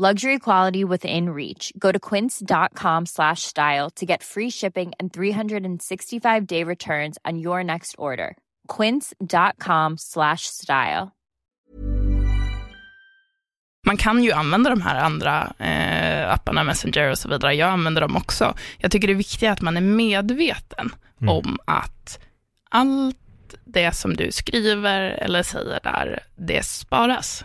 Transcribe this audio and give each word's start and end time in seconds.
Luxury 0.00 0.38
quality 0.38 0.82
within 0.84 1.28
reach. 1.28 1.72
Go 1.78 1.92
to 1.92 1.98
quince.com 1.98 3.06
slash 3.06 3.42
style 3.42 3.90
to 3.96 4.06
get 4.06 4.22
free 4.22 4.50
shipping 4.50 4.92
and 4.98 5.12
365 5.12 6.46
day 6.46 6.64
returns 6.64 7.18
on 7.30 7.38
your 7.38 7.62
next 7.64 7.94
order. 7.98 8.34
Quince.com 8.76 9.98
slash 9.98 10.46
style. 10.46 11.10
Man 13.86 13.96
kan 13.96 14.24
ju 14.24 14.32
använda 14.32 14.70
de 14.70 14.80
här 14.82 14.96
andra 15.00 15.52
eh, 15.58 16.32
apparna, 16.32 16.64
Messenger 16.64 17.10
och 17.10 17.18
så 17.18 17.28
vidare. 17.28 17.54
Jag 17.54 17.68
använder 17.70 18.00
dem 18.00 18.16
också. 18.16 18.54
Jag 18.78 18.90
tycker 18.90 19.06
det 19.08 19.12
är 19.14 19.16
viktigt 19.16 19.50
att 19.50 19.60
man 19.60 19.76
är 19.76 19.80
medveten 19.80 20.90
Mm. 21.22 21.34
om 21.34 21.58
att 21.64 22.18
allt 22.70 23.16
det 23.64 23.92
som 23.92 24.16
du 24.16 24.32
skriver 24.32 25.00
eller 25.00 25.42
säger 25.42 25.80
där, 25.82 26.18
det 26.36 26.66
sparas. 26.66 27.44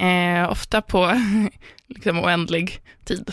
Eh, 0.00 0.50
ofta 0.50 0.82
på 0.82 1.12
liksom 1.88 2.18
oändlig 2.18 2.80
tid. 3.04 3.32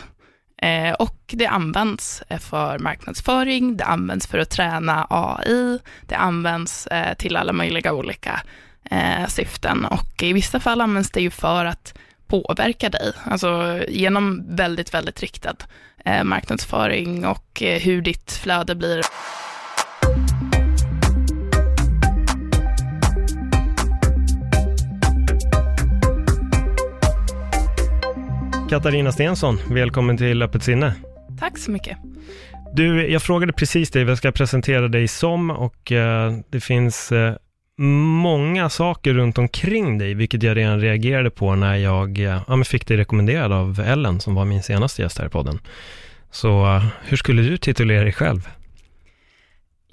Eh, 0.61 0.93
och 0.93 1.17
det 1.27 1.47
används 1.47 2.23
eh, 2.29 2.39
för 2.39 2.79
marknadsföring, 2.79 3.77
det 3.77 3.83
används 3.83 4.27
för 4.27 4.37
att 4.37 4.49
träna 4.49 5.07
AI, 5.09 5.79
det 6.07 6.15
används 6.15 6.87
eh, 6.87 7.13
till 7.13 7.37
alla 7.37 7.53
möjliga 7.53 7.93
olika 7.93 8.41
eh, 8.91 9.27
syften 9.27 9.85
och 9.85 10.23
i 10.23 10.33
vissa 10.33 10.59
fall 10.59 10.81
används 10.81 11.11
det 11.11 11.21
ju 11.21 11.29
för 11.29 11.65
att 11.65 11.93
påverka 12.27 12.89
dig, 12.89 13.13
alltså 13.25 13.79
genom 13.87 14.55
väldigt, 14.55 14.93
väldigt 14.93 15.21
riktad 15.21 15.55
eh, 16.05 16.23
marknadsföring 16.23 17.25
och 17.25 17.63
eh, 17.63 17.81
hur 17.81 18.01
ditt 18.01 18.31
flöde 18.31 18.75
blir. 18.75 19.01
Katarina 28.73 29.11
Stensson, 29.11 29.59
välkommen 29.69 30.17
till 30.17 30.41
Öppet 30.41 30.63
sinne. 30.63 30.93
Tack 31.39 31.57
så 31.57 31.71
mycket. 31.71 31.97
Du, 32.73 33.11
jag 33.11 33.21
frågade 33.21 33.53
precis 33.53 33.91
dig 33.91 34.03
vad 34.03 34.11
jag 34.11 34.17
ska 34.17 34.31
presentera 34.31 34.87
dig 34.87 35.07
som 35.07 35.51
och 35.51 35.91
eh, 35.91 36.33
det 36.49 36.59
finns 36.59 37.11
eh, 37.11 37.35
många 37.77 38.69
saker 38.69 39.13
runt 39.13 39.37
omkring 39.37 39.97
dig, 39.97 40.13
vilket 40.13 40.43
jag 40.43 40.57
redan 40.57 40.81
reagerade 40.81 41.29
på 41.29 41.55
när 41.55 41.75
jag 41.75 42.19
eh, 42.19 42.41
ja, 42.47 42.63
fick 42.63 42.87
dig 42.87 42.97
rekommenderad 42.97 43.51
av 43.51 43.79
Ellen, 43.79 44.19
som 44.19 44.35
var 44.35 44.45
min 44.45 44.63
senaste 44.63 45.01
gäst 45.01 45.19
här 45.19 45.25
i 45.25 45.29
podden. 45.29 45.59
Så 46.31 46.81
hur 47.03 47.17
skulle 47.17 47.41
du 47.41 47.57
titulera 47.57 48.03
dig 48.03 48.13
själv? 48.13 48.47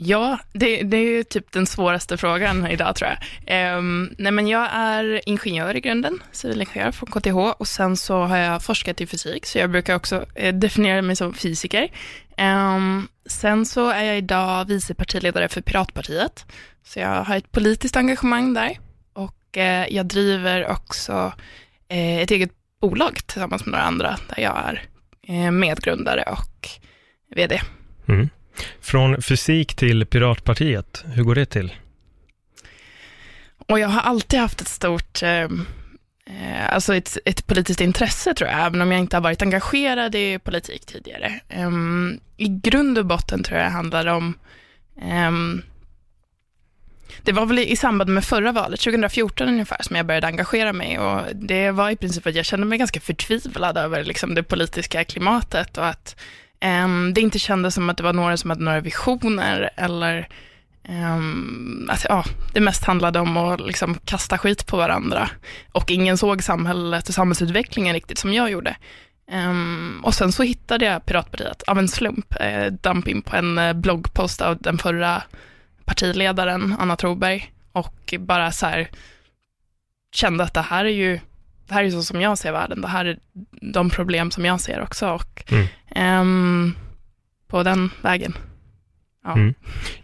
Ja, 0.03 0.39
det, 0.53 0.83
det 0.83 0.97
är 0.97 1.13
ju 1.13 1.25
typ 1.25 1.53
den 1.53 1.67
svåraste 1.67 2.17
frågan 2.17 2.67
idag 2.67 2.97
tror 2.97 3.11
jag. 3.11 3.79
Um, 3.79 4.15
nej 4.19 4.33
men 4.33 4.49
jag 4.49 4.69
är 4.73 5.21
ingenjör 5.29 5.77
i 5.77 5.81
grunden, 5.81 6.23
civilingenjör 6.33 6.93
från 6.93 7.11
KTH 7.11 7.37
och 7.37 7.69
sen 7.69 7.97
så 7.97 8.23
har 8.23 8.37
jag 8.37 8.63
forskat 8.63 9.01
i 9.01 9.07
fysik, 9.07 9.47
så 9.47 9.59
jag 9.59 9.71
brukar 9.71 9.97
också 9.97 10.27
eh, 10.35 10.55
definiera 10.55 11.03
mig 11.03 11.17
som 11.17 11.35
fysiker. 11.35 11.93
Um, 12.39 13.09
sen 13.27 13.67
så 13.67 13.89
är 13.89 14.05
jag 14.05 14.19
idag 14.19 14.65
vice 14.65 14.95
partiledare 14.95 15.49
för 15.49 15.61
Piratpartiet, 15.61 16.47
så 16.85 16.99
jag 16.99 17.25
har 17.25 17.37
ett 17.37 17.53
politiskt 17.53 17.97
engagemang 17.97 18.55
där 18.55 18.79
och 19.13 19.59
eh, 19.59 19.87
jag 19.91 20.07
driver 20.07 20.71
också 20.71 21.33
eh, 21.89 22.19
ett 22.19 22.31
eget 22.31 22.51
bolag 22.81 23.27
tillsammans 23.27 23.67
med 23.67 23.73
några 23.73 23.85
andra, 23.85 24.17
där 24.29 24.43
jag 24.43 24.59
är 24.59 24.83
eh, 25.29 25.51
medgrundare 25.51 26.23
och 26.23 26.69
vd. 27.37 27.61
Mm. 28.09 28.29
Från 28.81 29.23
fysik 29.23 29.75
till 29.75 30.07
Piratpartiet, 30.07 31.05
hur 31.15 31.23
går 31.23 31.35
det 31.35 31.47
till? 31.47 31.73
Och 33.71 33.81
jag 33.81 33.89
har 33.89 34.01
alltid 34.01 34.41
haft 34.41 34.61
ett 34.61 34.69
stort, 34.69 35.23
ehm, 35.23 35.67
eh, 36.27 36.75
alltså 36.75 36.95
ett, 36.95 37.19
ett 37.25 37.47
politiskt 37.47 37.81
intresse 37.81 38.35
tror 38.35 38.51
jag, 38.51 38.67
även 38.67 38.81
om 38.81 38.93
jag 38.93 39.01
inte 39.01 39.17
har 39.17 39.23
varit 39.23 39.43
engagerad 39.43 40.15
i 40.15 40.39
politik 40.39 40.87
tidigare. 40.87 41.41
Um, 41.57 42.21
I 42.37 42.49
grund 42.49 42.99
och 42.99 43.07
botten 43.07 43.43
tror 43.43 43.59
jag 43.59 43.67
det 43.67 43.73
handlar 43.73 44.07
om, 44.07 44.39
um, 45.29 45.63
det 47.23 47.33
var 47.33 47.47
väl 47.47 47.59
i, 47.59 47.71
i 47.71 47.77
samband 47.77 48.11
med 48.11 48.25
förra 48.25 48.53
valet, 48.53 48.81
2014 48.81 49.49
ungefär, 49.49 49.83
som 49.83 49.97
jag 49.97 50.07
började 50.07 50.27
engagera 50.27 50.73
mig 50.73 50.99
och 50.99 51.21
det 51.35 51.71
var 51.71 51.91
i 51.91 51.97
princip 51.97 52.27
att 52.27 52.35
jag 52.35 52.45
kände 52.45 52.67
mig 52.67 52.79
ganska 52.79 53.01
förtvivlad 53.01 53.79
över 53.79 54.05
liksom, 54.05 54.35
det 54.35 54.43
politiska 54.43 55.05
klimatet 55.05 55.79
och 55.79 55.87
att 55.87 56.17
um, 56.65 57.15
det 57.15 57.21
inte 57.21 57.39
kändes 57.39 57.75
som 57.75 57.91
att 57.91 57.97
det 57.97 58.03
var 58.03 58.13
några 58.13 58.37
som 58.37 58.51
hade 58.51 58.65
några 58.65 58.81
visioner 58.81 59.71
eller 59.77 60.29
Um, 60.89 61.91
att, 61.91 62.07
ja, 62.09 62.25
det 62.53 62.61
mest 62.61 62.85
handlade 62.85 63.21
om 63.21 63.37
att 63.37 63.61
liksom 63.61 63.95
kasta 64.05 64.39
skit 64.39 64.67
på 64.67 64.77
varandra. 64.77 65.31
Och 65.73 65.91
ingen 65.91 66.19
såg 66.19 66.43
samhället 66.43 67.09
och 67.09 67.15
samhällsutvecklingen 67.15 67.95
riktigt 67.95 68.19
som 68.19 68.33
jag 68.33 68.51
gjorde. 68.51 68.77
Um, 69.33 70.01
och 70.05 70.15
sen 70.15 70.33
så 70.33 70.43
hittade 70.43 70.85
jag 70.85 71.07
Piratpartiet 71.07 71.63
av 71.63 71.79
en 71.79 71.89
slump, 71.89 72.35
eh, 72.41 72.67
damp 72.67 73.09
in 73.09 73.23
på 73.23 73.37
en 73.37 73.59
eh, 73.59 73.73
bloggpost 73.73 74.41
av 74.41 74.59
den 74.59 74.79
förra 74.79 75.23
partiledaren 75.85 76.77
Anna 76.79 76.97
Troberg. 76.97 77.53
Och 77.73 78.15
bara 78.19 78.53
så 78.53 78.67
här 78.67 78.91
kände 80.13 80.45
att 80.45 80.55
det 80.55 80.61
här 80.61 80.85
är 80.85 80.89
ju 80.89 81.21
det 81.71 81.75
här 81.75 81.85
är 81.85 81.91
så 81.91 82.03
som 82.03 82.21
jag 82.21 82.39
ser 82.39 82.53
världen, 82.53 82.81
det 82.81 82.89
här 82.89 83.05
är 83.05 83.19
de 83.73 83.91
problem 83.91 84.31
som 84.31 84.45
jag 84.45 84.61
ser 84.61 84.83
också 84.83 85.09
och 85.11 85.45
Mm. 85.53 85.67
ehm, 85.91 86.75
på 87.49 87.63
den 87.63 87.91
vägen. 88.03 88.35
Ja. 89.25 89.33
Mm. 89.33 89.55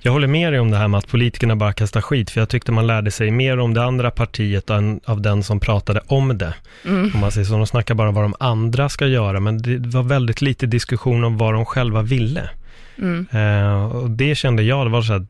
Jag 0.00 0.12
håller 0.12 0.26
med 0.26 0.52
dig 0.52 0.60
om 0.60 0.70
det 0.70 0.76
här 0.76 0.88
med 0.88 0.98
att 0.98 1.08
politikerna 1.08 1.56
bara 1.56 1.72
kastar 1.72 2.00
skit, 2.00 2.30
för 2.30 2.40
jag 2.40 2.48
tyckte 2.48 2.72
man 2.72 2.86
lärde 2.86 3.10
sig 3.10 3.30
mer 3.30 3.58
om 3.58 3.74
det 3.74 3.84
andra 3.84 4.10
partiet 4.10 4.70
än 4.70 5.00
av 5.04 5.20
den 5.20 5.42
som 5.42 5.60
pratade 5.60 6.00
om 6.06 6.38
det. 6.38 6.54
Mm. 6.84 7.10
Om 7.14 7.20
man 7.20 7.32
säger 7.32 7.44
så, 7.44 7.52
de 7.56 7.66
snackar 7.66 7.94
bara 7.94 8.10
vad 8.10 8.24
de 8.24 8.34
andra 8.40 8.88
ska 8.88 9.06
göra, 9.06 9.40
men 9.40 9.62
det 9.62 9.78
var 9.78 10.02
väldigt 10.02 10.42
lite 10.42 10.66
diskussion 10.66 11.24
om 11.24 11.38
vad 11.38 11.54
de 11.54 11.64
själva 11.64 12.02
ville. 12.02 12.50
Mm. 12.98 13.26
Eh, 13.30 13.84
och 13.96 14.10
det 14.10 14.34
kände 14.34 14.62
jag, 14.62 14.86
det 14.86 14.90
var 14.90 15.02
så 15.02 15.12
här, 15.12 15.26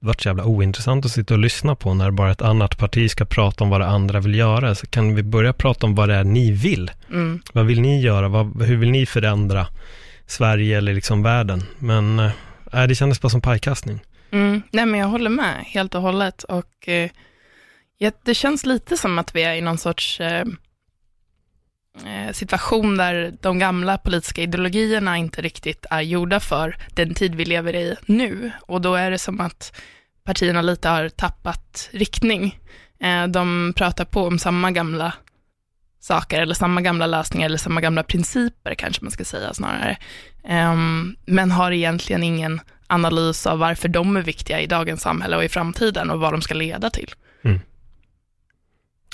det 0.00 0.06
var 0.06 0.14
så 0.18 0.28
jävla 0.28 0.44
ointressant 0.44 1.04
att 1.04 1.10
sitta 1.10 1.34
och 1.34 1.40
lyssna 1.40 1.74
på 1.74 1.94
när 1.94 2.10
bara 2.10 2.30
ett 2.30 2.42
annat 2.42 2.78
parti 2.78 3.10
ska 3.10 3.24
prata 3.24 3.64
om 3.64 3.70
vad 3.70 3.80
det 3.80 3.86
andra 3.86 4.20
vill 4.20 4.34
göra. 4.34 4.74
Så 4.74 4.86
kan 4.86 5.14
vi 5.14 5.22
börja 5.22 5.52
prata 5.52 5.86
om 5.86 5.94
vad 5.94 6.08
det 6.08 6.14
är 6.14 6.24
ni 6.24 6.52
vill? 6.52 6.90
Mm. 7.10 7.42
Vad 7.52 7.66
vill 7.66 7.80
ni 7.80 8.00
göra? 8.00 8.28
Vad, 8.28 8.62
hur 8.62 8.76
vill 8.76 8.90
ni 8.90 9.06
förändra 9.06 9.66
Sverige 10.26 10.78
eller 10.78 10.94
liksom 10.94 11.22
världen? 11.22 11.62
Men 11.78 12.18
eh, 12.18 12.30
nej, 12.72 12.88
det 12.88 12.94
kändes 12.94 13.20
bara 13.20 13.28
som 13.28 13.40
pajkastning. 13.40 14.00
Mm. 14.30 14.62
Nej, 14.70 14.86
men 14.86 15.00
jag 15.00 15.06
håller 15.06 15.30
med 15.30 15.64
helt 15.66 15.94
och 15.94 16.02
hållet. 16.02 16.42
Och 16.42 16.88
eh, 16.88 17.10
det 18.24 18.34
känns 18.34 18.66
lite 18.66 18.96
som 18.96 19.18
att 19.18 19.34
vi 19.34 19.42
är 19.42 19.54
i 19.54 19.60
någon 19.60 19.78
sorts 19.78 20.20
eh, 20.20 20.44
Eh, 21.96 22.32
situation 22.32 22.96
där 22.96 23.32
de 23.40 23.58
gamla 23.58 23.98
politiska 23.98 24.42
ideologierna 24.42 25.16
inte 25.16 25.42
riktigt 25.42 25.86
är 25.90 26.00
gjorda 26.00 26.40
för 26.40 26.76
den 26.94 27.14
tid 27.14 27.34
vi 27.34 27.44
lever 27.44 27.76
i 27.76 27.96
nu. 28.06 28.50
Och 28.60 28.80
då 28.80 28.94
är 28.94 29.10
det 29.10 29.18
som 29.18 29.40
att 29.40 29.80
partierna 30.24 30.62
lite 30.62 30.88
har 30.88 31.08
tappat 31.08 31.88
riktning. 31.92 32.58
Eh, 33.00 33.26
de 33.26 33.72
pratar 33.76 34.04
på 34.04 34.26
om 34.26 34.38
samma 34.38 34.70
gamla 34.70 35.12
saker, 36.00 36.40
eller 36.40 36.54
samma 36.54 36.80
gamla 36.80 37.06
lösningar, 37.06 37.46
eller 37.46 37.58
samma 37.58 37.80
gamla 37.80 38.02
principer 38.02 38.74
kanske 38.74 39.04
man 39.04 39.10
ska 39.10 39.24
säga 39.24 39.54
snarare. 39.54 39.96
Ehm, 40.44 41.16
men 41.26 41.50
har 41.50 41.72
egentligen 41.72 42.22
ingen 42.22 42.60
analys 42.86 43.46
av 43.46 43.58
varför 43.58 43.88
de 43.88 44.16
är 44.16 44.22
viktiga 44.22 44.60
i 44.60 44.66
dagens 44.66 45.02
samhälle 45.02 45.36
och 45.36 45.44
i 45.44 45.48
framtiden 45.48 46.10
och 46.10 46.20
vad 46.20 46.32
de 46.32 46.42
ska 46.42 46.54
leda 46.54 46.90
till. 46.90 47.10
Mm. 47.44 47.60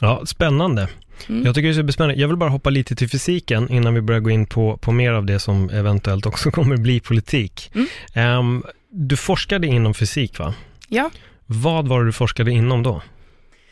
Ja, 0.01 0.27
spännande. 0.27 0.89
Mm. 1.29 1.47
Jag 1.47 1.55
tycker 1.55 1.69
det 1.69 1.73
är 1.73 1.75
superspännande. 1.75 2.21
Jag 2.21 2.29
vill 2.29 2.37
bara 2.37 2.51
hoppa 2.51 2.71
lite 2.71 2.97
till 2.97 3.09
fysiken 3.09 3.71
innan 3.71 3.95
vi 3.95 4.01
börjar 4.01 4.21
gå 4.21 4.31
in 4.31 4.47
på, 4.47 4.77
på 4.77 4.93
mer 4.93 5.13
av 5.13 5.27
det 5.27 5.39
som 5.39 5.71
eventuellt 5.71 6.27
också 6.27 6.51
kommer 6.57 6.77
bli 6.77 7.01
politik. 7.01 7.71
Mm. 7.75 7.87
Ehm, 8.15 8.65
du 8.91 9.17
forskade 9.17 9.67
inom 9.67 9.95
fysik, 9.95 10.39
va? 10.39 10.55
Ja. 10.89 11.11
Vad 11.47 11.89
var 11.89 12.01
det 12.01 12.07
du 12.07 12.13
forskade 12.13 12.51
inom 12.51 12.83
då? 12.83 13.03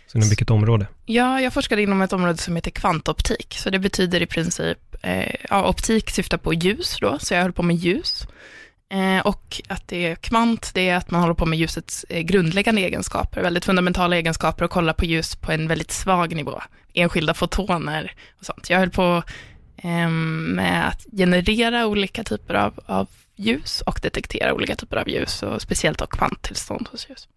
Så 0.07 0.19
inom 0.19 0.29
vilket 0.29 0.51
område? 0.51 0.87
Ja, 1.07 1.41
jag 1.41 1.53
forskade 1.53 1.83
inom 1.83 2.03
ett 2.03 2.13
område 2.13 2.39
som 2.39 2.57
heter 2.57 2.71
kvantoptik, 2.71 3.55
så 3.59 3.71
det 3.71 3.79
betyder 3.79 4.23
i 4.23 4.27
princip, 4.27 4.79
eh, 5.03 5.35
ja, 5.51 5.69
optik 5.69 6.11
syftar 6.11 6.39
på 6.39 6.55
ljus 6.55 6.99
då, 7.01 7.19
så 7.19 7.35
jag 7.35 7.43
höll 7.43 7.53
på 7.53 7.63
med 7.63 7.77
ljus. 7.77 8.27
Eh, 8.93 9.27
och 9.27 9.63
att 9.69 9.89
det 9.89 10.07
är 10.07 10.15
kvant, 10.15 10.71
det 10.75 10.89
är 10.89 10.97
att 10.97 11.11
man 11.11 11.21
håller 11.21 11.35
på 11.35 11.47
med 11.47 11.59
ljusets 11.59 12.05
eh, 12.09 12.21
grundläggande 12.21 12.81
egenskaper, 12.81 13.43
väldigt 13.43 13.65
fundamentala 13.65 14.17
egenskaper 14.17 14.65
och 14.65 14.71
kollar 14.71 14.93
på 14.93 15.05
ljus 15.05 15.37
på 15.37 15.53
en 15.53 15.69
väldigt 15.69 15.91
svag 15.91 16.37
nivå, 16.37 16.63
enskilda 16.95 17.35
fotoner 17.35 18.13
och 18.39 18.47
sånt. 18.47 18.71
Jag 18.71 18.79
höll 18.79 18.91
på 18.91 19.23
eh, 19.77 20.09
med 20.09 20.89
att 20.89 21.07
generera 21.17 21.87
olika 21.87 22.25
typer 22.25 22.55
av, 22.55 22.81
av 22.87 23.09
ljus 23.37 23.81
och 23.87 23.99
detektera 24.03 24.55
olika 24.55 24.77
typer 24.77 24.97
av 24.97 25.09
ljus 25.09 25.43
och 25.43 25.63
speciellt 25.63 25.99
då 25.99 26.07
kvanttillstånd 26.07 26.89
hos 26.91 27.11
ljus. 27.11 27.29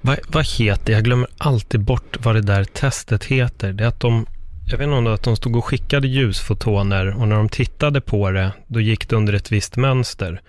Vad, 0.00 0.18
vad 0.28 0.46
heter, 0.46 0.92
jag 0.92 1.04
glömmer 1.04 1.28
alltid 1.38 1.80
bort 1.80 2.16
vad 2.24 2.34
det 2.34 2.40
där 2.40 2.64
testet 2.64 3.24
heter. 3.24 3.72
Det 3.72 3.84
är 3.84 3.88
att 3.88 4.00
de, 4.00 4.26
jag 4.70 4.78
vet 4.78 4.84
inte 4.84 4.96
om 4.96 5.04
det 5.04 5.10
var 5.10 5.14
att 5.14 5.22
de 5.22 5.36
stod 5.36 5.56
och 5.56 5.64
skickade 5.64 6.08
ljusfotoner 6.08 7.20
och 7.20 7.28
när 7.28 7.36
de 7.36 7.48
tittade 7.48 8.00
på 8.00 8.30
det, 8.30 8.52
då 8.66 8.80
gick 8.80 9.08
det 9.08 9.16
under 9.16 9.32
ett 9.32 9.52
visst 9.52 9.76
mönster. 9.76 10.40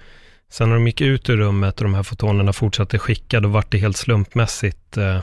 Sen 0.49 0.69
när 0.69 0.75
de 0.75 0.87
gick 0.87 1.01
ut 1.01 1.29
ur 1.29 1.37
rummet 1.37 1.77
och 1.77 1.83
de 1.83 1.93
här 1.93 2.03
fotonerna 2.03 2.53
fortsatte 2.53 2.99
skicka, 2.99 3.39
då 3.39 3.49
vart 3.49 3.71
det 3.71 3.77
helt 3.77 3.97
slumpmässigt 3.97 4.97
eh, 4.97 5.21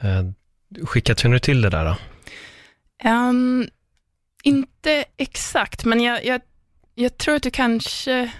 eh, 0.00 0.22
skickat. 0.84 1.18
Känner 1.18 1.34
du 1.34 1.40
till 1.40 1.62
det 1.62 1.70
där? 1.70 1.84
Då? 1.84 1.96
Um, 3.10 3.68
inte 4.42 5.04
exakt, 5.16 5.84
men 5.84 6.00
jag, 6.00 6.24
jag, 6.24 6.40
jag, 6.94 7.18
tror 7.18 7.34
att 7.34 7.42
du 7.42 7.50
kanske 7.50 8.32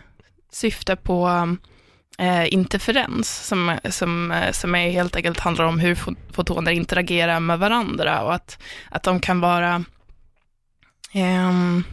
syftar 0.53 0.97
på 0.97 1.29
eh, 2.19 2.53
interferens, 2.53 3.47
som, 3.47 3.79
som, 3.91 4.43
som 4.53 4.75
är 4.75 4.91
helt 4.91 5.17
enkelt 5.17 5.41
handlar 5.41 5.65
om 5.65 5.79
hur 5.79 5.99
fotoner 6.33 6.73
interagerar 6.73 7.41
med 7.41 7.59
varandra 7.59 8.23
och 8.23 8.35
att, 8.35 8.63
att 8.91 9.03
de 9.03 9.21
kan 9.21 9.41
vara 9.41 9.85
um, 11.15 11.85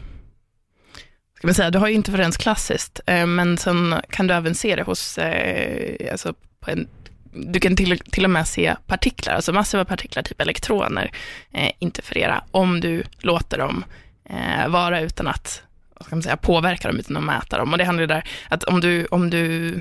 ska 1.36 1.46
man 1.46 1.54
säga, 1.54 1.70
du 1.70 1.78
har 1.78 1.88
ju 1.88 1.94
interferens 1.94 2.36
klassiskt, 2.36 3.00
eh, 3.06 3.26
men 3.26 3.58
sen 3.58 3.94
kan 4.10 4.26
du 4.26 4.34
även 4.34 4.54
se 4.54 4.76
det 4.76 4.82
hos, 4.82 5.18
eh, 5.18 6.12
alltså 6.12 6.34
på 6.60 6.70
en, 6.70 6.88
du 7.36 7.60
kan 7.60 7.76
till, 7.76 7.98
till 7.98 8.24
och 8.24 8.30
med 8.30 8.48
se 8.48 8.74
partiklar, 8.86 9.34
alltså 9.34 9.52
massiva 9.52 9.84
partiklar, 9.84 10.22
typ 10.22 10.40
elektroner, 10.40 11.10
eh, 11.52 11.70
interferera, 11.78 12.44
om 12.50 12.80
du 12.80 13.02
låter 13.18 13.58
dem 13.58 13.84
eh, 14.30 14.68
vara 14.68 15.00
utan 15.00 15.26
att 15.28 15.62
vad 15.94 16.06
ska 16.06 16.16
man 16.16 16.22
säga, 16.22 16.36
påverka 16.36 16.88
dem, 16.88 16.98
utan 16.98 17.16
att 17.16 17.22
mäta 17.22 17.58
dem. 17.58 17.72
Och 17.72 17.78
det 17.78 17.84
handlar 17.84 18.02
ju 18.02 18.06
där 18.06 18.24
att 18.48 18.64
om 18.64 18.80
du, 18.80 19.06
om 19.06 19.30
du 19.30 19.74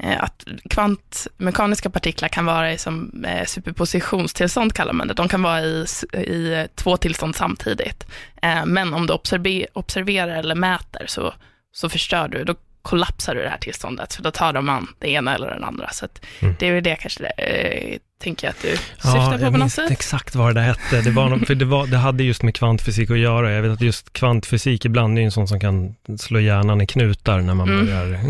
Eh, 0.00 0.22
att 0.22 0.44
kvantmekaniska 0.70 1.90
partiklar 1.90 2.28
kan 2.28 2.44
vara 2.44 2.72
i 2.72 2.78
som 2.78 3.24
eh, 3.24 3.44
superpositionstillstånd 3.46 4.72
kallar 4.74 4.92
man 4.92 5.08
det. 5.08 5.14
De 5.14 5.28
kan 5.28 5.42
vara 5.42 5.62
i, 5.62 5.86
i 6.12 6.66
två 6.74 6.96
tillstånd 6.96 7.36
samtidigt. 7.36 8.06
Eh, 8.42 8.66
men 8.66 8.94
om 8.94 9.06
du 9.06 9.12
observer, 9.12 9.66
observerar 9.72 10.36
eller 10.36 10.54
mäter 10.54 11.06
så, 11.06 11.34
så 11.72 11.88
förstör 11.88 12.28
du, 12.28 12.44
då 12.44 12.54
kollapsar 12.82 13.34
du 13.34 13.42
det 13.42 13.48
här 13.48 13.58
tillståndet, 13.58 14.14
för 14.14 14.22
då 14.22 14.30
tar 14.30 14.52
de 14.52 14.68
an 14.68 14.86
det 14.98 15.10
ena 15.10 15.34
eller 15.34 15.50
den 15.50 15.64
andra. 15.64 15.90
Så 15.90 16.06
mm. 16.40 16.54
det 16.58 16.68
är 16.68 16.74
väl 16.74 16.82
det 16.82 16.96
kanske, 16.96 17.26
eh, 17.26 17.98
tänker 18.22 18.46
jag 18.46 18.50
att 18.50 18.62
du 18.62 18.76
syftar 18.76 19.38
ja, 19.38 19.46
på 19.46 19.52
på 19.52 19.58
något 19.58 19.72
sätt. 19.72 19.90
exakt 19.90 20.34
vad 20.34 20.54
det 20.54 20.60
hette. 20.60 21.00
Det, 21.00 21.10
var 21.10 21.28
något, 21.28 21.46
för 21.46 21.54
det, 21.54 21.64
var, 21.64 21.86
det 21.86 21.96
hade 21.96 22.24
just 22.24 22.42
med 22.42 22.54
kvantfysik 22.54 23.10
att 23.10 23.18
göra. 23.18 23.52
Jag 23.52 23.62
vet 23.62 23.72
att 23.72 23.80
just 23.80 24.12
kvantfysik 24.12 24.84
ibland 24.84 25.18
är 25.18 25.22
en 25.22 25.32
sån 25.32 25.48
som 25.48 25.60
kan 25.60 25.94
slå 26.18 26.40
hjärnan 26.40 26.80
i 26.80 26.86
knutar 26.86 27.40
när 27.40 27.54
man 27.54 27.68
mm. 27.68 27.86
börjar 27.86 28.20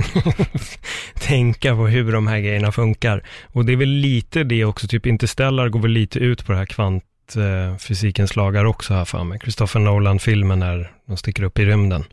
tänka 1.20 1.76
på 1.76 1.86
hur 1.86 2.12
de 2.12 2.26
här 2.26 2.38
grejerna 2.38 2.72
funkar. 2.72 3.22
Och 3.46 3.64
det 3.64 3.72
är 3.72 3.76
väl 3.76 3.88
lite 3.88 4.44
det 4.44 4.64
också, 4.64 4.88
typ 4.88 5.06
Interstellar 5.06 5.68
går 5.68 5.80
väl 5.80 5.90
lite 5.90 6.18
ut 6.18 6.46
på 6.46 6.52
det 6.52 6.58
här 6.58 6.66
kvantfysikens 6.66 8.36
lagar 8.36 8.64
också 8.64 8.94
här 8.94 9.04
för 9.04 9.24
mig. 9.24 9.38
Christopher 9.42 9.80
Nolan-filmen 9.80 10.58
när 10.58 10.92
de 11.06 11.16
sticker 11.16 11.42
upp 11.42 11.58
i 11.58 11.64
rymden. 11.64 12.04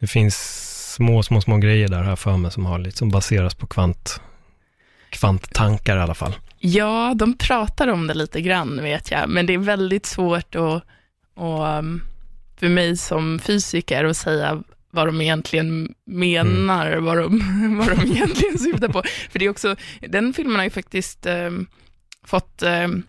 Det 0.00 0.06
finns 0.06 0.69
små, 1.00 1.22
små, 1.22 1.40
små 1.40 1.56
grejer 1.56 1.88
där 1.88 2.02
här 2.02 2.16
för 2.16 2.36
mig 2.36 2.50
som 2.50 2.66
har 2.66 2.78
lite, 2.78 2.96
som 2.96 3.08
baseras 3.08 3.54
på 3.54 3.66
kvant, 3.66 4.20
kvanttankar 5.10 5.96
i 5.96 6.00
alla 6.00 6.14
fall. 6.14 6.34
Ja, 6.58 7.14
de 7.16 7.36
pratar 7.38 7.88
om 7.88 8.06
det 8.06 8.14
lite 8.14 8.40
grann 8.40 8.82
vet 8.82 9.10
jag, 9.10 9.28
men 9.28 9.46
det 9.46 9.54
är 9.54 9.58
väldigt 9.58 10.06
svårt 10.06 10.54
att, 10.54 10.84
och, 11.34 11.78
um, 11.78 12.02
för 12.56 12.68
mig 12.68 12.96
som 12.96 13.38
fysiker 13.38 14.04
att 14.04 14.16
säga 14.16 14.62
vad 14.90 15.08
de 15.08 15.20
egentligen 15.20 15.94
menar, 16.06 16.86
mm. 16.86 17.04
vad, 17.04 17.16
de, 17.16 17.78
vad 17.78 17.88
de 17.98 18.12
egentligen 18.12 18.58
syftar 18.58 18.88
på. 18.88 19.02
För 19.30 19.38
det 19.38 19.44
är 19.44 19.50
också, 19.50 19.76
den 20.00 20.32
filmen 20.32 20.56
har 20.56 20.64
ju 20.64 20.70
faktiskt 20.70 21.26
um, 21.26 21.66
fått 22.24 22.62
um, 22.62 23.02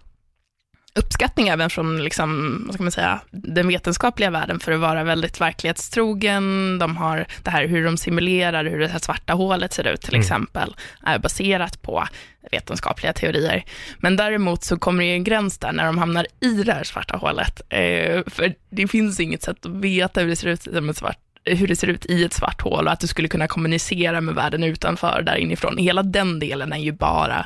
uppskattning 0.95 1.47
även 1.47 1.69
från 1.69 2.03
liksom, 2.03 2.61
vad 2.65 2.73
ska 2.73 2.83
man 2.83 2.91
säga, 2.91 3.19
den 3.31 3.67
vetenskapliga 3.67 4.29
världen 4.29 4.59
för 4.59 4.71
att 4.71 4.79
vara 4.79 5.03
väldigt 5.03 5.41
verklighetstrogen. 5.41 6.77
De 6.79 6.97
har 6.97 7.25
det 7.43 7.49
här 7.49 7.67
hur 7.67 7.85
de 7.85 7.97
simulerar 7.97 8.65
hur 8.65 8.79
det 8.79 8.88
här 8.88 8.99
svarta 8.99 9.33
hålet 9.33 9.73
ser 9.73 9.88
ut 9.88 10.01
till 10.01 10.13
mm. 10.13 10.21
exempel, 10.21 10.75
är 11.05 11.19
baserat 11.19 11.81
på 11.81 12.07
vetenskapliga 12.51 13.13
teorier. 13.13 13.63
Men 13.97 14.15
däremot 14.15 14.63
så 14.63 14.77
kommer 14.77 15.03
det 15.03 15.11
en 15.11 15.23
gräns 15.23 15.57
där 15.57 15.71
när 15.71 15.85
de 15.85 15.97
hamnar 15.97 16.27
i 16.39 16.63
det 16.63 16.73
här 16.73 16.83
svarta 16.83 17.17
hålet. 17.17 17.61
Eh, 17.69 18.23
för 18.27 18.53
det 18.69 18.88
finns 18.88 19.19
inget 19.19 19.43
sätt 19.43 19.65
att 19.65 19.71
veta 19.71 20.21
hur 20.21 20.27
det 20.27 20.35
ser 20.35 20.47
ut 20.47 20.61
som 20.61 20.89
ett 20.89 20.97
svart 20.97 21.17
hur 21.43 21.67
det 21.67 21.75
ser 21.75 21.88
ut 21.88 22.05
i 22.05 22.23
ett 22.23 22.33
svart 22.33 22.61
hål 22.61 22.85
och 22.85 22.93
att 22.93 22.99
du 22.99 23.07
skulle 23.07 23.27
kunna 23.27 23.47
kommunicera 23.47 24.21
med 24.21 24.35
världen 24.35 24.63
utanför 24.63 25.21
där 25.21 25.35
inifrån. 25.35 25.77
Hela 25.77 26.03
den 26.03 26.39
delen 26.39 26.73
är 26.73 26.77
ju 26.77 26.91
bara 26.91 27.45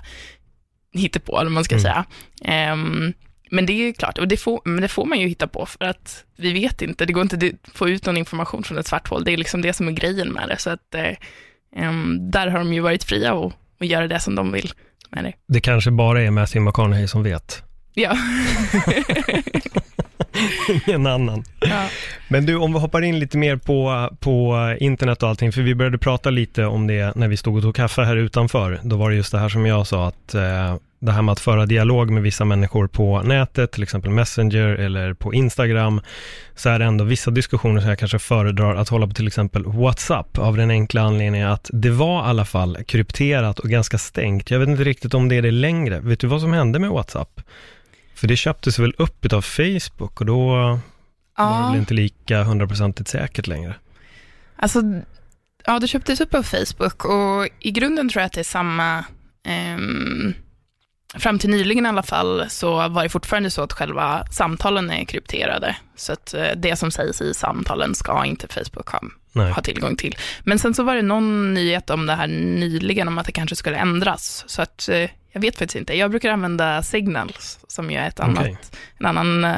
hittepå, 0.93 1.39
eller 1.39 1.51
man 1.51 1.63
ska 1.63 1.75
mm. 1.75 1.83
säga. 1.83 2.05
Um, 2.73 3.13
men 3.51 3.65
det 3.65 3.73
är 3.73 3.93
klart, 3.93 4.17
och 4.17 4.27
det 4.27 4.37
får, 4.37 4.61
men 4.63 4.81
det 4.81 4.87
får 4.87 5.05
man 5.05 5.19
ju 5.19 5.27
hitta 5.27 5.47
på 5.47 5.65
för 5.65 5.85
att 5.85 6.23
vi 6.35 6.53
vet 6.53 6.81
inte, 6.81 7.05
det 7.05 7.13
går 7.13 7.23
inte 7.23 7.35
att 7.35 7.71
få 7.73 7.89
ut 7.89 8.05
någon 8.05 8.17
information 8.17 8.63
från 8.63 8.77
ett 8.77 8.87
svart 8.87 9.07
hål. 9.07 9.23
Det 9.23 9.33
är 9.33 9.37
liksom 9.37 9.61
det 9.61 9.73
som 9.73 9.87
är 9.87 9.91
grejen 9.91 10.29
med 10.29 10.49
det. 10.49 10.57
Så 10.57 10.69
att 10.69 10.95
eh, 10.95 11.89
um, 11.89 12.31
där 12.31 12.47
har 12.47 12.59
de 12.59 12.73
ju 12.73 12.79
varit 12.79 13.03
fria 13.03 13.33
och, 13.33 13.53
och 13.79 13.85
göra 13.85 14.07
det 14.07 14.19
som 14.19 14.35
de 14.35 14.51
vill 14.51 14.73
med 15.09 15.23
det. 15.23 15.33
Det 15.47 15.61
kanske 15.61 15.91
bara 15.91 16.21
är 16.21 16.31
Matthew 16.31 16.69
McConaughey 16.69 17.07
som 17.07 17.23
vet. 17.23 17.63
Ja. 17.93 18.17
Ingen 20.87 21.07
annan. 21.07 21.43
Ja. 21.59 21.89
Men 22.27 22.45
du, 22.45 22.55
om 22.55 22.73
vi 22.73 22.79
hoppar 22.79 23.01
in 23.01 23.19
lite 23.19 23.37
mer 23.37 23.57
på, 23.57 24.09
på 24.19 24.55
internet 24.79 25.23
och 25.23 25.29
allting, 25.29 25.51
för 25.51 25.61
vi 25.61 25.75
började 25.75 25.97
prata 25.97 26.29
lite 26.29 26.65
om 26.65 26.87
det 26.87 27.15
när 27.15 27.27
vi 27.27 27.37
stod 27.37 27.55
och 27.55 27.61
tog 27.61 27.75
kaffe 27.75 28.01
här 28.01 28.15
utanför. 28.15 28.79
Då 28.83 28.95
var 28.95 29.09
det 29.09 29.15
just 29.15 29.31
det 29.31 29.39
här 29.39 29.49
som 29.49 29.65
jag 29.65 29.87
sa, 29.87 30.07
att 30.07 30.33
eh, 30.33 30.75
det 30.99 31.11
här 31.11 31.21
med 31.21 31.31
att 31.31 31.39
föra 31.39 31.65
dialog 31.65 32.09
med 32.09 32.23
vissa 32.23 32.45
människor 32.45 32.87
på 32.87 33.21
nätet, 33.21 33.71
till 33.71 33.83
exempel 33.83 34.11
Messenger 34.11 34.67
eller 34.67 35.13
på 35.13 35.33
Instagram, 35.33 36.01
så 36.55 36.69
är 36.69 36.79
det 36.79 36.85
ändå 36.85 37.03
vissa 37.03 37.31
diskussioner 37.31 37.81
som 37.81 37.89
jag 37.89 37.99
kanske 37.99 38.19
föredrar 38.19 38.75
att 38.75 38.89
hålla 38.89 39.07
på 39.07 39.13
till 39.13 39.27
exempel 39.27 39.65
WhatsApp, 39.65 40.37
av 40.37 40.57
den 40.57 40.71
enkla 40.71 41.01
anledningen 41.01 41.51
att 41.51 41.69
det 41.73 41.89
var 41.89 42.25
i 42.25 42.29
alla 42.29 42.45
fall 42.45 42.77
krypterat 42.87 43.59
och 43.59 43.69
ganska 43.69 43.97
stängt. 43.97 44.51
Jag 44.51 44.59
vet 44.59 44.69
inte 44.69 44.83
riktigt 44.83 45.13
om 45.13 45.29
det 45.29 45.35
är 45.35 45.41
det 45.41 45.51
längre. 45.51 45.99
Vet 45.99 46.19
du 46.19 46.27
vad 46.27 46.41
som 46.41 46.53
hände 46.53 46.79
med 46.79 46.89
WhatsApp? 46.89 47.41
För 48.15 48.27
det 48.27 48.35
köptes 48.35 48.79
väl 48.79 48.93
upp 48.97 49.33
av 49.33 49.41
Facebook 49.41 50.21
och 50.21 50.25
då 50.25 50.79
ja. 51.37 51.49
var 51.49 51.61
det 51.61 51.69
väl 51.69 51.79
inte 51.79 51.93
lika 51.93 52.43
hundraprocentigt 52.43 53.09
säkert 53.09 53.47
längre. 53.47 53.75
Alltså, 54.55 54.81
ja, 55.65 55.79
det 55.79 55.87
köptes 55.87 56.21
upp 56.21 56.33
av 56.33 56.43
Facebook 56.43 57.05
och 57.05 57.47
i 57.59 57.71
grunden 57.71 58.09
tror 58.09 58.21
jag 58.21 58.25
att 58.25 58.33
det 58.33 58.41
är 58.41 58.43
samma 58.43 59.05
um 59.47 60.33
fram 61.19 61.39
till 61.39 61.49
nyligen 61.49 61.85
i 61.85 61.89
alla 61.89 62.03
fall 62.03 62.45
så 62.49 62.87
var 62.89 63.03
det 63.03 63.09
fortfarande 63.09 63.51
så 63.51 63.61
att 63.61 63.73
själva 63.73 64.25
samtalen 64.31 64.91
är 64.91 65.05
krypterade. 65.05 65.75
Så 65.95 66.13
att 66.13 66.33
eh, 66.33 66.47
det 66.55 66.75
som 66.75 66.91
sägs 66.91 67.21
i 67.21 67.33
samtalen 67.33 67.95
ska 67.95 68.25
inte 68.25 68.47
Facebook 68.47 68.89
ha, 68.89 69.01
ha 69.35 69.61
tillgång 69.61 69.95
till. 69.95 70.15
Men 70.43 70.59
sen 70.59 70.73
så 70.73 70.83
var 70.83 70.95
det 70.95 71.01
någon 71.01 71.53
nyhet 71.53 71.89
om 71.89 72.05
det 72.05 72.13
här 72.13 72.27
nyligen, 72.27 73.07
om 73.07 73.17
att 73.17 73.25
det 73.25 73.31
kanske 73.31 73.55
skulle 73.55 73.77
ändras. 73.77 74.43
Så 74.47 74.61
att 74.61 74.89
eh, 74.89 75.09
jag 75.31 75.41
vet 75.41 75.57
faktiskt 75.57 75.75
inte. 75.75 75.97
Jag 75.97 76.11
brukar 76.11 76.31
använda 76.31 76.83
Signals, 76.83 77.59
som 77.67 77.91
ju 77.91 77.97
är 77.97 78.07
ett 78.07 78.19
annat, 78.19 78.43
okay. 78.43 78.55
en 78.97 79.05
annan 79.05 79.45
uh, 79.45 79.55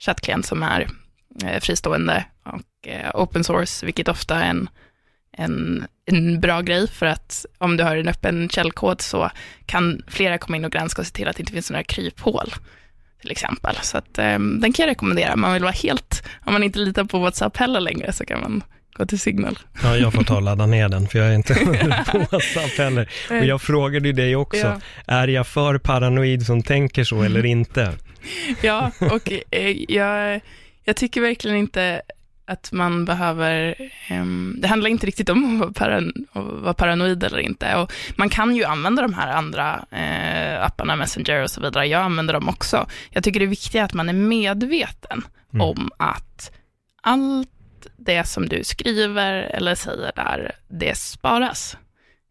chattklient 0.00 0.46
som 0.46 0.62
är 0.62 0.80
uh, 1.42 1.60
fristående 1.60 2.24
och 2.44 2.88
uh, 2.88 3.10
open 3.14 3.44
source, 3.44 3.86
vilket 3.86 4.08
ofta 4.08 4.42
är 4.42 4.50
en 4.50 4.68
en, 5.32 5.86
en 6.06 6.40
bra 6.40 6.60
grej, 6.60 6.88
för 6.88 7.06
att 7.06 7.46
om 7.58 7.76
du 7.76 7.84
har 7.84 7.96
en 7.96 8.08
öppen 8.08 8.48
källkod 8.48 9.00
så 9.00 9.30
kan 9.66 10.02
flera 10.06 10.38
komma 10.38 10.56
in 10.56 10.64
och 10.64 10.72
granska 10.72 11.02
och 11.02 11.06
se 11.06 11.12
till 11.12 11.28
att 11.28 11.36
det 11.36 11.40
inte 11.40 11.52
finns 11.52 11.70
några 11.70 11.84
kryphål, 11.84 12.54
till 13.20 13.30
exempel. 13.30 13.76
Så 13.82 13.98
att, 13.98 14.18
um, 14.18 14.60
den 14.60 14.72
kan 14.72 14.82
jag 14.82 14.90
rekommendera. 14.90 15.36
Man 15.36 15.52
vill 15.52 15.62
vara 15.62 15.72
helt, 15.72 16.28
om 16.44 16.52
man 16.52 16.62
inte 16.62 16.78
litar 16.78 17.04
på 17.04 17.18
WhatsApp 17.18 17.56
heller 17.56 17.80
längre, 17.80 18.12
så 18.12 18.24
kan 18.24 18.40
man 18.40 18.62
gå 19.00 19.06
till 19.06 19.20
Signal. 19.20 19.58
Ja, 19.82 19.96
jag 19.96 20.12
får 20.12 20.22
ta 20.22 20.36
och 20.36 20.42
ladda 20.42 20.66
ner 20.66 20.88
den, 20.88 21.08
för 21.08 21.18
jag 21.18 21.28
är 21.28 21.34
inte 21.34 21.54
på 22.12 22.18
WhatsApp 22.18 22.78
heller. 22.78 23.10
Och 23.30 23.44
jag 23.44 23.62
frågade 23.62 24.08
ju 24.08 24.12
dig 24.12 24.36
också, 24.36 24.66
ja. 24.66 24.80
är 25.06 25.28
jag 25.28 25.46
för 25.46 25.78
paranoid 25.78 26.46
som 26.46 26.62
tänker 26.62 27.04
så 27.04 27.22
eller 27.22 27.46
inte? 27.46 27.92
Ja, 28.62 28.90
och 29.00 29.32
eh, 29.50 29.76
jag, 29.88 30.40
jag 30.84 30.96
tycker 30.96 31.20
verkligen 31.20 31.56
inte 31.56 32.02
att 32.46 32.72
man 32.72 33.04
behöver, 33.04 33.74
um, 34.10 34.56
det 34.58 34.68
handlar 34.68 34.90
inte 34.90 35.06
riktigt 35.06 35.28
om 35.28 35.54
att 35.54 35.60
vara, 35.60 35.72
paran, 35.72 36.12
att 36.32 36.62
vara, 36.62 36.74
paranoid 36.74 37.24
eller 37.24 37.38
inte. 37.38 37.76
Och 37.76 37.92
man 38.16 38.28
kan 38.28 38.56
ju 38.56 38.64
använda 38.64 39.02
de 39.02 39.14
här 39.14 39.32
andra 39.32 39.84
uh, 39.92 40.64
apparna, 40.64 40.96
Messenger 40.96 41.42
och 41.42 41.50
så 41.50 41.60
vidare. 41.60 41.86
Jag 41.86 42.02
använder 42.02 42.34
dem 42.34 42.48
också. 42.48 42.86
Jag 43.10 43.24
tycker 43.24 43.40
det 43.40 43.46
är 43.46 43.50
viktigt 43.50 43.82
att 43.82 43.94
man 43.94 44.08
är 44.08 44.12
medveten 44.12 45.24
mm. 45.52 45.66
om 45.66 45.90
att 45.96 46.50
allt 47.02 47.48
det 47.96 48.24
som 48.24 48.48
du 48.48 48.64
skriver 48.64 49.32
eller 49.32 49.74
säger 49.74 50.12
där, 50.16 50.52
det 50.68 50.98
sparas. 50.98 51.76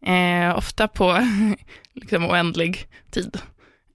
Eh, 0.06 0.56
ofta 0.56 0.88
på 0.88 1.26
liksom 1.94 2.24
oändlig 2.24 2.88
tid. 3.10 3.40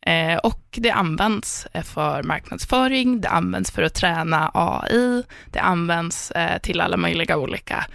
Eh, 0.06 0.38
och 0.38 0.64
det 0.72 0.92
används 0.92 1.68
eh, 1.74 1.84
för 1.84 2.24
marknadsföring, 2.24 3.22
det 3.22 3.30
används 3.30 3.72
för 3.72 3.84
att 3.84 3.94
träna 3.94 4.52
AI, 4.54 5.24
det 5.52 5.60
används 5.60 6.32
eh, 6.32 6.60
till 6.60 6.82
alla 6.82 6.98
möjliga 6.98 7.38
olika 7.38 7.86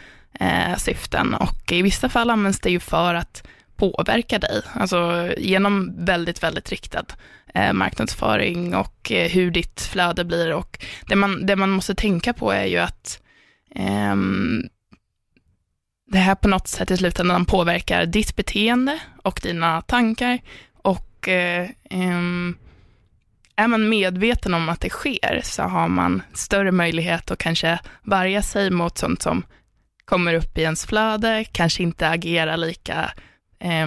eh, 0.41 0.77
syften 0.77 1.35
och 1.35 1.73
i 1.73 1.83
vissa 1.83 2.09
fall 2.09 2.31
används 2.31 2.61
det 2.61 2.71
ju 2.71 2.81
för 2.81 3.15
att 3.15 3.47
påverka 3.77 4.39
dig, 4.39 4.63
alltså 4.75 5.31
genom 5.39 6.05
väldigt, 6.05 6.43
väldigt 6.43 6.71
riktad 6.71 7.05
eh, 7.55 7.73
marknadsföring 7.73 8.75
och 8.75 9.13
eh, 9.13 9.31
hur 9.31 9.51
ditt 9.51 9.81
flöde 9.81 10.25
blir 10.25 10.53
och 10.53 10.85
det 11.07 11.17
man, 11.17 11.47
det 11.47 11.57
man 11.57 11.71
måste 11.71 11.95
tänka 11.95 12.33
på 12.33 12.53
är 12.53 12.65
ju 12.65 12.79
att 12.79 13.23
Ehm, 13.75 14.63
det 16.07 16.19
här 16.19 16.35
på 16.35 16.49
något 16.49 16.69
sätt 16.69 16.91
i 16.91 16.97
slutändan 16.97 17.45
påverkar 17.45 18.07
ditt 18.07 18.37
beteende 18.37 19.01
och 19.23 19.41
dina 19.43 19.83
tankar 19.83 20.39
och 20.83 21.29
eh, 21.29 21.71
ehm, 21.91 22.57
är 23.57 23.69
man 23.69 23.89
medveten 23.89 24.55
om 24.55 24.69
att 24.69 24.81
det 24.81 24.91
sker 24.91 25.41
så 25.45 25.63
har 25.63 25.89
man 25.89 26.23
större 26.35 26.73
möjlighet 26.73 27.31
att 27.31 27.39
kanske 27.39 27.79
värja 28.03 28.43
sig 28.43 28.71
mot 28.71 28.99
sånt 28.99 29.23
som 29.23 29.43
kommer 30.05 30.35
upp 30.35 30.59
i 30.59 30.63
ens 30.63 30.87
flöde, 30.87 31.45
kanske 31.53 31.83
inte 31.83 32.09
agera 32.09 32.57
lika 32.57 33.13
eh, 33.59 33.87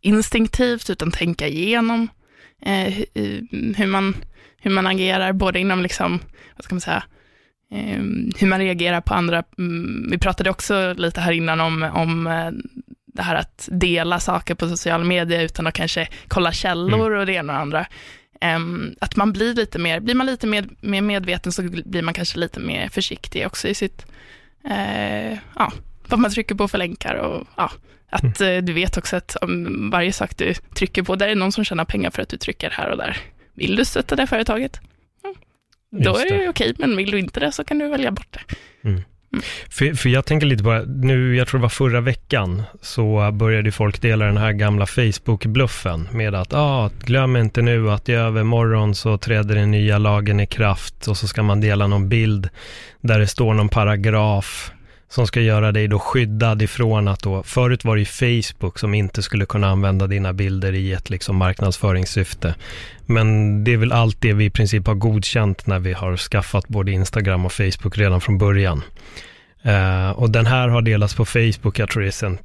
instinktivt 0.00 0.90
utan 0.90 1.10
tänka 1.10 1.48
igenom 1.48 2.08
eh, 2.62 2.94
hur, 3.76 3.86
man, 3.86 4.16
hur 4.58 4.70
man 4.70 4.86
agerar, 4.86 5.32
både 5.32 5.58
inom 5.58 5.82
liksom, 5.82 6.20
vad 6.56 6.64
ska 6.64 6.74
man 6.74 6.80
säga, 6.80 7.02
hur 8.38 8.46
man 8.46 8.58
reagerar 8.58 9.00
på 9.00 9.14
andra. 9.14 9.42
Mm, 9.58 10.08
vi 10.10 10.18
pratade 10.18 10.50
också 10.50 10.94
lite 10.96 11.20
här 11.20 11.32
innan 11.32 11.60
om, 11.60 11.82
om 11.82 12.26
eh, 12.26 12.50
det 13.06 13.22
här 13.22 13.34
att 13.34 13.68
dela 13.72 14.20
saker 14.20 14.54
på 14.54 14.68
sociala 14.68 15.04
medier 15.04 15.44
utan 15.44 15.66
att 15.66 15.74
kanske 15.74 16.08
kolla 16.28 16.52
källor 16.52 17.06
mm. 17.06 17.18
och 17.18 17.26
det 17.26 17.32
ena 17.32 17.52
och 17.52 17.56
det 17.56 17.62
andra. 17.62 17.86
Um, 18.56 18.94
att 19.00 19.16
man 19.16 19.32
blir 19.32 19.54
lite 19.54 19.78
mer, 19.78 20.00
blir 20.00 20.14
man 20.14 20.26
lite 20.26 20.46
mer, 20.46 20.68
mer 20.80 21.02
medveten 21.02 21.52
så 21.52 21.62
blir 21.62 22.02
man 22.02 22.14
kanske 22.14 22.38
lite 22.38 22.60
mer 22.60 22.88
försiktig 22.88 23.46
också 23.46 23.68
i 23.68 23.74
sitt, 23.74 24.06
uh, 24.64 25.38
ja, 25.56 25.72
vad 26.08 26.20
man 26.20 26.30
trycker 26.30 26.54
på 26.54 26.68
för 26.68 26.78
länkar 26.78 27.14
och 27.14 27.46
ja, 27.56 27.70
att 28.10 28.40
mm. 28.40 28.56
uh, 28.56 28.62
du 28.62 28.72
vet 28.72 28.96
också 28.96 29.16
att 29.16 29.36
om 29.36 29.90
varje 29.90 30.12
sak 30.12 30.36
du 30.36 30.54
trycker 30.54 31.02
på, 31.02 31.16
där 31.16 31.28
är 31.28 31.34
någon 31.34 31.52
som 31.52 31.64
tjänar 31.64 31.84
pengar 31.84 32.10
för 32.10 32.22
att 32.22 32.28
du 32.28 32.36
trycker 32.36 32.70
här 32.70 32.90
och 32.90 32.96
där. 32.96 33.16
Vill 33.54 33.76
du 33.76 33.84
stötta 33.84 34.16
det 34.16 34.26
företaget? 34.26 34.80
Då 35.90 36.16
är 36.16 36.38
det 36.38 36.48
okej, 36.48 36.74
men 36.78 36.96
vill 36.96 37.10
du 37.10 37.18
inte 37.18 37.40
det 37.40 37.52
så 37.52 37.64
kan 37.64 37.78
du 37.78 37.88
välja 37.88 38.10
bort 38.10 38.28
det. 38.30 38.56
Mm. 38.88 39.02
Mm. 39.32 39.42
För, 39.70 39.94
för 39.94 40.08
jag 40.08 40.24
tänker 40.24 40.46
lite 40.46 40.64
på, 40.64 40.84
nu, 40.86 41.36
jag 41.36 41.48
tror 41.48 41.58
det 41.58 41.62
var 41.62 41.68
förra 41.68 42.00
veckan, 42.00 42.62
så 42.82 43.30
började 43.32 43.72
folk 43.72 44.00
dela 44.00 44.24
den 44.24 44.36
här 44.36 44.52
gamla 44.52 44.86
Facebook-bluffen 44.86 46.08
med 46.12 46.34
att, 46.34 46.52
ah, 46.52 46.90
glöm 47.00 47.36
inte 47.36 47.62
nu 47.62 47.90
att 47.90 48.08
i 48.08 48.12
övermorgon 48.12 48.94
så 48.94 49.18
träder 49.18 49.54
den 49.54 49.70
nya 49.70 49.98
lagen 49.98 50.40
i 50.40 50.46
kraft 50.46 51.08
och 51.08 51.16
så 51.16 51.28
ska 51.28 51.42
man 51.42 51.60
dela 51.60 51.86
någon 51.86 52.08
bild 52.08 52.48
där 53.00 53.18
det 53.18 53.26
står 53.26 53.54
någon 53.54 53.68
paragraf 53.68 54.72
som 55.10 55.26
ska 55.26 55.40
göra 55.40 55.72
dig 55.72 55.88
då 55.88 55.98
skyddad 55.98 56.62
ifrån 56.62 57.08
att 57.08 57.20
då, 57.22 57.42
förut 57.42 57.84
var 57.84 57.96
det 57.96 58.00
ju 58.00 58.40
Facebook 58.46 58.78
som 58.78 58.94
inte 58.94 59.22
skulle 59.22 59.46
kunna 59.46 59.68
använda 59.68 60.06
dina 60.06 60.32
bilder 60.32 60.72
i 60.72 60.92
ett 60.92 61.10
liksom 61.10 61.36
marknadsföringssyfte. 61.36 62.54
Men 63.06 63.64
det 63.64 63.72
är 63.72 63.76
väl 63.76 63.92
allt 63.92 64.20
det 64.20 64.32
vi 64.32 64.44
i 64.44 64.50
princip 64.50 64.86
har 64.86 64.94
godkänt 64.94 65.66
när 65.66 65.78
vi 65.78 65.92
har 65.92 66.16
skaffat 66.16 66.68
både 66.68 66.92
Instagram 66.92 67.46
och 67.46 67.52
Facebook 67.52 67.98
redan 67.98 68.20
från 68.20 68.38
början. 68.38 68.82
Uh, 69.66 70.10
och 70.10 70.30
den 70.30 70.46
här 70.46 70.68
har 70.68 70.82
delats 70.82 71.14
på 71.14 71.24
Facebook, 71.24 71.78
jag 71.78 71.88
tror 71.88 72.02
det 72.02 72.08
är 72.08 72.12
sen, 72.12 72.38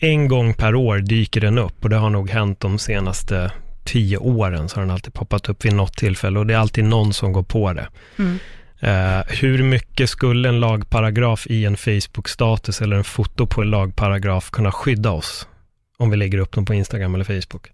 en 0.00 0.28
gång 0.28 0.54
per 0.54 0.74
år 0.74 0.98
dyker 0.98 1.40
den 1.40 1.58
upp 1.58 1.84
och 1.84 1.90
det 1.90 1.96
har 1.96 2.10
nog 2.10 2.30
hänt 2.30 2.60
de 2.60 2.78
senaste 2.78 3.52
tio 3.84 4.16
åren 4.16 4.68
så 4.68 4.76
har 4.76 4.82
den 4.82 4.90
alltid 4.90 5.14
poppat 5.14 5.48
upp 5.48 5.64
vid 5.64 5.74
något 5.74 5.96
tillfälle 5.96 6.38
och 6.38 6.46
det 6.46 6.54
är 6.54 6.58
alltid 6.58 6.84
någon 6.84 7.12
som 7.12 7.32
går 7.32 7.42
på 7.42 7.72
det. 7.72 7.88
Mm. 8.18 8.38
Uh, 8.82 9.22
hur 9.26 9.62
mycket 9.62 10.10
skulle 10.10 10.48
en 10.48 10.60
lagparagraf 10.60 11.46
i 11.46 11.64
en 11.64 11.76
Facebook-status 11.76 12.82
eller 12.82 12.96
en 12.96 13.04
foto 13.04 13.46
på 13.46 13.62
en 13.62 13.70
lagparagraf 13.70 14.50
kunna 14.50 14.72
skydda 14.72 15.10
oss? 15.10 15.48
Om 15.96 16.10
vi 16.10 16.16
lägger 16.16 16.38
upp 16.38 16.52
dem 16.52 16.64
på 16.64 16.74
Instagram 16.74 17.14
eller 17.14 17.24
Facebook? 17.24 17.70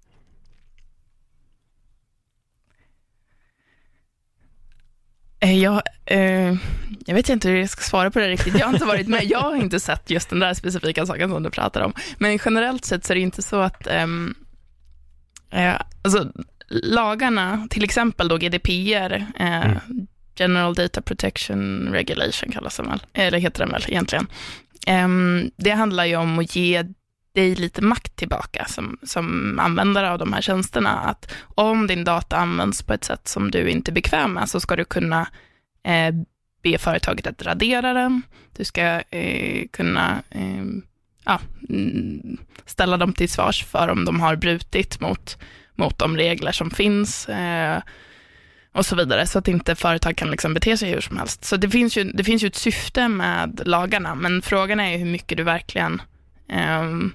Eh, 5.40 5.58
jag, 5.58 5.82
eh, 6.06 6.54
jag 7.06 7.14
vet 7.14 7.28
inte 7.28 7.48
hur 7.48 7.56
jag 7.56 7.70
ska 7.70 7.82
svara 7.82 8.10
på 8.10 8.18
det 8.18 8.28
riktigt. 8.28 8.58
Jag 8.58 8.66
har 8.66 8.72
inte 8.72 8.84
varit 8.84 9.08
med. 9.08 9.24
Jag 9.24 9.40
har 9.40 9.56
inte 9.56 9.80
sett 9.80 10.10
just 10.10 10.30
den 10.30 10.38
där 10.38 10.54
specifika 10.54 11.06
saken 11.06 11.30
som 11.30 11.42
du 11.42 11.50
pratar 11.50 11.80
om. 11.80 11.92
Men 12.18 12.38
generellt 12.44 12.84
sett 12.84 13.04
så 13.04 13.12
är 13.12 13.14
det 13.14 13.20
inte 13.20 13.42
så 13.42 13.60
att 13.60 13.86
ehm, 13.86 14.34
eh, 15.50 15.74
alltså, 16.02 16.32
lagarna, 16.68 17.66
till 17.70 17.84
exempel 17.84 18.28
då 18.28 18.36
GDPR, 18.36 19.12
eh, 19.38 19.66
mm. 19.66 20.06
General 20.36 20.74
Data 20.74 21.00
Protection 21.02 21.88
Regulation 21.92 22.52
kallas 22.52 22.76
den 22.76 22.86
väl, 22.86 23.02
eller 23.12 23.38
heter 23.38 23.60
den 23.60 23.72
väl 23.72 23.84
egentligen. 23.88 24.26
Um, 24.86 25.50
det 25.56 25.70
handlar 25.70 26.04
ju 26.04 26.16
om 26.16 26.38
att 26.38 26.56
ge 26.56 26.84
dig 27.34 27.54
lite 27.54 27.82
makt 27.82 28.16
tillbaka 28.16 28.64
som, 28.68 28.98
som 29.02 29.58
användare 29.58 30.10
av 30.10 30.18
de 30.18 30.32
här 30.32 30.40
tjänsterna. 30.40 30.90
Att 30.90 31.34
om 31.54 31.86
din 31.86 32.04
data 32.04 32.36
används 32.36 32.82
på 32.82 32.92
ett 32.92 33.04
sätt 33.04 33.28
som 33.28 33.50
du 33.50 33.70
inte 33.70 33.90
är 33.90 33.92
bekväm 33.92 34.32
med 34.32 34.48
så 34.48 34.60
ska 34.60 34.76
du 34.76 34.84
kunna 34.84 35.28
eh, 35.84 36.14
be 36.62 36.78
företaget 36.78 37.26
att 37.26 37.42
radera 37.42 37.92
den. 37.92 38.22
Du 38.56 38.64
ska 38.64 38.82
eh, 39.10 39.66
kunna 39.72 40.22
eh, 40.30 40.64
ja, 41.24 41.40
mm, 41.68 42.38
ställa 42.66 42.96
dem 42.96 43.12
till 43.12 43.28
svars 43.28 43.64
för 43.64 43.88
om 43.88 44.04
de 44.04 44.20
har 44.20 44.36
brutit 44.36 45.00
mot, 45.00 45.38
mot 45.74 45.98
de 45.98 46.16
regler 46.16 46.52
som 46.52 46.70
finns 46.70 47.28
eh, 47.28 47.82
och 48.76 48.86
så 48.86 48.96
vidare, 48.96 49.26
så 49.26 49.38
att 49.38 49.48
inte 49.48 49.74
företag 49.74 50.16
kan 50.16 50.30
liksom 50.30 50.54
bete 50.54 50.76
sig 50.76 50.90
hur 50.90 51.00
som 51.00 51.16
helst. 51.16 51.44
Så 51.44 51.56
det 51.56 51.70
finns, 51.70 51.96
ju, 51.96 52.04
det 52.04 52.24
finns 52.24 52.44
ju 52.44 52.46
ett 52.46 52.56
syfte 52.56 53.08
med 53.08 53.62
lagarna, 53.64 54.14
men 54.14 54.42
frågan 54.42 54.80
är 54.80 54.90
ju 54.90 54.96
hur 54.96 55.06
mycket 55.06 55.38
du 55.38 55.44
verkligen 55.44 56.02
um, 56.78 57.12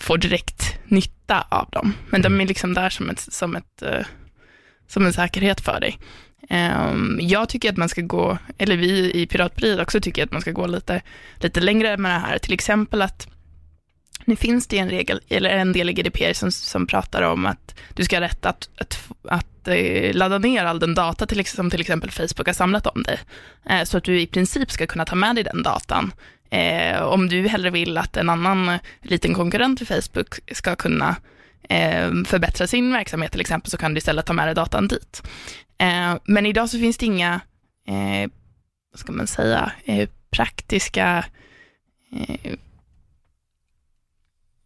får 0.00 0.18
direkt 0.18 0.78
nytta 0.84 1.46
av 1.48 1.70
dem. 1.70 1.92
Men 2.10 2.20
mm. 2.20 2.32
de 2.32 2.42
är 2.42 2.48
liksom 2.48 2.74
där 2.74 2.90
som, 2.90 3.10
ett, 3.10 3.20
som, 3.20 3.56
ett, 3.56 3.82
uh, 3.82 4.04
som 4.88 5.06
en 5.06 5.12
säkerhet 5.12 5.60
för 5.60 5.80
dig. 5.80 5.98
Um, 6.50 7.18
jag 7.22 7.48
tycker 7.48 7.70
att 7.70 7.76
man 7.76 7.88
ska 7.88 8.00
gå, 8.00 8.38
eller 8.58 8.76
vi 8.76 9.22
i 9.22 9.26
Piratpartiet 9.26 9.80
också 9.80 10.00
tycker 10.00 10.24
att 10.24 10.32
man 10.32 10.40
ska 10.40 10.50
gå 10.50 10.66
lite, 10.66 11.02
lite 11.36 11.60
längre 11.60 11.96
med 11.96 12.10
det 12.10 12.26
här. 12.26 12.38
Till 12.38 12.52
exempel 12.52 13.02
att 13.02 13.31
nu 14.24 14.36
finns 14.36 14.66
det 14.66 14.78
en 14.78 14.90
regel, 14.90 15.20
eller 15.28 15.50
en 15.50 15.72
del 15.72 15.90
i 15.90 15.92
GDPR 15.92 16.32
som, 16.32 16.52
som 16.52 16.86
pratar 16.86 17.22
om 17.22 17.46
att 17.46 17.74
du 17.94 18.04
ska 18.04 18.16
ha 18.16 18.20
rätt 18.20 18.46
att, 18.46 18.68
att, 18.78 19.08
att 19.28 19.68
eh, 19.68 20.14
ladda 20.14 20.38
ner 20.38 20.64
all 20.64 20.78
den 20.78 20.94
data 20.94 21.26
till, 21.26 21.46
som 21.46 21.70
till 21.70 21.80
exempel 21.80 22.10
Facebook 22.10 22.46
har 22.46 22.54
samlat 22.54 22.86
om 22.86 23.02
dig. 23.02 23.18
Eh, 23.70 23.84
så 23.84 23.98
att 23.98 24.04
du 24.04 24.20
i 24.20 24.26
princip 24.26 24.70
ska 24.70 24.86
kunna 24.86 25.04
ta 25.04 25.14
med 25.14 25.34
dig 25.34 25.44
den 25.44 25.62
datan 25.62 26.12
Eh, 26.52 27.02
om 27.02 27.28
du 27.28 27.48
hellre 27.48 27.70
vill 27.70 27.98
att 27.98 28.16
en 28.16 28.28
annan 28.28 28.78
liten 29.02 29.34
konkurrent 29.34 29.78
till 29.78 29.86
Facebook 29.86 30.34
ska 30.52 30.76
kunna 30.76 31.16
eh, 31.68 32.10
förbättra 32.26 32.66
sin 32.66 32.92
verksamhet 32.92 33.32
till 33.32 33.40
exempel, 33.40 33.70
så 33.70 33.76
kan 33.76 33.94
du 33.94 33.98
istället 33.98 34.26
ta 34.26 34.32
med 34.32 34.46
dig 34.46 34.54
datan 34.54 34.88
dit. 34.88 35.22
Eh, 35.78 36.14
men 36.24 36.46
idag 36.46 36.68
så 36.68 36.78
finns 36.78 36.96
det 36.96 37.06
inga, 37.06 37.40
eh, 37.88 38.30
vad 38.92 39.00
ska 39.00 39.12
man 39.12 39.26
säga, 39.26 39.72
eh, 39.84 40.08
praktiska 40.30 41.24
eh, 42.12 42.52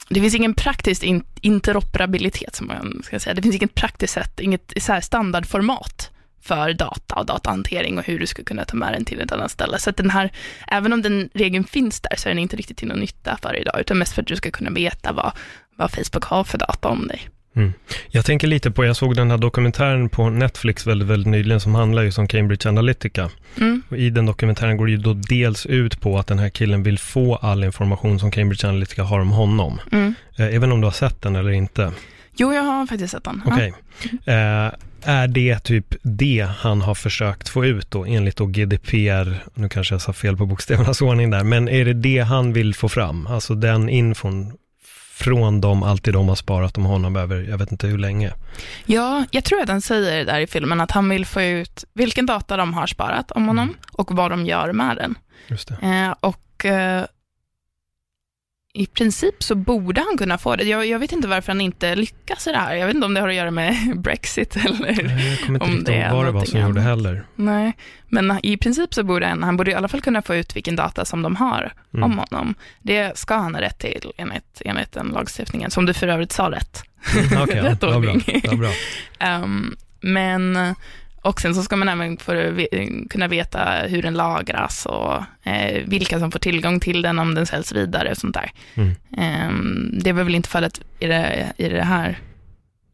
det 0.08 0.20
finns 0.20 0.34
ingen 0.34 0.54
praktisk 0.54 1.04
interoperabilitet, 1.40 2.54
som 2.54 2.66
man 2.66 3.02
ska 3.04 3.20
säga. 3.20 3.34
Det 3.34 3.42
finns 3.42 3.56
inget 3.56 3.74
praktiskt 3.74 4.14
sätt, 4.14 4.40
inget 4.40 4.72
så 4.76 5.00
standardformat 5.02 6.10
för 6.42 6.72
data 6.72 7.14
och 7.14 7.26
datahantering 7.26 7.98
och 7.98 8.04
hur 8.04 8.18
du 8.18 8.26
ska 8.26 8.44
kunna 8.44 8.64
ta 8.64 8.76
med 8.76 8.92
den 8.92 9.04
till 9.04 9.20
ett 9.20 9.32
annat 9.32 9.50
ställe. 9.50 9.78
Så 9.78 9.90
att 9.90 9.96
den 9.96 10.10
här, 10.10 10.32
även 10.68 10.92
om 10.92 11.02
den 11.02 11.28
regeln 11.34 11.64
finns 11.64 12.00
där, 12.00 12.16
så 12.16 12.28
är 12.28 12.30
den 12.30 12.38
inte 12.38 12.56
riktigt 12.56 12.76
till 12.76 12.88
någon 12.88 13.00
nytta 13.00 13.38
för 13.42 13.52
dig 13.52 13.60
idag, 13.60 13.80
utan 13.80 13.98
mest 13.98 14.12
för 14.12 14.22
att 14.22 14.28
du 14.28 14.36
ska 14.36 14.50
kunna 14.50 14.70
veta 14.70 15.12
vad, 15.12 15.32
vad 15.76 15.90
Facebook 15.90 16.24
har 16.24 16.44
för 16.44 16.58
data 16.58 16.88
om 16.88 17.08
dig. 17.08 17.28
Mm. 17.56 17.72
Jag 18.08 18.24
tänker 18.24 18.46
lite 18.48 18.70
på, 18.70 18.84
jag 18.84 18.96
såg 18.96 19.16
den 19.16 19.30
här 19.30 19.38
dokumentären 19.38 20.08
på 20.08 20.30
Netflix 20.30 20.86
väldigt, 20.86 21.08
väldigt 21.08 21.30
nyligen 21.30 21.60
som 21.60 21.74
handlar 21.74 22.02
just 22.02 22.18
om 22.18 22.28
Cambridge 22.28 22.68
Analytica. 22.68 23.30
Mm. 23.60 23.82
I 23.96 24.10
den 24.10 24.26
dokumentären 24.26 24.76
går 24.76 24.86
det 24.86 24.92
ju 24.92 24.98
då 24.98 25.12
dels 25.14 25.66
ut 25.66 26.00
på 26.00 26.18
att 26.18 26.26
den 26.26 26.38
här 26.38 26.48
killen 26.48 26.82
vill 26.82 26.98
få 26.98 27.36
all 27.36 27.64
information 27.64 28.18
som 28.18 28.30
Cambridge 28.30 28.68
Analytica 28.68 29.02
har 29.02 29.20
om 29.20 29.30
honom. 29.30 29.80
Mm. 29.92 30.14
Eh, 30.36 30.54
även 30.54 30.72
om 30.72 30.80
du 30.80 30.86
har 30.86 30.92
sett 30.92 31.22
den 31.22 31.36
eller 31.36 31.50
inte. 31.50 31.92
Jo, 32.36 32.52
jag 32.52 32.62
har 32.62 32.86
faktiskt 32.86 33.12
sett 33.12 33.24
den. 33.24 33.42
Okej. 33.46 33.72
Okay. 34.04 34.34
Eh, 34.34 34.72
är 35.02 35.28
det 35.28 35.58
typ 35.58 35.94
det 36.02 36.48
han 36.58 36.82
har 36.82 36.94
försökt 36.94 37.48
få 37.48 37.64
ut 37.64 37.90
då, 37.90 38.04
enligt 38.04 38.36
då 38.36 38.46
GDPR, 38.46 39.44
nu 39.54 39.68
kanske 39.68 39.94
jag 39.94 40.02
sa 40.02 40.12
fel 40.12 40.36
på 40.36 40.46
bokstävernas 40.46 41.02
ordning 41.02 41.30
där, 41.30 41.44
men 41.44 41.68
är 41.68 41.84
det 41.84 41.92
det 41.92 42.18
han 42.18 42.52
vill 42.52 42.74
få 42.74 42.88
fram? 42.88 43.26
Alltså 43.26 43.54
den 43.54 43.88
infon 43.88 44.52
från 45.16 45.60
dem, 45.60 45.82
alltid 45.82 46.14
de 46.14 46.28
har 46.28 46.36
sparat 46.36 46.78
om 46.78 46.84
honom 46.84 47.16
över, 47.16 47.42
jag 47.42 47.58
vet 47.58 47.72
inte 47.72 47.86
hur 47.86 47.98
länge. 47.98 48.32
Ja, 48.86 49.24
jag 49.30 49.44
tror 49.44 49.60
att 49.60 49.68
han 49.68 49.80
säger 49.80 50.24
där 50.24 50.40
i 50.40 50.46
filmen 50.46 50.80
att 50.80 50.90
han 50.90 51.08
vill 51.08 51.26
få 51.26 51.42
ut 51.42 51.84
vilken 51.92 52.26
data 52.26 52.56
de 52.56 52.74
har 52.74 52.86
sparat 52.86 53.30
om 53.30 53.48
honom 53.48 53.68
mm. 53.68 53.80
och 53.92 54.16
vad 54.16 54.30
de 54.30 54.46
gör 54.46 54.72
med 54.72 54.96
den. 54.96 55.14
Just 55.46 55.70
eh, 55.70 56.14
och 56.20 56.64
eh, 56.64 57.04
i 58.76 58.86
princip 58.86 59.42
så 59.42 59.54
borde 59.54 60.00
han 60.00 60.18
kunna 60.18 60.38
få 60.38 60.56
det. 60.56 60.64
Jag, 60.64 60.86
jag, 60.86 60.98
vet 60.98 61.12
inte 61.12 61.28
varför 61.28 61.52
han 61.52 61.60
inte 61.60 61.94
lyckas 61.94 62.46
i 62.46 62.50
det 62.50 62.58
här. 62.58 62.74
Jag 62.74 62.86
vet 62.86 62.94
inte 62.94 63.06
om 63.06 63.14
det 63.14 63.20
har 63.20 63.28
att 63.28 63.34
göra 63.34 63.50
med 63.50 63.92
Brexit 63.96 64.56
eller 64.56 64.88
jag 65.30 65.40
kommer 65.40 65.64
inte 65.64 65.76
riktigt 65.76 65.88
ihåg 65.88 66.12
vad 66.12 66.26
det 66.26 66.30
var 66.30 66.44
som 66.44 66.60
gjorde 66.60 66.80
heller. 66.80 67.26
Nej, 67.34 67.76
men 68.08 68.40
i 68.42 68.56
princip 68.56 68.94
så 68.94 69.04
borde 69.04 69.26
han, 69.26 69.42
han 69.42 69.56
borde 69.56 69.70
i 69.70 69.74
alla 69.74 69.88
fall 69.88 70.00
kunna 70.00 70.22
få 70.22 70.34
ut 70.34 70.56
vilken 70.56 70.76
data 70.76 71.04
som 71.04 71.22
de 71.22 71.36
har 71.36 71.72
mm. 71.94 72.04
om 72.04 72.18
honom. 72.18 72.54
Det 72.82 73.18
ska 73.18 73.34
han 73.34 73.54
ha 73.54 73.62
rätt 73.62 73.78
till 73.78 74.12
enligt, 74.16 74.62
enligt 74.64 74.92
den 74.92 75.06
lagstiftningen, 75.06 75.70
som 75.70 75.86
du 75.86 75.94
för 75.94 76.08
övrigt 76.08 76.32
sa 76.32 76.50
rätt. 76.50 76.82
Mm, 77.16 77.42
okay, 77.42 77.60
rätt 77.62 77.78
ja, 77.82 77.96
ordning. 77.96 78.42
Bra, 78.42 78.56
bra. 78.56 78.70
um, 79.42 79.76
men 80.00 80.74
och 81.26 81.40
sen 81.40 81.54
så 81.54 81.62
ska 81.62 81.76
man 81.76 81.88
även 81.88 82.16
för, 82.16 82.66
kunna 83.08 83.28
veta 83.28 83.64
hur 83.88 84.02
den 84.02 84.14
lagras 84.14 84.86
och 84.86 85.22
eh, 85.42 85.82
vilka 85.86 86.18
som 86.18 86.32
får 86.32 86.38
tillgång 86.38 86.80
till 86.80 87.02
den 87.02 87.18
om 87.18 87.34
den 87.34 87.46
säljs 87.46 87.72
vidare 87.72 88.10
och 88.10 88.16
sånt 88.16 88.34
där. 88.34 88.50
Mm. 88.74 88.90
Eh, 89.18 89.50
det 90.02 90.12
var 90.12 90.24
väl 90.24 90.34
inte 90.34 90.48
fallet 90.48 90.80
i 90.98 91.06
det, 91.06 91.52
i 91.56 91.68
det 91.68 91.82
här 91.82 92.18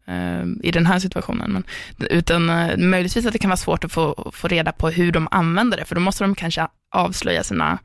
eh, 0.07 0.43
i 0.63 0.71
den 0.71 0.87
här 0.87 0.99
situationen, 0.99 1.53
men, 1.53 1.65
utan 2.11 2.51
eh, 2.51 2.77
möjligtvis 2.77 3.27
att 3.27 3.33
det 3.33 3.39
kan 3.39 3.51
vara 3.51 3.57
svårt 3.57 3.85
att 3.85 3.93
få, 3.93 4.33
få 4.35 4.49
reda 4.49 4.73
på 4.73 4.89
hur 4.91 5.13
de 5.13 5.29
använder 5.31 5.79
det, 5.79 5.85
för 5.85 5.95
då 5.95 6.01
måste 6.01 6.25
de 6.25 6.35
kanske 6.35 6.69
avslöja 6.91 7.43
sina 7.45 7.79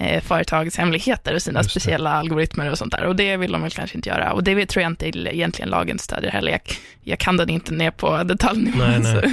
eh, 0.00 0.22
företagshemligheter 0.22 1.34
och 1.34 1.42
sina 1.42 1.64
speciella 1.64 2.10
algoritmer 2.10 2.70
och 2.70 2.78
sånt 2.78 2.92
där. 2.92 3.04
Och 3.04 3.16
det 3.16 3.36
vill 3.36 3.52
de 3.52 3.62
väl 3.62 3.70
kanske 3.70 3.96
inte 3.96 4.08
göra. 4.08 4.32
Och 4.32 4.44
det 4.44 4.66
tror 4.66 4.82
jag 4.82 4.90
inte 4.90 5.08
egentligen 5.08 5.70
lagen 5.70 5.98
stödjer 5.98 6.30
heller. 6.30 6.52
Jag, 6.52 6.60
jag 7.02 7.18
kan 7.18 7.36
den 7.36 7.50
inte 7.50 7.74
ner 7.74 7.90
på 7.90 8.22
detaljnivå, 8.22 8.78
nej, 8.78 8.98
nej. 8.98 9.22
så 9.22 9.28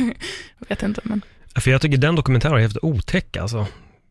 jag 0.60 0.70
vet 0.70 0.84
inte. 0.84 1.02
Men... 1.04 1.22
För 1.56 1.72
jag 1.72 1.82
tycker 1.82 1.98
den 1.98 2.16
dokumentären 2.16 2.56
är 2.56 2.62
helt 2.62 2.78
otäck 2.82 3.38
alltså. 3.38 3.68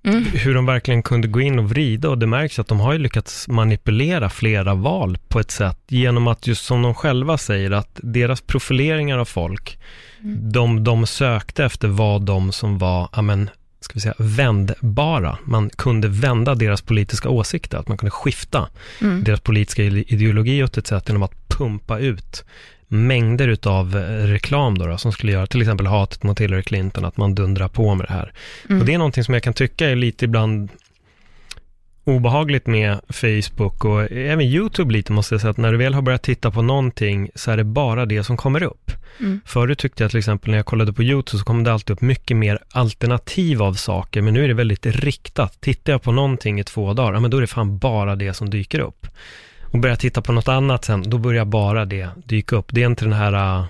Mm. 0.06 0.24
Hur 0.24 0.54
de 0.54 0.66
verkligen 0.66 1.02
kunde 1.02 1.28
gå 1.28 1.40
in 1.40 1.58
och 1.58 1.70
vrida 1.70 2.08
och 2.08 2.18
det 2.18 2.26
märks 2.26 2.58
att 2.58 2.68
de 2.68 2.80
har 2.80 2.92
ju 2.92 2.98
lyckats 2.98 3.48
manipulera 3.48 4.30
flera 4.30 4.74
val 4.74 5.18
på 5.28 5.40
ett 5.40 5.50
sätt 5.50 5.78
genom 5.88 6.26
att 6.26 6.46
just 6.46 6.64
som 6.64 6.82
de 6.82 6.94
själva 6.94 7.38
säger 7.38 7.70
att 7.70 8.00
deras 8.02 8.40
profileringar 8.40 9.18
av 9.18 9.24
folk, 9.24 9.78
mm. 10.22 10.52
de, 10.52 10.84
de 10.84 11.06
sökte 11.06 11.64
efter 11.64 11.88
vad 11.88 12.22
de 12.22 12.52
som 12.52 12.78
var, 12.78 13.08
amen, 13.12 13.50
ska 13.84 13.94
vi 13.94 14.00
säga, 14.00 14.14
vändbara. 14.18 15.38
Man 15.44 15.70
kunde 15.70 16.08
vända 16.08 16.54
deras 16.54 16.82
politiska 16.82 17.28
åsikter, 17.28 17.78
att 17.78 17.88
man 17.88 17.98
kunde 17.98 18.10
skifta 18.10 18.68
mm. 19.00 19.24
deras 19.24 19.40
politiska 19.40 19.82
ideologi 19.82 20.62
åt 20.62 20.78
ett 20.78 20.86
sätt 20.86 21.08
genom 21.08 21.22
att 21.22 21.48
pumpa 21.48 21.98
ut 21.98 22.44
mängder 22.88 23.48
utav 23.48 23.96
eh, 23.96 24.26
reklam 24.26 24.78
då, 24.78 24.86
då, 24.86 24.98
som 24.98 25.12
skulle 25.12 25.32
göra 25.32 25.46
till 25.46 25.60
exempel 25.60 25.86
hatet 25.86 26.22
mot 26.22 26.40
Hillary 26.40 26.62
Clinton, 26.62 27.04
att 27.04 27.16
man 27.16 27.34
dundrar 27.34 27.68
på 27.68 27.94
med 27.94 28.06
det 28.06 28.12
här. 28.12 28.32
Mm. 28.68 28.80
Och 28.80 28.86
det 28.86 28.94
är 28.94 28.98
någonting 28.98 29.24
som 29.24 29.34
jag 29.34 29.42
kan 29.42 29.54
tycka 29.54 29.90
är 29.90 29.96
lite 29.96 30.24
ibland 30.24 30.70
obehagligt 32.04 32.66
med 32.66 33.00
Facebook 33.08 33.84
och 33.84 34.12
även 34.12 34.46
YouTube 34.46 34.92
lite 34.92 35.12
måste 35.12 35.34
jag 35.34 35.40
säga, 35.40 35.50
att 35.50 35.56
när 35.56 35.72
du 35.72 35.78
väl 35.78 35.94
har 35.94 36.02
börjat 36.02 36.22
titta 36.22 36.50
på 36.50 36.62
någonting 36.62 37.30
så 37.34 37.50
är 37.50 37.56
det 37.56 37.64
bara 37.64 38.06
det 38.06 38.24
som 38.24 38.36
kommer 38.36 38.62
upp. 38.62 38.90
Mm. 39.20 39.40
Förut 39.44 39.78
tyckte 39.78 40.04
jag 40.04 40.10
till 40.10 40.18
exempel 40.18 40.50
när 40.50 40.58
jag 40.58 40.66
kollade 40.66 40.92
på 40.92 41.02
YouTube 41.02 41.38
så 41.38 41.44
kom 41.44 41.64
det 41.64 41.72
alltid 41.72 41.94
upp 41.94 42.00
mycket 42.00 42.36
mer 42.36 42.58
alternativ 42.70 43.62
av 43.62 43.74
saker, 43.74 44.22
men 44.22 44.34
nu 44.34 44.44
är 44.44 44.48
det 44.48 44.54
väldigt 44.54 44.86
riktat. 44.86 45.60
Tittar 45.60 45.92
jag 45.92 46.02
på 46.02 46.12
någonting 46.12 46.60
i 46.60 46.64
två 46.64 46.92
dagar, 46.92 47.12
ja, 47.12 47.20
men 47.20 47.30
då 47.30 47.36
är 47.36 47.40
det 47.40 47.46
fan 47.46 47.78
bara 47.78 48.16
det 48.16 48.34
som 48.34 48.50
dyker 48.50 48.78
upp. 48.78 49.06
Och 49.62 49.78
börjar 49.78 49.92
jag 49.92 50.00
titta 50.00 50.22
på 50.22 50.32
något 50.32 50.48
annat 50.48 50.84
sen, 50.84 51.02
då 51.06 51.18
börjar 51.18 51.44
bara 51.44 51.84
det 51.84 52.08
dyka 52.24 52.56
upp. 52.56 52.66
Det 52.70 52.82
är 52.82 52.86
inte 52.86 53.04
den 53.04 53.12
här, 53.12 53.58
äh, 53.58 53.64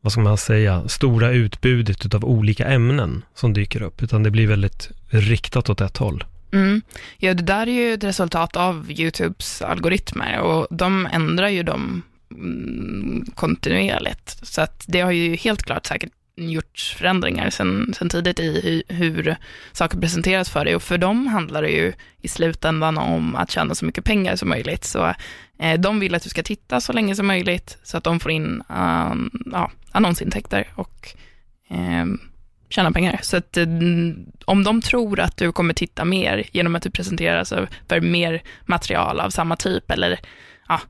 vad 0.00 0.12
ska 0.12 0.20
man 0.20 0.38
säga, 0.38 0.88
stora 0.88 1.30
utbudet 1.30 2.14
av 2.14 2.24
olika 2.24 2.66
ämnen 2.66 3.24
som 3.34 3.52
dyker 3.52 3.82
upp, 3.82 4.02
utan 4.02 4.22
det 4.22 4.30
blir 4.30 4.46
väldigt 4.46 4.90
riktat 5.08 5.70
åt 5.70 5.80
ett 5.80 5.96
håll. 5.96 6.24
Mm. 6.52 6.82
Ja, 7.18 7.34
det 7.34 7.42
där 7.42 7.68
är 7.68 7.72
ju 7.72 7.94
ett 7.94 8.04
resultat 8.04 8.56
av 8.56 8.90
YouTubes 8.90 9.62
algoritmer 9.62 10.38
och 10.38 10.66
de 10.70 11.08
ändrar 11.12 11.48
ju 11.48 11.62
dem 11.62 12.02
mm, 12.30 13.24
kontinuerligt. 13.34 14.46
Så 14.46 14.60
att 14.60 14.84
det 14.88 15.00
har 15.00 15.10
ju 15.10 15.36
helt 15.36 15.62
klart 15.62 15.86
säkert 15.86 16.12
gjorts 16.36 16.94
förändringar 16.94 17.50
sen, 17.50 17.94
sen 17.98 18.08
tidigt 18.08 18.40
i 18.40 18.82
hur, 18.88 18.96
hur 18.96 19.36
saker 19.72 19.98
presenteras 19.98 20.50
för 20.50 20.64
dig 20.64 20.76
och 20.76 20.82
för 20.82 20.98
dem 20.98 21.26
handlar 21.26 21.62
det 21.62 21.70
ju 21.70 21.92
i 22.20 22.28
slutändan 22.28 22.98
om 22.98 23.36
att 23.36 23.50
tjäna 23.50 23.74
så 23.74 23.84
mycket 23.84 24.04
pengar 24.04 24.36
som 24.36 24.48
möjligt. 24.48 24.84
Så 24.84 25.14
eh, 25.58 25.80
de 25.80 26.00
vill 26.00 26.14
att 26.14 26.22
du 26.22 26.28
ska 26.28 26.42
titta 26.42 26.80
så 26.80 26.92
länge 26.92 27.16
som 27.16 27.26
möjligt 27.26 27.78
så 27.82 27.96
att 27.96 28.04
de 28.04 28.20
får 28.20 28.30
in 28.30 28.62
uh, 28.70 29.14
ja, 29.52 29.70
annonsintäkter 29.92 30.68
och 30.74 31.08
eh, 31.70 32.06
tjäna 32.72 32.92
pengar. 32.92 33.20
Så 33.22 33.36
att 33.36 33.56
eh, 33.56 33.66
om 34.44 34.64
de 34.64 34.82
tror 34.82 35.20
att 35.20 35.36
du 35.36 35.52
kommer 35.52 35.74
titta 35.74 36.04
mer 36.04 36.44
genom 36.52 36.74
att 36.74 36.82
du 36.82 36.90
presenteras 36.90 37.52
för 37.88 38.00
mer 38.00 38.42
material 38.66 39.20
av 39.20 39.30
samma 39.30 39.56
typ 39.56 39.90
eller 39.90 40.20
ja, 40.68 40.80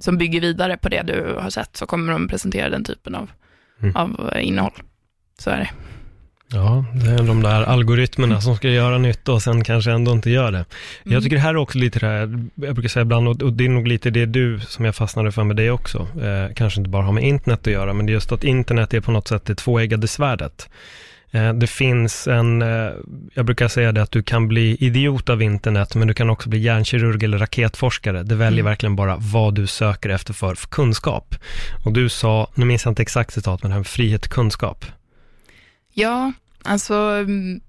som 0.00 0.18
bygger 0.18 0.40
vidare 0.40 0.76
på 0.76 0.88
det 0.88 1.02
du 1.02 1.36
har 1.40 1.50
sett 1.50 1.76
så 1.76 1.86
kommer 1.86 2.12
de 2.12 2.28
presentera 2.28 2.68
den 2.68 2.84
typen 2.84 3.14
av, 3.14 3.30
mm. 3.82 3.96
av 3.96 4.32
innehåll. 4.40 4.82
Så 5.38 5.50
är 5.50 5.56
det. 5.56 5.70
Ja, 6.52 6.84
det 6.94 7.10
är 7.10 7.22
de 7.22 7.42
där 7.42 7.62
algoritmerna 7.62 8.40
som 8.40 8.56
ska 8.56 8.68
göra 8.68 8.98
nytta 8.98 9.32
och 9.32 9.42
sen 9.42 9.64
kanske 9.64 9.90
ändå 9.90 10.12
inte 10.12 10.30
gör 10.30 10.52
det. 10.52 10.58
Mm. 10.58 11.14
Jag 11.14 11.22
tycker 11.22 11.36
det 11.36 11.42
här 11.42 11.50
är 11.50 11.56
också 11.56 11.78
lite 11.78 11.98
det 11.98 12.06
här, 12.06 12.48
jag 12.54 12.74
brukar 12.74 12.88
säga 12.88 13.02
ibland, 13.02 13.42
och 13.42 13.52
det 13.52 13.64
är 13.64 13.68
nog 13.68 13.88
lite 13.88 14.10
det 14.10 14.26
du 14.26 14.60
som 14.60 14.84
jag 14.84 14.94
fastnade 14.94 15.32
för 15.32 15.44
med 15.44 15.56
dig 15.56 15.70
också, 15.70 15.98
eh, 15.98 16.54
kanske 16.54 16.80
inte 16.80 16.90
bara 16.90 17.02
har 17.02 17.12
med 17.12 17.24
internet 17.24 17.60
att 17.60 17.72
göra, 17.72 17.92
men 17.92 18.06
det 18.06 18.12
är 18.12 18.14
just 18.14 18.32
att 18.32 18.44
internet 18.44 18.94
är 18.94 19.00
på 19.00 19.12
något 19.12 19.28
sätt 19.28 19.44
det 19.44 19.54
tvåeggade 19.54 20.08
svärdet. 20.08 20.68
Eh, 21.30 21.52
det 21.52 21.66
finns 21.66 22.28
en, 22.28 22.62
eh, 22.62 22.92
jag 23.34 23.46
brukar 23.46 23.68
säga 23.68 23.92
det 23.92 24.02
att 24.02 24.10
du 24.10 24.22
kan 24.22 24.48
bli 24.48 24.76
idiot 24.80 25.28
av 25.28 25.42
internet, 25.42 25.94
men 25.94 26.08
du 26.08 26.14
kan 26.14 26.30
också 26.30 26.48
bli 26.48 26.58
hjärnkirurg 26.58 27.24
eller 27.24 27.38
raketforskare. 27.38 28.22
Det 28.22 28.34
väljer 28.34 28.60
mm. 28.60 28.70
verkligen 28.70 28.96
bara 28.96 29.16
vad 29.16 29.54
du 29.54 29.66
söker 29.66 30.08
efter 30.08 30.32
för 30.32 30.54
kunskap. 30.54 31.34
Och 31.84 31.92
du 31.92 32.08
sa, 32.08 32.50
nu 32.54 32.64
minns 32.64 32.84
jag 32.84 32.90
inte 32.92 33.02
exakt 33.02 33.32
citat, 33.32 33.62
men 33.62 33.70
det 33.70 33.74
här 33.74 33.80
med 33.80 33.86
frihet 33.86 34.28
kunskap. 34.28 34.84
Ja, 35.94 36.32
alltså 36.64 36.94
mm, 36.94 37.60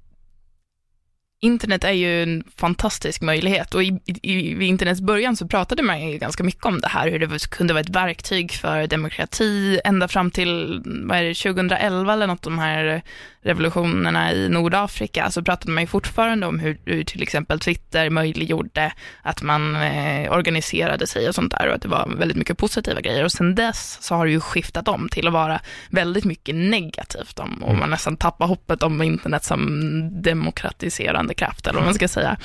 internet 1.44 1.84
är 1.84 1.92
ju 1.92 2.24
en 2.24 2.44
fantastisk 2.56 3.22
möjlighet 3.22 3.76
och 3.76 3.84
i, 3.84 4.00
i, 4.06 4.54
vid 4.54 4.68
internets 4.68 5.02
början 5.02 5.36
så 5.36 5.48
pratade 5.48 5.84
man 5.84 6.10
ju 6.10 6.18
ganska 6.18 6.44
mycket 6.44 6.66
om 6.66 6.82
det 6.82 6.88
här, 6.88 7.12
hur 7.12 7.20
det 7.20 7.50
kunde 7.50 7.74
vara 7.74 7.82
ett 7.82 7.90
verktyg 7.90 8.52
för 8.52 8.88
demokrati 8.88 9.80
ända 9.84 10.08
fram 10.08 10.32
till, 10.32 10.82
vad 10.86 11.18
är 11.18 11.24
det, 11.24 11.34
2011 11.34 12.14
eller 12.14 12.28
något, 12.28 12.42
de 12.42 12.60
här 12.60 13.02
revolutionerna 13.44 14.34
i 14.34 14.50
Nordafrika, 14.50 15.32
så 15.32 15.44
pratade 15.44 15.72
man 15.72 15.84
ju 15.84 15.88
fortfarande 15.88 16.48
om 16.48 16.60
hur, 16.60 16.78
hur 16.86 17.04
till 17.04 17.24
exempel 17.24 17.60
Twitter 17.60 18.10
möjliggjorde 18.10 18.94
att 19.22 19.42
man 19.42 19.76
eh, 19.76 20.32
organiserade 20.32 21.08
sig 21.08 21.28
och 21.28 21.36
sånt 21.36 21.52
där 21.52 21.68
och 21.68 21.76
att 21.76 21.82
det 21.82 21.88
var 21.88 22.10
väldigt 22.18 22.38
mycket 22.38 22.58
positiva 22.58 23.02
grejer. 23.02 23.24
Och 23.24 23.32
sen 23.32 23.56
dess 23.56 23.98
så 24.02 24.16
har 24.16 24.26
det 24.26 24.32
ju 24.32 24.40
skiftat 24.40 24.88
om 24.88 25.10
till 25.10 25.28
att 25.28 25.34
vara 25.34 25.62
väldigt 25.90 26.26
mycket 26.26 26.56
negativt 26.56 27.40
om, 27.40 27.64
och 27.64 27.70
mm. 27.70 27.80
man 27.80 27.90
nästan 27.90 28.18
tappar 28.18 28.48
hoppet 28.48 28.84
om 28.84 29.02
internet 29.02 29.44
som 29.44 30.22
demokratiserande 30.22 31.31
kraft, 31.34 31.68
eller 31.68 31.80
vad 31.80 31.86
man 31.86 31.94
ska 31.94 32.08
säga. 32.08 32.38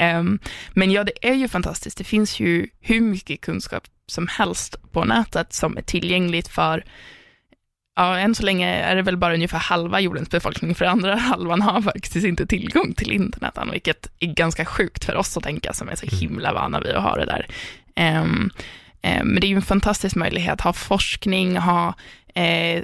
Um, 0.00 0.38
men 0.72 0.90
ja, 0.90 1.04
det 1.04 1.28
är 1.28 1.34
ju 1.34 1.48
fantastiskt. 1.48 1.98
Det 1.98 2.04
finns 2.04 2.40
ju 2.40 2.68
hur 2.80 3.00
mycket 3.00 3.40
kunskap 3.40 3.84
som 4.06 4.28
helst 4.28 4.76
på 4.92 5.04
nätet 5.04 5.52
som 5.52 5.76
är 5.76 5.82
tillgängligt 5.82 6.48
för 6.48 6.84
Ja, 7.96 8.18
än 8.18 8.34
så 8.34 8.42
länge 8.42 8.68
är 8.68 8.96
det 8.96 9.02
väl 9.02 9.16
bara 9.16 9.34
ungefär 9.34 9.58
halva 9.58 10.00
jordens 10.00 10.30
befolkning, 10.30 10.74
för 10.74 10.84
andra 10.84 11.14
halvan 11.16 11.62
har 11.62 11.82
faktiskt 11.82 12.26
inte 12.26 12.46
tillgång 12.46 12.94
till 12.94 13.12
internet 13.12 13.58
än, 13.58 13.70
vilket 13.70 14.10
är 14.18 14.26
ganska 14.26 14.64
sjukt 14.64 15.04
för 15.04 15.16
oss 15.16 15.36
att 15.36 15.42
tänka, 15.42 15.72
som 15.72 15.88
är 15.88 15.94
så 15.96 16.06
mm. 16.06 16.18
himla 16.20 16.52
vana 16.52 16.80
vid 16.80 16.92
att 16.92 17.02
ha 17.02 17.16
det 17.16 17.24
där. 17.24 17.46
Um, 18.20 18.50
men 19.02 19.34
det 19.34 19.46
är 19.46 19.48
ju 19.48 19.56
en 19.56 19.62
fantastisk 19.62 20.16
möjlighet, 20.16 20.60
ha 20.60 20.72
forskning, 20.72 21.56
ha 21.56 21.94
eh, 22.34 22.82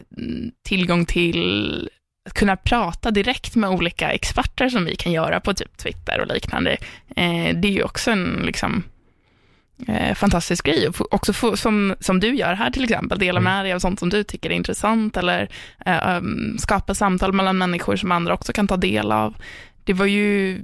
tillgång 0.63 1.05
till 1.05 1.41
att 1.85 2.00
kunna 2.35 2.57
prata 2.57 3.11
direkt 3.11 3.57
med 3.57 3.71
olika 3.71 4.11
experter 4.13 4.69
som 4.69 4.85
vi 4.85 4.97
kan 4.97 5.13
göra 5.13 5.41
på 5.41 5.55
typ 5.55 5.77
Twitter 5.77 6.21
och 6.21 6.27
liknande. 6.27 6.77
Eh, 7.17 7.57
det 7.57 7.69
är 7.69 7.73
ju 7.73 7.83
också 7.83 8.11
en 8.11 8.43
liksom, 8.43 8.83
eh, 9.89 10.15
fantastisk 10.15 10.67
grej. 10.67 10.89
Och 10.89 11.15
också 11.15 11.33
få, 11.33 11.57
som, 11.57 11.95
som 12.01 12.21
du 12.21 12.35
gör 12.35 12.55
här 12.55 12.71
till 12.71 12.85
exempel, 12.85 13.19
dela 13.19 13.41
mm. 13.41 13.53
med 13.53 13.65
dig 13.65 13.73
av 13.73 13.79
sånt 13.79 13.99
som 13.99 14.09
du 14.09 14.25
tycker 14.25 14.51
är 14.51 14.55
intressant 14.55 15.17
eller 15.17 15.49
eh, 15.87 16.17
um, 16.17 16.59
skapa 16.59 16.95
samtal 16.95 17.33
mellan 17.33 17.59
människor 17.59 17.97
som 17.97 18.13
andra 18.13 18.35
också 18.35 18.53
kan 18.53 18.69
ta 18.69 18.77
del 18.77 19.13
av. 19.13 19.35
Det 19.85 19.93
var 19.93 20.07
ju 20.07 20.61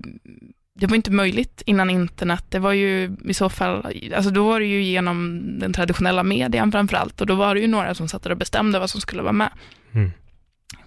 det 0.78 0.86
var 0.86 0.96
inte 0.96 1.10
möjligt 1.10 1.62
innan 1.66 1.90
internet. 1.90 2.44
Det 2.48 2.58
var 2.58 2.72
ju 2.72 3.16
i 3.24 3.34
så 3.34 3.48
fall, 3.48 3.86
alltså 4.16 4.30
då 4.30 4.46
var 4.46 4.60
det 4.60 4.66
ju 4.66 4.82
genom 4.82 5.42
den 5.58 5.72
traditionella 5.72 6.22
median 6.22 6.72
framför 6.72 6.96
allt 6.96 7.20
och 7.20 7.26
då 7.26 7.34
var 7.34 7.54
det 7.54 7.60
ju 7.60 7.66
några 7.66 7.94
som 7.94 8.08
satt 8.08 8.26
och 8.26 8.36
bestämde 8.36 8.78
vad 8.78 8.90
som 8.90 9.00
skulle 9.00 9.22
vara 9.22 9.32
med. 9.32 9.50
Mm. 9.92 10.10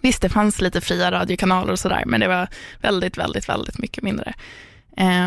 Visst, 0.01 0.21
det 0.21 0.29
fanns 0.29 0.61
lite 0.61 0.81
fria 0.81 1.11
radiokanaler 1.11 1.71
och 1.71 1.79
sådär, 1.79 2.03
men 2.05 2.19
det 2.19 2.27
var 2.27 2.47
väldigt, 2.81 3.17
väldigt, 3.17 3.49
väldigt 3.49 3.77
mycket 3.77 4.03
mindre. 4.03 4.33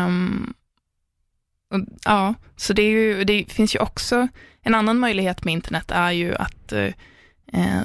Um, 0.05 0.53
ja, 2.05 2.33
så 2.55 2.73
det, 2.73 2.81
ju, 2.81 3.23
det, 3.23 3.45
finns 3.51 3.75
ju 3.75 3.79
också, 3.79 4.27
en 4.61 4.75
annan 4.75 4.99
möjlighet 4.99 5.45
med 5.45 5.53
internet 5.53 5.91
är 5.91 6.11
ju 6.11 6.35
att 6.35 6.71
eh, 6.71 6.93
eh, 7.53 7.83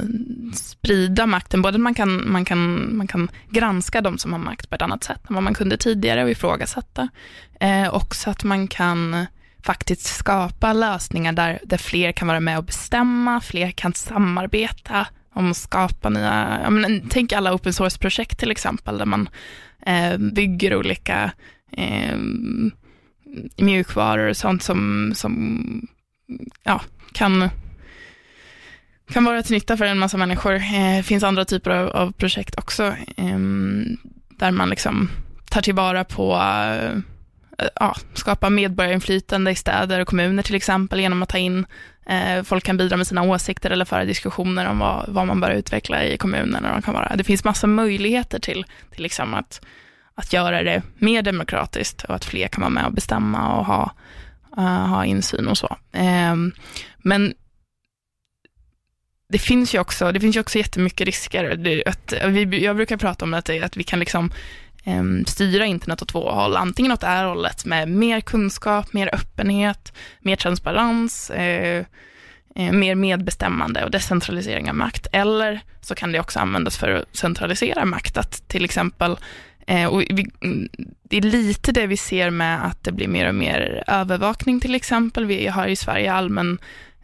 sprida 0.54 1.26
makten, 1.26 1.62
både 1.62 1.74
att 1.74 1.80
man 1.80 1.94
kan, 1.94 2.32
man, 2.32 2.44
kan, 2.44 2.96
man 2.96 3.06
kan 3.06 3.30
granska 3.50 4.00
de 4.00 4.18
som 4.18 4.32
har 4.32 4.40
makt 4.40 4.70
på 4.70 4.74
ett 4.74 4.82
annat 4.82 5.04
sätt 5.04 5.20
än 5.28 5.34
vad 5.34 5.42
man 5.42 5.54
kunde 5.54 5.76
tidigare 5.76 6.24
och 6.24 6.30
ifrågasätta, 6.30 7.08
eh, 7.60 7.94
också 7.94 8.30
att 8.30 8.44
man 8.44 8.68
kan 8.68 9.26
faktiskt 9.62 10.16
skapa 10.16 10.72
lösningar 10.72 11.32
där, 11.32 11.60
där 11.64 11.78
fler 11.78 12.12
kan 12.12 12.28
vara 12.28 12.40
med 12.40 12.58
och 12.58 12.64
bestämma, 12.64 13.40
fler 13.40 13.70
kan 13.70 13.94
samarbeta 13.94 15.06
om 15.38 15.50
att 15.50 15.56
skapa 15.56 16.08
nya, 16.08 16.60
ja, 16.62 16.70
men, 16.70 17.08
tänk 17.08 17.32
alla 17.32 17.54
open 17.54 17.72
source-projekt 17.72 18.38
till 18.38 18.50
exempel, 18.50 18.98
där 18.98 19.06
man 19.06 19.28
eh, 19.86 20.18
bygger 20.18 20.76
olika 20.76 21.32
eh, 21.72 22.16
mjukvaror 23.56 24.28
och 24.28 24.36
sånt 24.36 24.62
som, 24.62 25.12
som 25.14 25.88
ja, 26.62 26.80
kan, 27.12 27.48
kan 29.10 29.24
vara 29.24 29.42
till 29.42 29.54
nytta 29.54 29.76
för 29.76 29.84
en 29.84 29.98
massa 29.98 30.16
människor. 30.16 30.52
Det 30.52 30.96
eh, 30.98 31.02
finns 31.02 31.24
andra 31.24 31.44
typer 31.44 31.70
av, 31.70 31.88
av 31.88 32.12
projekt 32.12 32.58
också, 32.58 32.84
eh, 33.16 33.38
där 34.28 34.50
man 34.50 34.70
liksom 34.70 35.10
tar 35.50 35.62
tillvara 35.62 36.04
på 36.04 36.32
eh, 36.34 36.98
Eh, 37.62 37.68
ja, 37.74 37.96
skapa 38.14 38.50
medborgarinflytande 38.50 39.50
i 39.50 39.54
städer 39.54 40.00
och 40.00 40.08
kommuner 40.08 40.42
till 40.42 40.54
exempel 40.54 41.00
genom 41.00 41.22
att 41.22 41.28
ta 41.28 41.38
in 41.38 41.66
eh, 42.06 42.42
folk 42.42 42.64
kan 42.64 42.76
bidra 42.76 42.96
med 42.96 43.06
sina 43.06 43.22
åsikter 43.22 43.70
eller 43.70 43.84
föra 43.84 44.04
diskussioner 44.04 44.68
om 44.68 44.78
vad, 44.78 45.04
vad 45.08 45.26
man 45.26 45.40
bör 45.40 45.50
utveckla 45.50 46.04
i 46.04 46.16
kommunen. 46.16 46.64
Och 46.64 46.84
kan 46.84 46.94
vara. 46.94 47.16
Det 47.16 47.24
finns 47.24 47.44
massa 47.44 47.66
möjligheter 47.66 48.38
till, 48.38 48.64
till 48.90 49.02
liksom 49.02 49.34
att, 49.34 49.60
att 50.14 50.32
göra 50.32 50.62
det 50.62 50.82
mer 50.98 51.22
demokratiskt 51.22 52.04
och 52.04 52.14
att 52.14 52.24
fler 52.24 52.48
kan 52.48 52.60
vara 52.60 52.70
med 52.70 52.86
och 52.86 52.92
bestämma 52.92 53.56
och 53.58 53.66
ha, 53.66 53.92
uh, 54.58 54.64
ha 54.64 55.04
insyn 55.04 55.48
och 55.48 55.58
så. 55.58 55.76
Eh, 55.92 56.36
men 56.98 57.34
det 59.28 59.38
finns 59.38 59.74
ju 59.74 59.78
också, 59.78 60.12
det 60.12 60.20
finns 60.20 60.36
ju 60.36 60.40
också 60.40 60.58
jättemycket 60.58 61.06
risker. 61.06 61.56
Det, 61.56 61.84
att, 61.86 62.14
vi, 62.26 62.64
jag 62.64 62.76
brukar 62.76 62.96
prata 62.96 63.24
om 63.24 63.34
att, 63.34 63.50
att 63.62 63.76
vi 63.76 63.84
kan 63.84 64.00
liksom 64.00 64.30
Ehm, 64.88 65.24
styra 65.24 65.66
internet 65.66 66.02
åt 66.02 66.08
två 66.08 66.30
håll. 66.30 66.56
Antingen 66.56 66.92
åt 66.92 67.00
det 67.00 67.06
här 67.06 67.24
hållet 67.24 67.64
med 67.64 67.88
mer 67.88 68.20
kunskap, 68.20 68.92
mer 68.92 69.14
öppenhet, 69.14 69.92
mer 70.20 70.36
transparens, 70.36 71.30
eh, 71.30 71.84
eh, 72.54 72.72
mer 72.72 72.94
medbestämmande 72.94 73.84
och 73.84 73.90
decentralisering 73.90 74.70
av 74.70 74.76
makt. 74.76 75.06
Eller 75.12 75.60
så 75.80 75.94
kan 75.94 76.12
det 76.12 76.20
också 76.20 76.38
användas 76.38 76.78
för 76.78 76.90
att 76.90 77.16
centralisera 77.16 77.84
makt. 77.84 78.16
Att 78.16 78.48
till 78.48 78.64
exempel, 78.64 79.16
eh, 79.66 79.86
och 79.86 80.00
vi, 80.00 80.30
mm, 80.40 80.68
det 81.02 81.16
är 81.16 81.22
lite 81.22 81.72
det 81.72 81.86
vi 81.86 81.96
ser 81.96 82.30
med 82.30 82.66
att 82.66 82.84
det 82.84 82.92
blir 82.92 83.08
mer 83.08 83.28
och 83.28 83.34
mer 83.34 83.84
övervakning 83.86 84.60
till 84.60 84.74
exempel. 84.74 85.24
Vi 85.24 85.46
har 85.46 85.66
i 85.66 85.76
Sverige 85.76 86.12
allmän 86.12 86.58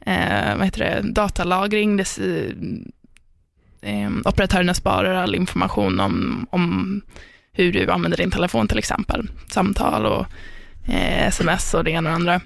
eh, 0.07 0.57
vad 0.57 0.65
heter 0.65 0.81
det, 0.81 1.13
datalagring. 1.13 1.97
Dess, 1.97 2.19
eh, 2.19 4.11
operatörerna 4.25 4.75
sparar 4.75 5.15
all 5.15 5.35
information 5.35 6.01
om, 6.01 6.47
om 6.51 7.03
hur 7.55 7.73
du 7.73 7.91
använder 7.91 8.17
din 8.17 8.31
telefon 8.31 8.69
till 8.69 8.79
exempel. 8.79 9.29
Samtal 9.51 10.07
och 10.07 10.27
eh, 10.89 11.27
sms 11.27 11.75
och 11.75 11.85
det 11.85 11.91
ena 11.91 12.09
och 12.09 12.13
det 12.13 12.15
andra. 12.15 12.41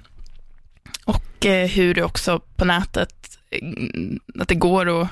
Och 1.05 1.45
eh, 1.45 1.67
hur 1.67 1.93
du 1.93 2.03
också 2.03 2.39
på 2.55 2.65
nätet, 2.65 3.39
mm, 3.61 4.19
att 4.39 4.47
det 4.47 4.55
går 4.55 5.01
att, 5.01 5.09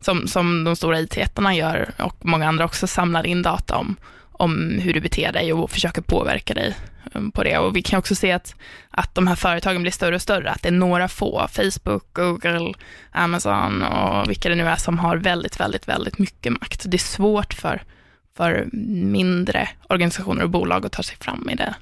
som, 0.00 0.28
som 0.28 0.64
de 0.64 0.76
stora 0.76 1.00
IT-jättarna 1.00 1.54
gör 1.54 1.90
och 1.98 2.16
många 2.26 2.48
andra 2.48 2.64
också 2.64 2.86
samlar 2.86 3.26
in 3.26 3.42
data 3.42 3.76
om, 3.76 3.96
om 4.32 4.78
hur 4.82 4.94
du 4.94 5.00
beter 5.00 5.32
dig 5.32 5.52
och 5.52 5.70
försöker 5.70 6.02
påverka 6.02 6.54
dig 6.54 6.76
mm, 7.14 7.30
på 7.30 7.42
det. 7.42 7.58
Och 7.58 7.76
vi 7.76 7.82
kan 7.82 7.98
också 7.98 8.14
se 8.14 8.32
att, 8.32 8.54
att 8.90 9.14
de 9.14 9.26
här 9.26 9.36
företagen 9.36 9.82
blir 9.82 9.92
större 9.92 10.14
och 10.14 10.22
större, 10.22 10.50
att 10.50 10.62
det 10.62 10.68
är 10.68 10.72
några 10.72 11.08
få, 11.08 11.48
Facebook, 11.52 12.04
Google, 12.12 12.74
Amazon 13.12 13.82
och 13.82 14.30
vilka 14.30 14.48
det 14.48 14.54
nu 14.54 14.68
är 14.68 14.76
som 14.76 14.98
har 14.98 15.16
väldigt, 15.16 15.60
väldigt, 15.60 15.88
väldigt 15.88 16.18
mycket 16.18 16.52
makt. 16.52 16.82
Det 16.86 16.96
är 16.96 16.98
svårt 16.98 17.54
för 17.54 17.82
för 18.36 18.68
mindre 18.72 19.68
organisationer 19.88 20.42
och 20.42 20.50
bolag 20.50 20.86
att 20.86 20.92
ta 20.92 21.02
sig 21.02 21.16
fram 21.20 21.50
i 21.50 21.54
det. 21.54 21.74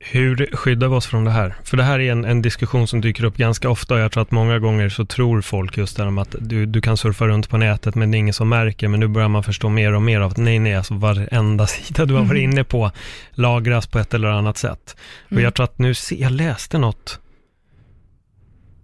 Hur 0.00 0.48
skyddar 0.52 0.88
vi 0.88 0.94
oss 0.94 1.06
från 1.06 1.24
det 1.24 1.30
här? 1.30 1.54
För 1.64 1.76
det 1.76 1.82
här 1.82 2.00
är 2.00 2.12
en, 2.12 2.24
en 2.24 2.42
diskussion 2.42 2.88
som 2.88 3.00
dyker 3.00 3.24
upp 3.24 3.36
ganska 3.36 3.70
ofta 3.70 3.94
och 3.94 4.00
jag 4.00 4.12
tror 4.12 4.22
att 4.22 4.30
många 4.30 4.58
gånger 4.58 4.88
så 4.88 5.04
tror 5.04 5.40
folk 5.40 5.76
just 5.76 5.96
det 5.96 6.02
om 6.02 6.18
att 6.18 6.34
du, 6.40 6.66
du 6.66 6.80
kan 6.80 6.96
surfa 6.96 7.26
runt 7.26 7.48
på 7.48 7.56
nätet 7.56 7.94
men 7.94 8.10
det 8.10 8.16
är 8.16 8.18
ingen 8.18 8.34
som 8.34 8.48
märker, 8.48 8.88
men 8.88 9.00
nu 9.00 9.08
börjar 9.08 9.28
man 9.28 9.42
förstå 9.42 9.68
mer 9.68 9.94
och 9.94 10.02
mer 10.02 10.20
av 10.20 10.30
att 10.30 10.36
nej, 10.36 10.58
nej, 10.58 10.74
alltså 10.74 10.94
varenda 10.94 11.66
sida 11.66 12.04
du 12.04 12.14
har 12.14 12.20
varit 12.20 12.30
mm. 12.30 12.50
inne 12.50 12.64
på 12.64 12.90
lagras 13.30 13.86
på 13.86 13.98
ett 13.98 14.14
eller 14.14 14.28
annat 14.28 14.56
sätt. 14.56 14.96
Och 15.26 15.32
mm. 15.32 15.44
jag 15.44 15.54
tror 15.54 15.64
att 15.64 15.78
nu, 15.78 15.94
jag 16.10 16.32
läste 16.32 16.78
något 16.78 17.20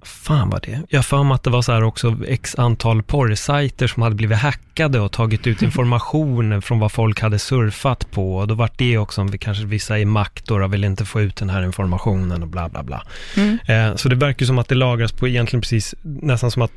fan 0.04 0.50
var 0.50 0.60
det? 0.62 0.80
Jag 0.88 1.06
för 1.06 1.22
mig 1.22 1.34
att 1.34 1.42
det 1.42 1.50
var 1.50 1.62
så 1.62 1.72
här 1.72 1.82
också 1.82 2.16
x 2.28 2.54
antal 2.58 3.02
porrsajter 3.02 3.86
som 3.86 4.02
hade 4.02 4.14
blivit 4.14 4.38
hackade 4.38 5.00
och 5.00 5.12
tagit 5.12 5.46
ut 5.46 5.62
information 5.68 6.62
från 6.62 6.78
vad 6.78 6.92
folk 6.92 7.20
hade 7.20 7.38
surfat 7.38 8.10
på. 8.10 8.36
Och 8.36 8.48
då 8.48 8.54
var 8.54 8.70
det 8.76 8.98
också, 8.98 9.28
kanske 9.40 9.64
vissa 9.64 9.98
i 9.98 10.04
makt 10.04 10.46
då, 10.46 10.66
vill 10.66 10.84
inte 10.84 11.04
få 11.04 11.20
ut 11.20 11.36
den 11.36 11.50
här 11.50 11.62
informationen 11.62 12.42
och 12.42 12.48
bla 12.48 12.68
bla 12.68 12.82
bla. 12.82 13.02
Mm. 13.36 13.58
Eh, 13.66 13.96
så 13.96 14.08
det 14.08 14.16
verkar 14.16 14.46
som 14.46 14.58
att 14.58 14.68
det 14.68 14.74
lagras 14.74 15.12
på 15.12 15.28
egentligen 15.28 15.60
precis, 15.60 15.94
nästan 16.02 16.50
som 16.50 16.62
att 16.62 16.72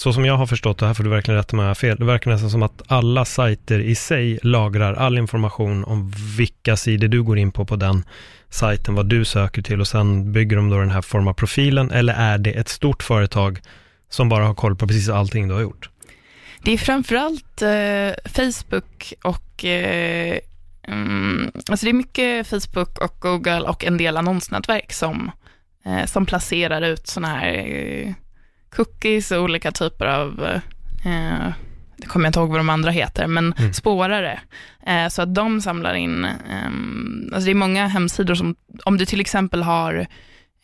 så 0.00 0.12
som 0.12 0.24
jag 0.24 0.36
har 0.36 0.46
förstått 0.46 0.78
det, 0.78 0.86
här 0.86 0.94
får 0.94 1.04
du 1.04 1.10
verkligen 1.10 1.38
rätta 1.38 1.56
mig 1.56 1.62
om 1.62 1.64
jag 1.64 1.70
har 1.70 1.74
fel, 1.74 1.96
det 1.98 2.04
verkar 2.04 2.30
nästan 2.30 2.50
som 2.50 2.62
att 2.62 2.82
alla 2.86 3.24
sajter 3.24 3.78
i 3.78 3.94
sig 3.94 4.38
lagrar 4.42 4.94
all 4.94 5.18
information 5.18 5.84
om 5.84 6.12
vilka 6.36 6.76
sidor 6.76 7.08
du 7.08 7.22
går 7.22 7.38
in 7.38 7.52
på 7.52 7.64
på 7.64 7.76
den 7.76 8.04
sajten, 8.50 8.94
vad 8.94 9.06
du 9.06 9.24
söker 9.24 9.62
till 9.62 9.80
och 9.80 9.88
sen 9.88 10.32
bygger 10.32 10.56
de 10.56 10.70
då 10.70 10.78
den 10.78 10.90
här 10.90 11.02
form 11.02 11.28
av 11.28 11.32
profilen 11.32 11.90
eller 11.90 12.14
är 12.14 12.38
det 12.38 12.50
ett 12.50 12.68
stort 12.68 13.02
företag 13.02 13.60
som 14.10 14.28
bara 14.28 14.46
har 14.46 14.54
koll 14.54 14.76
på 14.76 14.86
precis 14.86 15.08
allting 15.08 15.48
du 15.48 15.54
har 15.54 15.60
gjort? 15.60 15.90
Det 16.62 16.72
är 16.72 16.78
framförallt 16.78 17.62
eh, 17.62 18.32
Facebook 18.32 19.12
och 19.22 19.64
eh, 19.64 20.38
mm, 20.88 21.50
alltså 21.70 21.86
det 21.86 21.90
är 21.90 21.94
mycket 21.94 22.46
Facebook 22.46 22.98
och 22.98 23.16
Google 23.20 23.60
och 23.60 23.84
en 23.84 23.96
del 23.96 24.16
annonsnätverk 24.16 24.92
som, 24.92 25.30
eh, 25.84 26.06
som 26.06 26.26
placerar 26.26 26.82
ut 26.82 27.06
sådana 27.06 27.34
här 27.34 27.54
eh, 27.54 28.12
cookies 28.70 29.30
och 29.30 29.42
olika 29.42 29.72
typer 29.72 30.06
av 30.06 30.44
eh, 31.04 31.52
det 31.96 32.06
kommer 32.06 32.26
jag 32.26 32.28
inte 32.28 32.38
ihåg 32.38 32.50
vad 32.50 32.60
de 32.60 32.70
andra 32.70 32.90
heter, 32.90 33.26
men 33.26 33.52
mm. 33.58 33.72
spårare. 33.72 34.40
Eh, 34.86 35.08
så 35.08 35.22
att 35.22 35.34
de 35.34 35.60
samlar 35.60 35.94
in, 35.94 36.24
eh, 36.24 36.66
alltså 37.32 37.44
det 37.44 37.50
är 37.50 37.54
många 37.54 37.86
hemsidor 37.86 38.34
som, 38.34 38.56
om 38.84 38.98
du 38.98 39.06
till 39.06 39.20
exempel 39.20 39.62
har 39.62 40.06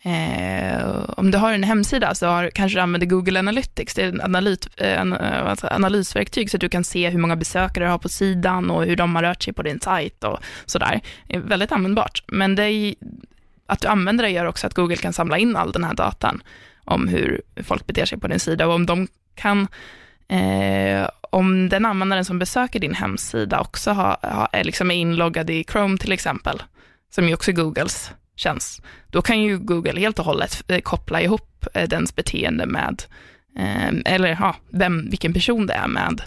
Eh, 0.07 1.05
om 1.17 1.31
du 1.31 1.38
har 1.38 1.53
en 1.53 1.62
hemsida 1.62 2.14
så 2.14 2.27
har, 2.27 2.51
kanske 2.51 2.79
du 2.79 2.83
använder 2.83 3.07
Google 3.07 3.38
Analytics, 3.38 3.95
det 3.95 4.03
är 4.03 4.14
ett 4.17 4.25
analyt, 4.25 4.69
eh, 4.77 5.03
alltså 5.47 5.67
analysverktyg 5.67 6.51
så 6.51 6.57
att 6.57 6.61
du 6.61 6.69
kan 6.69 6.85
se 6.85 7.11
hur 7.11 7.19
många 7.19 7.37
besökare 7.37 7.85
du 7.85 7.90
har 7.90 7.99
på 7.99 8.09
sidan 8.09 8.71
och 8.71 8.85
hur 8.85 8.97
de 8.97 9.17
har 9.17 9.23
rört 9.23 9.43
sig 9.43 9.53
på 9.53 9.62
din 9.62 9.81
sajt 9.81 10.25
och 10.25 10.38
sådär. 10.67 11.01
Det 11.27 11.37
är 11.37 11.40
väldigt 11.40 11.73
användbart. 11.73 12.25
Men 12.27 12.55
det 12.55 12.62
är, 12.62 12.95
att 13.67 13.81
du 13.81 13.88
använder 13.88 14.25
det 14.25 14.31
gör 14.31 14.45
också 14.45 14.67
att 14.67 14.75
Google 14.75 14.97
kan 14.97 15.12
samla 15.12 15.38
in 15.38 15.57
all 15.57 15.73
den 15.73 15.85
här 15.85 15.95
datan 15.95 16.43
om 16.85 17.09
hur 17.09 17.42
folk 17.62 17.87
beter 17.87 18.05
sig 18.05 18.18
på 18.18 18.29
din 18.29 18.40
sida 18.40 18.66
och 18.66 18.75
om 18.75 18.87
de 18.87 19.09
kan 19.35 19.68
Eh, 20.29 21.09
om 21.20 21.68
den 21.68 21.85
användaren 21.85 22.25
som 22.25 22.38
besöker 22.38 22.81
din 22.81 22.94
hemsida 22.94 23.61
också 23.61 23.90
har, 23.90 24.16
har, 24.23 24.49
är, 24.53 24.64
liksom 24.64 24.90
inloggad 24.90 25.51
i 25.51 25.64
Chrome 25.64 25.99
till 25.99 26.12
exempel, 26.12 26.62
som 27.14 27.29
ju 27.29 27.35
också 27.35 27.51
är 27.51 27.55
Googles 27.55 28.11
tjänst, 28.37 28.83
då 29.11 29.23
kan 29.23 29.42
ju 29.42 29.59
Google 29.59 30.01
helt 30.01 30.18
och 30.18 30.25
hållet 30.25 30.62
eh, 30.68 30.81
koppla 30.81 31.23
ihop 31.23 31.66
eh, 31.75 31.88
dens 31.88 32.16
beteende 32.16 32.66
med, 32.66 33.03
eh, 33.59 34.14
eller 34.14 34.29
ja, 34.29 34.57
vem, 34.70 35.11
vilken 35.11 35.33
person 35.33 35.66
det 35.66 35.75
är 35.75 35.88
med, 35.88 36.23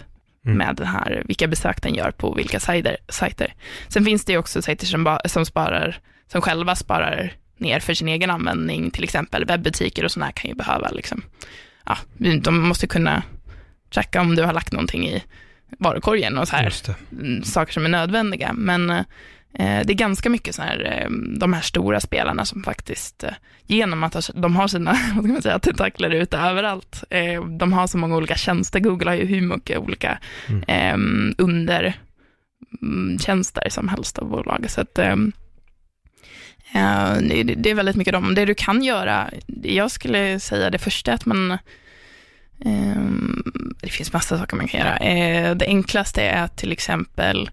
mm. 0.46 0.58
med 0.58 0.76
den 0.76 0.86
här, 0.86 1.22
vilka 1.24 1.46
besök 1.46 1.82
den 1.82 1.94
gör 1.94 2.10
på 2.10 2.34
vilka 2.34 2.60
sajter. 2.60 2.96
sajter. 3.08 3.54
Sen 3.88 4.04
finns 4.04 4.24
det 4.24 4.32
ju 4.32 4.38
också 4.38 4.62
sajter 4.62 4.86
som, 4.86 5.18
som, 5.24 5.46
sparar, 5.46 5.98
som 6.32 6.42
själva 6.42 6.76
sparar 6.76 7.32
ner 7.60 7.80
för 7.80 7.94
sin 7.94 8.08
egen 8.08 8.30
användning, 8.30 8.90
till 8.90 9.04
exempel 9.04 9.44
webbutiker 9.44 10.04
och 10.04 10.12
sådana 10.12 10.32
kan 10.32 10.50
ju 10.50 10.56
behöva, 10.56 10.88
liksom, 10.90 11.22
ja, 11.86 11.98
de 12.42 12.60
måste 12.68 12.86
kunna 12.86 13.22
tracka 13.90 14.20
om 14.20 14.36
du 14.36 14.42
har 14.42 14.52
lagt 14.52 14.72
någonting 14.72 15.08
i 15.08 15.22
varukorgen 15.78 16.38
och 16.38 16.48
så 16.48 16.56
här 16.56 16.72
mm, 17.12 17.42
saker 17.42 17.72
som 17.72 17.84
är 17.84 17.88
nödvändiga. 17.88 18.52
Men 18.52 18.90
eh, 18.90 19.04
det 19.54 19.92
är 19.92 19.94
ganska 19.94 20.30
mycket 20.30 20.54
så 20.54 20.62
här, 20.62 21.02
eh, 21.02 21.10
de 21.38 21.52
här 21.52 21.60
stora 21.60 22.00
spelarna 22.00 22.44
som 22.44 22.62
faktiskt, 22.62 23.24
eh, 23.24 23.32
genom 23.66 24.04
att 24.04 24.30
de 24.34 24.56
har 24.56 24.68
sina, 24.68 24.90
vad 25.14 25.24
ska 25.24 25.32
man 25.32 25.42
säga, 25.42 25.58
tentakler 25.58 26.10
ute 26.10 26.38
överallt, 26.38 27.04
eh, 27.10 27.44
de 27.44 27.72
har 27.72 27.86
så 27.86 27.98
många 27.98 28.16
olika 28.16 28.34
tjänster, 28.34 28.80
Google 28.80 29.10
har 29.10 29.16
ju 29.16 29.24
hur 29.24 29.40
mycket 29.40 29.78
olika 29.78 30.18
mm. 30.48 30.62
eh, 30.68 30.96
undertjänster 32.80 33.68
som 33.70 33.88
helst 33.88 34.18
av 34.18 34.28
bolag. 34.28 34.66
Så 34.68 34.80
att, 34.80 34.98
eh, 34.98 35.16
det 36.72 37.70
är 37.70 37.74
väldigt 37.74 37.96
mycket 37.96 38.12
de, 38.12 38.34
det 38.34 38.44
du 38.44 38.54
kan 38.54 38.82
göra, 38.82 39.30
jag 39.62 39.90
skulle 39.90 40.40
säga 40.40 40.70
det 40.70 40.78
första 40.78 41.12
att 41.12 41.26
man 41.26 41.58
ehm, 42.64 43.42
det 43.80 43.88
finns 43.88 44.12
massa 44.12 44.38
saker 44.38 44.56
man 44.56 44.68
kan 44.68 44.80
göra. 44.80 44.96
Eh, 44.96 45.54
det 45.54 45.66
enklaste 45.66 46.22
är 46.22 46.42
att 46.42 46.56
till 46.56 46.72
exempel 46.72 47.50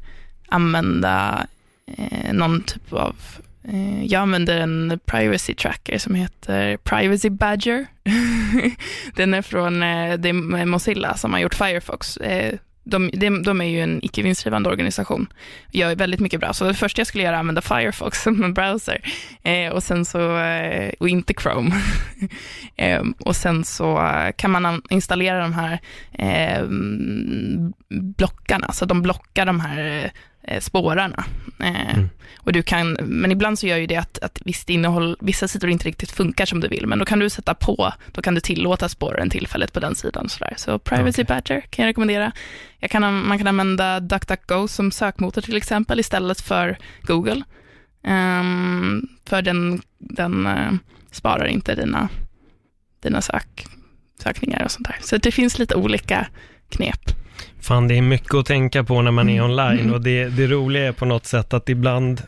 använda 0.50 1.48
eh, 1.98 2.34
någon 2.34 2.64
typ 2.64 2.94
av 2.94 3.16
eh, 3.64 4.06
jag 4.06 4.22
använder 4.22 4.58
en 4.58 5.00
privacy 5.06 5.54
tracker 5.54 5.98
som 5.98 6.16
heter 6.16 6.78
Privacy 6.78 7.30
Badger. 7.30 7.86
Den 9.16 9.34
är 9.34 9.42
från 9.42 9.80
det 9.80 10.30
är 10.30 10.66
Mozilla 10.66 11.18
som 11.18 11.34
har 11.34 11.40
gjort 11.40 11.56
Firefox 11.56 12.18
de, 12.86 13.10
de, 13.14 13.44
de 13.44 13.62
är 13.62 13.66
ju 13.66 13.82
en 13.82 14.00
icke 14.04 14.22
vinstdrivande 14.22 14.70
organisation. 14.70 15.28
Gör 15.72 15.96
väldigt 15.96 16.20
mycket 16.20 16.40
bra. 16.40 16.54
Så 16.54 16.66
det 16.66 16.74
första 16.74 17.00
jag 17.00 17.08
skulle 17.08 17.24
göra 17.24 17.34
är 17.34 17.38
att 17.38 17.40
använda 17.40 17.62
Firefox 17.62 18.22
som 18.24 18.44
en 18.44 18.54
browser. 18.54 19.02
Eh, 19.44 19.72
och 19.72 19.84
sen 19.84 20.06
så, 20.06 20.38
eh, 20.38 20.92
och 21.00 21.10
inte 21.10 21.34
Chrome. 21.34 21.76
eh, 22.76 23.04
och 23.20 23.36
sen 23.36 23.64
så 23.64 24.02
eh, 24.02 24.32
kan 24.32 24.52
man 24.52 24.82
installera 24.90 25.42
de 25.42 25.54
här 25.54 25.80
eh, 26.14 26.64
blockarna, 27.90 28.72
så 28.72 28.86
de 28.86 29.02
blockar 29.02 29.46
de 29.46 29.60
här 29.60 30.04
eh, 30.04 30.10
spårarna. 30.60 31.26
Eh, 31.60 31.96
mm. 31.96 32.10
Och 32.38 32.54
du 32.54 32.64
kan, 32.64 32.98
men 33.00 33.32
ibland 33.32 33.60
så 33.60 33.68
gör 33.68 33.78
ju 33.78 33.88
det 33.88 33.96
att, 33.96 34.20
att 34.20 34.42
visst 34.46 34.70
innehåll, 34.70 35.18
vissa 35.20 35.48
sidor 35.48 35.70
inte 35.70 35.88
riktigt 35.88 36.12
funkar 36.12 36.46
som 36.46 36.60
du 36.60 36.68
vill, 36.68 36.88
men 36.88 37.00
då 37.00 37.06
kan 37.06 37.20
du 37.20 37.30
sätta 37.30 37.54
på, 37.54 37.94
då 38.12 38.22
kan 38.22 38.36
du 38.36 38.42
tillåta 38.42 38.90
spåren 38.90 39.30
tillfället 39.30 39.74
på 39.74 39.80
den 39.80 39.96
sidan. 39.96 40.30
Så, 40.30 40.40
där. 40.40 40.54
så 40.58 40.80
Privacy 40.80 41.22
okay. 41.22 41.36
Badger 41.36 41.62
kan 41.62 41.84
jag 41.86 41.90
rekommendera. 41.90 42.32
Jag 42.80 42.92
kan, 42.92 43.28
man 43.28 43.38
kan 43.38 43.48
använda 43.48 44.00
DuckDuckGo 44.00 44.68
som 44.68 44.92
sökmotor 44.92 45.42
till 45.42 45.58
exempel 45.58 46.00
istället 46.00 46.42
för 46.42 46.78
Google. 47.02 47.44
Um, 48.08 49.08
för 49.26 49.42
den, 49.42 49.82
den 49.98 50.48
uh, 50.48 50.74
sparar 51.12 51.46
inte 51.46 51.76
dina, 51.76 52.10
dina 53.04 53.22
sök, 53.22 53.66
sökningar 54.24 54.64
och 54.64 54.72
sånt 54.72 54.88
där. 54.88 54.98
Så 55.02 55.18
det 55.18 55.32
finns 55.32 55.60
lite 55.60 55.76
olika 55.76 56.28
knep. 56.70 57.25
Fan, 57.62 57.88
det 57.88 57.98
är 57.98 58.02
mycket 58.02 58.34
att 58.34 58.46
tänka 58.46 58.84
på 58.84 59.02
när 59.02 59.12
man 59.12 59.30
är 59.30 59.34
mm. 59.34 59.46
online 59.46 59.80
mm. 59.80 59.94
och 59.94 60.02
det, 60.02 60.26
det 60.26 60.48
roliga 60.48 60.88
är 60.88 60.92
på 60.92 61.06
något 61.06 61.26
sätt 61.26 61.54
att 61.54 61.70
ibland 61.70 62.22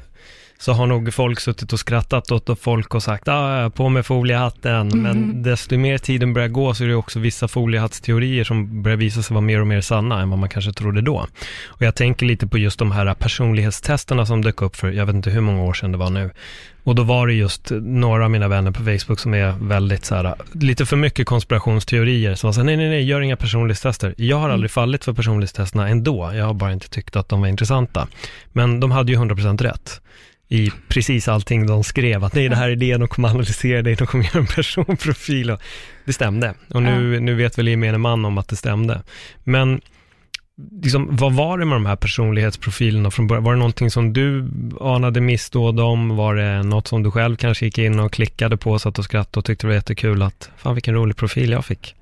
så 0.60 0.74
har 0.74 0.88
nog 0.88 1.14
folk 1.14 1.40
suttit 1.40 1.74
och 1.74 1.80
skrattat 1.80 2.32
åt 2.32 2.60
folk 2.60 2.96
och 2.96 3.04
sagt 3.04 3.28
ah, 3.28 3.70
på 3.70 3.90
med 3.90 4.06
foliehatten, 4.06 4.92
mm. 4.92 5.02
men 5.02 5.44
desto 5.44 5.78
mer 5.78 5.98
tiden 5.98 6.34
börjar 6.34 6.48
gå 6.48 6.74
så 6.74 6.84
är 6.84 6.88
det 6.88 6.96
också 6.96 7.20
vissa 7.20 7.48
foliehattsteorier 7.48 8.44
som 8.44 8.84
börjar 8.84 8.98
visa 8.98 9.24
sig 9.24 9.34
vara 9.34 9.42
mer 9.42 9.62
och 9.62 9.68
mer 9.68 9.82
sanna 9.82 10.22
än 10.22 10.30
vad 10.30 10.40
man 10.40 10.50
kanske 10.50 10.74
trodde 10.74 11.02
då. 11.02 11.28
Och 11.68 11.82
jag 11.82 11.96
tänker 11.96 12.26
lite 12.26 12.48
på 12.48 12.58
just 12.58 12.80
de 12.80 12.92
här 12.92 13.14
personlighetstesterna 13.14 14.26
som 14.26 14.42
dök 14.42 14.62
upp 14.62 14.76
för, 14.76 14.92
jag 14.92 15.06
vet 15.06 15.16
inte 15.16 15.30
hur 15.30 15.42
många 15.42 15.64
år 15.64 15.74
sedan 15.74 15.92
det 15.92 15.98
var 15.98 16.10
nu. 16.10 16.32
Och 16.84 16.96
då 16.96 17.04
var 17.04 17.28
det 17.28 17.34
just 17.34 17.72
några 17.82 18.24
av 18.24 18.32
mina 18.32 18.48
vänner 18.48 18.72
på 18.72 18.84
Facebook 18.84 19.20
som 19.20 19.34
är 19.34 19.52
väldigt 19.52 20.06
så 20.06 20.16
här, 20.16 20.36
lite 20.52 20.86
för 20.86 20.98
mycket 20.98 21.26
konspirationsteorier, 21.26 22.36
som 22.36 22.48
var 22.48 22.54
så 22.54 22.60
här, 22.60 22.66
nej, 22.66 22.78
nej, 22.78 22.90
nej, 22.90 23.04
gör 23.04 23.22
inga 23.22 23.36
personlighetstester. 23.36 24.14
Jag 24.18 24.38
har 24.38 24.44
mm. 24.44 24.54
aldrig 24.54 24.72
fallit 24.72 25.06
för 25.06 25.14
personlighetstesterna 25.14 25.90
ändå, 25.90 26.32
jag 26.34 26.46
har 26.46 26.54
bara 26.54 26.74
inte 26.74 26.90
tyckt 26.90 27.16
att 27.16 27.30
de 27.30 27.42
var 27.42 27.48
intressanta. 27.48 28.08
Men 28.54 28.80
de 28.80 28.92
hade 28.92 29.12
ju 29.12 29.18
100% 29.18 29.64
rätt 29.64 30.02
i 30.50 30.72
precis 30.88 31.28
allting 31.28 31.68
de 31.68 31.84
skrev, 31.84 32.24
att 32.24 32.34
nej, 32.34 32.50
det 32.50 32.56
här 32.56 32.70
är 32.70 32.76
det, 32.76 32.98
de 32.98 33.08
kommer 33.08 33.30
analysera 33.30 33.82
dig, 33.82 33.96
de 33.96 34.08
kommer 34.08 34.24
göra 34.24 34.40
en 34.40 34.48
personprofil 34.48 35.52
och 35.52 35.62
det 36.06 36.14
stämde. 36.14 36.54
Och 36.70 36.84
nu, 36.84 37.14
ja. 37.14 37.20
nu 37.20 37.36
vet 37.36 37.58
väl 37.58 37.68
gemene 37.68 37.98
man 37.98 38.26
om 38.26 38.38
att 38.38 38.48
det 38.48 38.56
stämde. 38.56 39.02
Men 39.44 39.82
liksom, 40.82 41.08
vad 41.12 41.34
var 41.34 41.58
det 41.58 41.66
med 41.66 41.76
de 41.76 41.86
här 41.86 41.96
personlighetsprofilerna 41.96 43.12
från 43.12 43.28
början? 43.28 43.44
Var 43.44 43.54
det 43.54 43.60
någonting 43.60 43.92
som 43.92 44.14
du 44.14 44.50
anade 44.82 45.22
missdåd 45.22 45.80
om? 45.80 46.16
Var 46.16 46.36
det 46.36 46.64
något 46.64 46.88
som 46.88 47.04
du 47.04 47.12
själv 47.12 47.36
kanske 47.36 47.66
gick 47.66 47.78
in 47.78 48.00
och 48.00 48.14
klickade 48.14 48.58
på, 48.58 48.80
satt 48.80 49.00
och 49.00 49.06
skrattade 49.06 49.40
och 49.40 49.46
tyckte 49.46 49.68
det 49.68 49.70
var 49.70 49.76
jättekul 49.76 50.22
att, 50.22 50.50
fan 50.58 50.74
vilken 50.74 50.94
rolig 50.94 51.18
profil 51.18 51.52
jag 51.52 51.66
fick? 51.66 51.96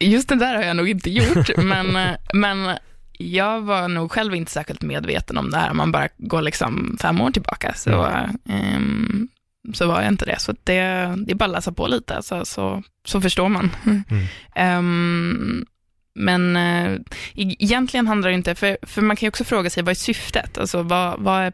Just 0.00 0.28
det 0.28 0.36
där 0.36 0.54
har 0.54 0.62
jag 0.62 0.76
nog 0.76 0.88
inte 0.88 1.10
gjort, 1.10 1.50
men, 1.56 2.16
men 2.34 2.76
jag 3.18 3.60
var 3.60 3.88
nog 3.88 4.12
själv 4.12 4.34
inte 4.34 4.52
särskilt 4.52 4.82
medveten 4.82 5.38
om 5.38 5.50
det 5.50 5.56
här, 5.56 5.70
om 5.70 5.76
man 5.76 5.92
bara 5.92 6.08
går 6.18 6.42
liksom 6.42 6.96
fem 7.00 7.20
år 7.20 7.30
tillbaka, 7.30 7.74
så, 7.74 8.08
um, 8.44 9.28
så 9.74 9.86
var 9.86 10.02
jag 10.02 10.12
inte 10.12 10.24
det. 10.24 10.40
Så 10.40 10.52
det, 10.64 10.80
det 11.16 11.32
är 11.32 11.34
bara 11.34 11.44
att 11.44 11.50
läsa 11.50 11.72
på 11.72 11.86
lite, 11.86 12.22
så, 12.22 12.44
så, 12.44 12.82
så 13.04 13.20
förstår 13.20 13.48
man. 13.48 13.70
Mm. 13.86 14.78
um, 14.78 15.66
men 16.14 16.56
uh, 16.56 17.00
egentligen 17.34 18.06
handlar 18.06 18.28
det 18.28 18.34
inte, 18.34 18.54
för, 18.54 18.78
för 18.82 19.02
man 19.02 19.16
kan 19.16 19.26
ju 19.26 19.28
också 19.28 19.44
fråga 19.44 19.70
sig, 19.70 19.82
vad 19.82 19.90
är 19.90 19.94
syftet? 19.94 20.58
Alltså 20.58 20.82
vad, 20.82 21.20
vad 21.20 21.42
är 21.42 21.52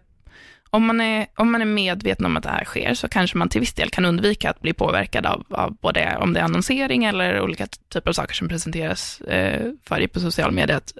om 0.72 0.86
man, 0.86 1.00
är, 1.00 1.26
om 1.36 1.52
man 1.52 1.60
är 1.60 1.66
medveten 1.66 2.26
om 2.26 2.36
att 2.36 2.42
det 2.42 2.48
här 2.48 2.64
sker 2.64 2.94
så 2.94 3.08
kanske 3.08 3.38
man 3.38 3.48
till 3.48 3.60
viss 3.60 3.72
del 3.72 3.90
kan 3.90 4.04
undvika 4.04 4.50
att 4.50 4.60
bli 4.60 4.72
påverkad 4.72 5.26
av, 5.26 5.46
av 5.50 5.76
både 5.80 6.16
om 6.16 6.32
det 6.32 6.40
är 6.40 6.44
annonsering 6.44 7.04
eller 7.04 7.40
olika 7.40 7.66
typer 7.66 8.10
av 8.10 8.12
saker 8.12 8.34
som 8.34 8.48
presenteras 8.48 9.20
eh, 9.20 9.70
för 9.84 9.98
dig 9.98 10.08
på 10.08 10.20
social 10.20 10.52
media. 10.52 10.76
Att 10.76 10.92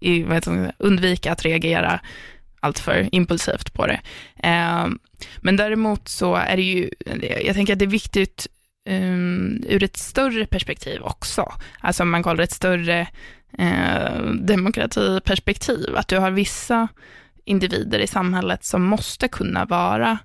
i, 0.00 0.20
jag, 0.20 0.72
undvika 0.78 1.32
att 1.32 1.44
reagera 1.44 2.00
alltför 2.60 3.08
impulsivt 3.12 3.72
på 3.72 3.86
det. 3.86 4.00
Eh, 4.36 4.86
men 5.36 5.56
däremot 5.56 6.08
så 6.08 6.34
är 6.34 6.56
det 6.56 6.62
ju, 6.62 6.90
jag 7.44 7.54
tänker 7.54 7.72
att 7.72 7.78
det 7.78 7.84
är 7.84 7.86
viktigt 7.86 8.46
um, 8.88 9.64
ur 9.68 9.82
ett 9.82 9.96
större 9.96 10.46
perspektiv 10.46 11.02
också. 11.02 11.52
Alltså 11.80 12.02
om 12.02 12.10
man 12.10 12.22
kollar 12.22 12.44
ett 12.44 12.52
större 12.52 13.08
eh, 13.58 14.22
demokratiperspektiv, 14.40 15.96
att 15.96 16.08
du 16.08 16.18
har 16.18 16.30
vissa 16.30 16.88
individer 17.44 17.98
i 17.98 18.06
samhället 18.06 18.64
som 18.64 18.82
måste 18.82 19.28
kunna 19.28 19.64
vara 19.64 20.18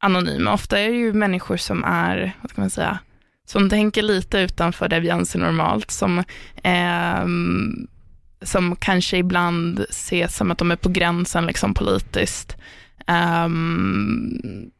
anonyma. 0.00 0.52
Ofta 0.52 0.80
är 0.80 0.88
det 0.88 0.96
ju 0.96 1.12
människor 1.12 1.56
som 1.56 1.84
är, 1.84 2.36
vad 2.40 2.50
ska 2.50 2.60
man 2.60 2.70
säga, 2.70 2.98
som 3.46 3.70
tänker 3.70 4.02
lite 4.02 4.38
utanför 4.38 4.88
det 4.88 5.00
vi 5.00 5.10
anser 5.10 5.38
normalt, 5.38 5.90
som 5.90 6.18
eh, 6.62 7.24
som 8.42 8.76
kanske 8.76 9.16
ibland 9.16 9.80
ses 9.90 10.36
som 10.36 10.50
att 10.50 10.58
de 10.58 10.70
är 10.70 10.76
på 10.76 10.88
gränsen 10.88 11.46
liksom 11.46 11.74
politiskt. 11.74 12.56
Um, 13.44 14.70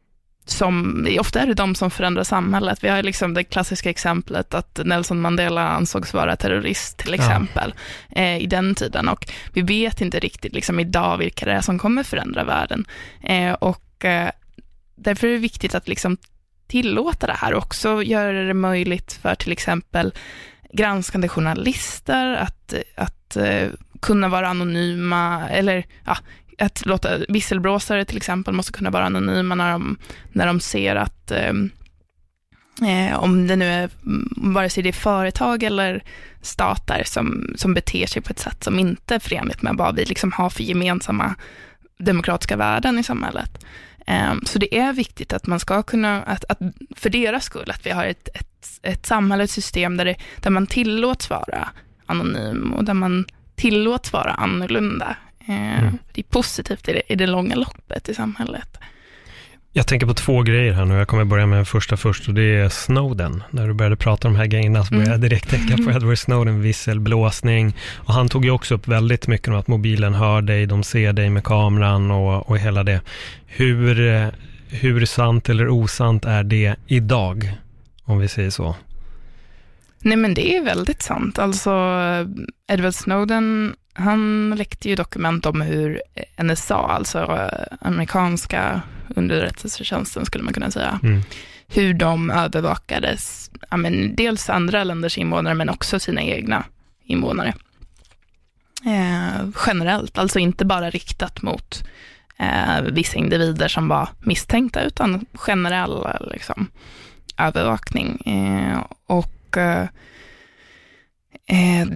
som, 0.45 1.07
ofta 1.19 1.39
är 1.39 1.47
det 1.47 1.53
de 1.53 1.75
som 1.75 1.91
förändrar 1.91 2.23
samhället. 2.23 2.83
Vi 2.83 2.89
har 2.89 3.03
liksom 3.03 3.33
det 3.33 3.43
klassiska 3.43 3.89
exemplet 3.89 4.53
att 4.53 4.79
Nelson 4.85 5.21
Mandela 5.21 5.67
ansågs 5.69 6.13
vara 6.13 6.35
terrorist 6.35 6.97
till 6.97 7.13
exempel 7.13 7.73
ja. 8.09 8.21
eh, 8.21 8.37
i 8.37 8.45
den 8.45 8.75
tiden 8.75 9.07
och 9.07 9.31
vi 9.53 9.61
vet 9.61 10.01
inte 10.01 10.19
riktigt 10.19 10.53
liksom 10.53 10.79
idag 10.79 11.17
vilka 11.17 11.45
det 11.45 11.51
är 11.51 11.61
som 11.61 11.79
kommer 11.79 12.03
förändra 12.03 12.43
världen. 12.43 12.85
Eh, 13.23 13.53
och 13.53 14.05
eh, 14.05 14.29
därför 14.95 15.27
är 15.27 15.31
det 15.31 15.37
viktigt 15.37 15.75
att 15.75 15.87
liksom 15.87 16.17
tillåta 16.67 17.27
det 17.27 17.33
här 17.33 17.53
och 17.53 17.63
också 17.63 18.03
göra 18.03 18.43
det 18.43 18.53
möjligt 18.53 19.19
för 19.21 19.35
till 19.35 19.51
exempel 19.51 20.13
granskande 20.73 21.27
journalister 21.27 22.33
att, 22.33 22.73
att 22.95 23.35
eh, 23.35 23.69
kunna 24.01 24.29
vara 24.29 24.49
anonyma, 24.49 25.49
eller 25.49 25.85
ja, 26.05 26.17
att 26.59 26.85
låta 26.85 27.17
visselblåsare 27.29 28.05
till 28.05 28.17
exempel 28.17 28.53
måste 28.53 28.71
kunna 28.71 28.89
vara 28.89 29.05
anonyma 29.05 29.55
när 29.55 29.71
de, 29.71 29.97
när 30.31 30.47
de 30.47 30.59
ser 30.59 30.95
att 30.95 31.31
Eh, 31.31 31.53
eh 33.09 33.19
om 33.19 33.47
det 33.47 33.55
nu 33.55 33.65
är, 33.65 33.89
mm, 34.05 34.53
vare 34.53 34.69
sig 34.69 34.83
det 34.83 34.89
är 34.89 34.93
företag 34.93 35.63
eller 35.63 36.03
stater 36.41 37.03
som, 37.05 37.53
som 37.55 37.73
beter 37.73 38.05
sig 38.05 38.21
på 38.21 38.31
ett 38.31 38.39
sätt 38.39 38.63
som 38.63 38.79
inte 38.79 39.15
är 39.15 39.19
förenligt 39.19 39.61
med 39.61 39.75
vad 39.75 39.95
vi 39.95 40.05
liksom 40.05 40.31
har 40.31 40.49
för 40.49 40.63
gemensamma 40.63 41.35
demokratiska 41.99 42.57
värden 42.57 42.99
i 42.99 43.03
samhället. 43.03 43.65
Eh, 44.07 44.33
så 44.45 44.59
det 44.59 44.77
är 44.77 44.93
viktigt 44.93 45.33
att 45.33 45.47
man 45.47 45.59
ska 45.59 45.83
kunna, 45.83 46.23
att, 46.23 46.45
att 46.49 46.59
för 46.95 47.09
deras 47.09 47.43
skull, 47.43 47.71
att 47.71 47.85
vi 47.85 47.89
har 47.89 48.05
ett, 48.05 48.29
ett 48.33 48.50
ett 48.81 49.05
samhälle, 49.05 49.43
ett 49.43 49.51
system 49.51 49.97
där, 49.97 50.05
det, 50.05 50.15
där 50.37 50.49
man 50.49 50.67
tillåts 50.67 51.29
vara 51.29 51.69
anonym 52.05 52.73
och 52.73 52.83
där 52.83 52.93
man 52.93 53.25
tillåts 53.55 54.13
vara 54.13 54.31
annorlunda. 54.31 55.15
Eh, 55.47 55.79
mm. 55.79 55.97
Det 56.13 56.21
är 56.21 56.25
positivt 56.25 56.87
i 56.87 56.93
det, 56.93 57.01
i 57.07 57.15
det 57.15 57.27
långa 57.27 57.55
loppet 57.55 58.09
i 58.09 58.13
samhället. 58.13 58.77
Jag 59.73 59.87
tänker 59.87 60.07
på 60.07 60.13
två 60.13 60.41
grejer 60.41 60.73
här 60.73 60.85
nu. 60.85 60.95
Jag 60.95 61.07
kommer 61.07 61.25
börja 61.25 61.45
med 61.45 61.57
den 61.57 61.65
första 61.65 61.97
först 61.97 62.27
och 62.27 62.33
det 62.33 62.55
är 62.55 62.69
Snowden. 62.69 63.43
När 63.49 63.67
du 63.67 63.73
började 63.73 63.95
prata 63.95 64.27
om 64.27 64.33
de 64.33 64.39
här 64.39 64.45
grejerna 64.45 64.85
så 64.85 64.93
började 64.93 65.11
jag 65.11 65.21
direkt 65.21 65.49
tänka 65.49 65.77
på 65.77 65.91
Edward 65.95 66.17
Snowden, 66.17 66.61
visselblåsning. 66.61 67.75
Och 67.95 68.13
han 68.13 68.29
tog 68.29 68.45
ju 68.45 68.51
också 68.51 68.75
upp 68.75 68.87
väldigt 68.87 69.27
mycket 69.27 69.47
om 69.47 69.55
att 69.55 69.67
mobilen 69.67 70.13
hör 70.13 70.41
dig, 70.41 70.65
de 70.65 70.83
ser 70.83 71.13
dig 71.13 71.29
med 71.29 71.43
kameran 71.43 72.11
och, 72.11 72.49
och 72.49 72.57
hela 72.57 72.83
det. 72.83 73.01
Hur, 73.45 74.13
eh, 74.13 74.27
hur 74.69 75.05
sant 75.05 75.49
eller 75.49 75.69
osant 75.69 76.25
är 76.25 76.43
det 76.43 76.75
idag? 76.87 77.51
Om 78.11 78.19
vi 78.19 78.27
säger 78.27 78.49
så? 78.49 78.75
Nej, 79.99 80.17
men 80.17 80.33
det 80.33 80.57
är 80.57 80.63
väldigt 80.63 81.01
sant. 81.01 81.39
Alltså, 81.39 81.71
Edward 82.67 82.93
Snowden, 82.93 83.75
han 83.93 84.53
läckte 84.57 84.89
ju 84.89 84.95
dokument 84.95 85.45
om 85.45 85.61
hur 85.61 86.01
NSA, 86.43 86.75
alltså 86.75 87.19
eh, 87.19 87.77
amerikanska 87.81 88.81
underrättelsetjänsten 89.15 90.25
skulle 90.25 90.43
man 90.43 90.53
kunna 90.53 90.71
säga, 90.71 90.99
mm. 91.03 91.21
hur 91.67 91.93
de 91.93 92.29
övervakades, 92.29 93.51
ja, 93.69 93.77
men 93.77 94.15
dels 94.15 94.49
andra 94.49 94.83
länders 94.83 95.17
invånare, 95.17 95.53
men 95.53 95.69
också 95.69 95.99
sina 95.99 96.21
egna 96.21 96.63
invånare. 97.03 97.53
Eh, 98.85 99.47
generellt, 99.67 100.17
alltså 100.17 100.39
inte 100.39 100.65
bara 100.65 100.89
riktat 100.89 101.41
mot 101.41 101.83
eh, 102.37 102.81
vissa 102.81 103.17
individer 103.17 103.67
som 103.67 103.87
var 103.87 104.09
misstänkta, 104.19 104.83
utan 104.83 105.25
generella 105.33 106.17
liksom, 106.33 106.67
övervakning. 107.47 108.21
Eh, 108.25 108.79
och 109.05 109.57
eh, 109.57 109.87
eh, 111.47 111.87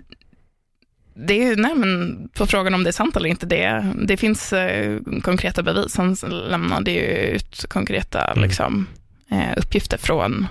det 1.15 1.43
är, 1.43 1.55
nej 1.55 1.75
men 1.75 2.17
på 2.33 2.45
frågan 2.45 2.73
om 2.73 2.83
det 2.83 2.89
är 2.89 2.91
sant 2.91 3.15
eller 3.15 3.29
inte, 3.29 3.45
det, 3.45 3.93
det 4.07 4.17
finns 4.17 4.53
eh, 4.53 4.99
konkreta 5.23 5.63
bevis. 5.63 5.97
Han 5.97 6.15
lämnade 6.31 6.91
ju 6.91 7.01
ut 7.01 7.65
konkreta 7.69 8.31
mm. 8.31 8.43
liksom, 8.43 8.87
eh, 9.31 9.57
uppgifter 9.57 9.97
från, 9.97 10.47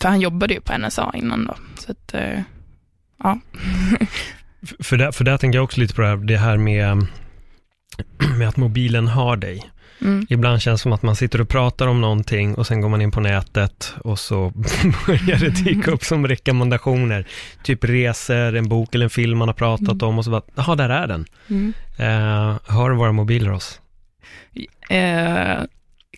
för 0.00 0.08
han 0.08 0.20
jobbade 0.20 0.54
ju 0.54 0.60
på 0.60 0.78
NSA 0.78 1.12
innan 1.14 1.44
då. 1.44 1.56
Så 1.78 1.92
att, 1.92 2.14
eh, 2.14 2.40
ja. 3.22 3.38
För 4.80 4.96
där, 4.96 5.12
för 5.12 5.24
där 5.24 5.38
tänker 5.38 5.58
jag 5.58 5.64
också 5.64 5.80
lite 5.80 5.94
på 5.94 6.02
det 6.02 6.08
här, 6.08 6.16
det 6.16 6.36
här 6.36 6.56
med, 6.56 7.06
med 8.38 8.48
att 8.48 8.56
mobilen 8.56 9.08
har 9.08 9.36
dig. 9.36 9.70
Mm. 10.00 10.26
Ibland 10.28 10.62
känns 10.62 10.80
det 10.80 10.82
som 10.82 10.92
att 10.92 11.02
man 11.02 11.16
sitter 11.16 11.40
och 11.40 11.48
pratar 11.48 11.86
om 11.86 12.00
någonting 12.00 12.54
och 12.54 12.66
sen 12.66 12.80
går 12.80 12.88
man 12.88 13.02
in 13.02 13.10
på 13.10 13.20
nätet 13.20 13.94
och 14.04 14.18
så 14.18 14.50
börjar 15.06 15.38
det 15.38 15.64
dyka 15.64 15.90
upp 15.90 16.04
som 16.04 16.28
rekommendationer. 16.28 17.26
Typ 17.62 17.84
resor, 17.84 18.56
en 18.56 18.68
bok 18.68 18.94
eller 18.94 19.04
en 19.04 19.10
film 19.10 19.38
man 19.38 19.48
har 19.48 19.54
pratat 19.54 19.88
mm. 19.88 20.08
om 20.08 20.18
och 20.18 20.24
så 20.24 20.30
bara, 20.30 20.42
jaha, 20.54 20.74
där 20.74 20.88
är 20.88 21.06
den. 21.06 21.26
Mm. 21.48 21.72
Eh, 21.98 22.58
har 22.66 22.90
våra 22.90 23.12
mobiler 23.12 23.52
oss? 23.52 23.80
Eh, 24.88 25.58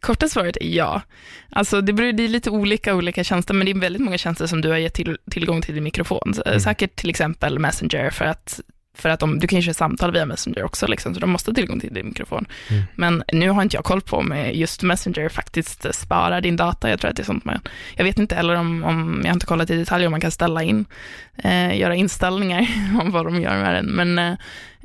korta 0.01 0.29
svaret 0.29 0.57
är 0.57 0.77
ja. 0.77 1.03
Alltså 1.51 1.81
det, 1.81 1.93
beror, 1.93 2.13
det 2.13 2.25
är 2.25 2.29
lite 2.29 2.51
olika 2.51 2.95
olika 2.95 3.25
tjänster, 3.25 3.55
men 3.55 3.65
det 3.65 3.71
är 3.71 3.81
väldigt 3.81 4.03
många 4.03 4.19
tjänster 4.19 4.47
som 4.47 4.61
du 4.61 4.71
har 4.71 4.77
gett 4.77 4.95
till, 4.95 5.19
tillgång 5.31 5.63
till 5.63 5.75
din 5.75 5.85
mikrofon. 5.85 6.35
Mm. 6.47 6.61
Säkert 6.61 6.97
till 6.97 7.11
exempel 7.11 7.59
Messenger 7.59 8.11
för 8.11 8.25
att 8.25 8.61
för 8.95 9.09
att 9.09 9.21
de, 9.21 9.39
du 9.39 9.47
kan 9.47 9.59
ju 9.59 9.63
köra 9.63 9.75
samtal 9.75 10.13
via 10.13 10.27
Messenger 10.27 10.65
också, 10.65 10.87
liksom, 10.87 11.15
så 11.15 11.21
de 11.21 11.31
måste 11.31 11.51
ha 11.51 11.55
tillgång 11.55 11.81
till 11.81 11.95
din 11.95 12.07
mikrofon. 12.07 12.47
Mm. 12.71 12.83
Men 12.95 13.25
nu 13.33 13.51
har 13.51 13.63
inte 13.63 13.77
jag 13.77 13.85
koll 13.85 14.01
på 14.01 14.17
om 14.17 14.51
just 14.53 14.83
Messenger 14.83 15.29
faktiskt 15.29 15.95
sparar 15.95 16.41
din 16.41 16.57
data. 16.57 16.91
Jag 16.91 17.01
tror 17.01 17.11
att 17.11 17.17
det 17.17 17.23
är 17.23 17.25
sånt 17.25 17.45
man, 17.45 17.61
jag 17.97 18.05
vet 18.05 18.19
inte 18.19 18.35
heller 18.35 18.55
om, 18.55 18.85
om 18.85 19.21
jag 19.23 19.29
har 19.29 19.35
inte 19.35 19.47
kollat 19.47 19.71
i 19.71 19.77
detalj 19.77 20.07
om 20.07 20.11
man 20.11 20.21
kan 20.21 20.31
ställa 20.31 20.63
in, 20.63 20.85
eh, 21.37 21.79
göra 21.79 21.95
inställningar 21.95 22.69
om 23.01 23.11
vad 23.11 23.27
de 23.27 23.41
gör 23.41 23.63
med 23.63 23.75
den. 23.75 23.87
Men 23.87 24.19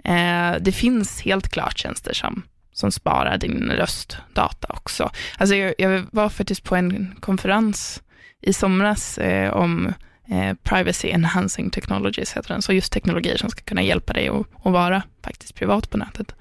eh, 0.03 0.61
det 0.61 0.71
finns 0.71 1.21
helt 1.21 1.49
klart 1.49 1.79
tjänster 1.79 2.13
som, 2.13 2.43
som 2.73 2.91
sparar 2.91 3.37
din 3.37 3.71
röstdata 3.71 4.67
också. 4.69 5.11
Alltså 5.37 5.55
jag, 5.55 5.73
jag 5.77 6.05
var 6.11 6.29
faktiskt 6.29 6.63
på 6.63 6.75
en 6.75 7.15
konferens 7.19 8.01
i 8.41 8.53
somras 8.53 9.17
eh, 9.17 9.53
om 9.53 9.93
Eh, 10.29 10.53
privacy 10.63 11.07
enhancing 11.07 11.69
technologies 11.69 12.37
heter 12.37 12.49
den, 12.49 12.61
så 12.61 12.73
just 12.73 12.93
teknologier 12.93 13.37
som 13.37 13.49
ska 13.49 13.61
kunna 13.61 13.81
hjälpa 13.81 14.13
dig 14.13 14.29
att, 14.29 14.47
att 14.63 14.71
vara 14.71 15.03
faktiskt 15.23 15.55
privat 15.55 15.89
på 15.89 15.97
nätet. 15.97 16.35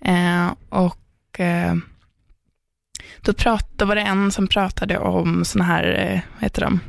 Eh, 0.00 0.52
och 0.68 1.40
eh, 1.40 1.74
då, 3.20 3.32
prat, 3.32 3.70
då 3.76 3.84
var 3.84 3.94
det 3.94 4.00
en 4.00 4.32
som 4.32 4.48
pratade 4.48 4.98
om 4.98 5.44
sådana 5.44 5.72
här, 5.72 5.84
eh, 5.84 6.20
vad 6.34 6.42
heter 6.42 6.62
de, 6.62 6.80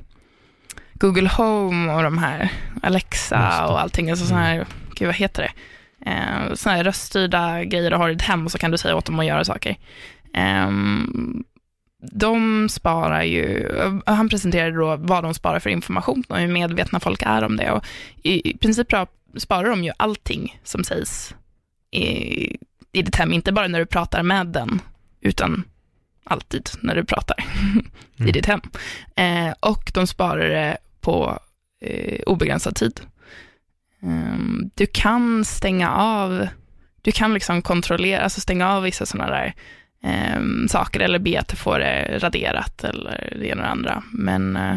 Google 0.93 1.29
Home 1.29 1.93
och 1.93 2.03
de 2.03 2.17
här, 2.17 2.51
Alexa 2.81 3.67
och 3.67 3.81
allting, 3.81 4.09
alltså 4.09 4.25
sådana 4.25 4.45
här, 4.45 4.65
gud 4.95 5.07
vad 5.07 5.15
heter 5.15 5.41
det, 5.41 5.51
eh, 6.11 6.53
sådana 6.53 6.77
här 6.77 6.83
röststyrda 6.83 7.63
grejer 7.63 7.91
du 7.91 7.97
har 7.97 8.09
i 8.09 8.13
ditt 8.13 8.21
hem 8.21 8.45
och 8.45 8.51
så 8.51 8.57
kan 8.57 8.71
du 8.71 8.77
säga 8.77 8.95
åt 8.95 9.05
dem 9.05 9.19
att 9.19 9.25
göra 9.25 9.45
saker. 9.45 9.77
Um, 10.67 11.43
de 12.11 12.69
sparar 12.69 13.23
ju, 13.23 13.69
han 14.05 14.29
presenterade 14.29 14.77
då 14.77 14.95
vad 14.95 15.23
de 15.23 15.33
sparar 15.33 15.59
för 15.59 15.69
information 15.69 16.23
och 16.29 16.37
hur 16.37 16.47
medvetna 16.47 16.99
folk 16.99 17.23
är 17.25 17.43
om 17.43 17.57
det. 17.57 17.71
Och 17.71 17.85
i, 18.23 18.57
princip 18.57 18.87
sparar 19.37 19.69
de 19.69 19.83
ju 19.83 19.91
allting 19.97 20.59
som 20.63 20.83
sägs 20.83 21.35
i, 21.91 22.03
i 22.91 23.01
ditt 23.01 23.15
hem, 23.15 23.33
inte 23.33 23.51
bara 23.51 23.67
när 23.67 23.79
du 23.79 23.85
pratar 23.85 24.23
med 24.23 24.47
den, 24.47 24.81
utan 25.21 25.63
alltid 26.23 26.69
när 26.81 26.95
du 26.95 27.05
pratar 27.05 27.45
mm. 28.17 28.29
i 28.29 28.31
ditt 28.31 28.45
hem. 28.45 28.61
Eh, 29.15 29.53
och 29.59 29.91
de 29.93 30.07
sparar 30.07 30.49
det 30.49 30.77
på 31.01 31.39
eh, 31.81 32.19
obegränsad 32.25 32.75
tid. 32.75 33.01
Um, 33.99 34.71
du 34.75 34.85
kan 34.85 35.45
stänga 35.45 35.91
av, 35.91 36.47
du 37.01 37.11
kan 37.11 37.33
liksom 37.33 37.61
kontrollera, 37.61 38.21
alltså 38.21 38.41
stänga 38.41 38.71
av 38.73 38.83
vissa 38.83 39.05
sådana 39.05 39.31
där 39.31 39.53
eh, 40.03 40.67
saker 40.69 40.99
eller 40.99 41.19
be 41.19 41.39
att 41.39 41.51
få 41.51 41.77
det 41.77 41.85
eh, 41.85 42.19
raderat 42.19 42.83
eller 42.83 43.33
det 43.39 43.47
ena 43.47 43.61
och 43.61 43.65
det 43.65 43.71
andra. 43.71 44.03
Men 44.11 44.55
eh, 44.55 44.75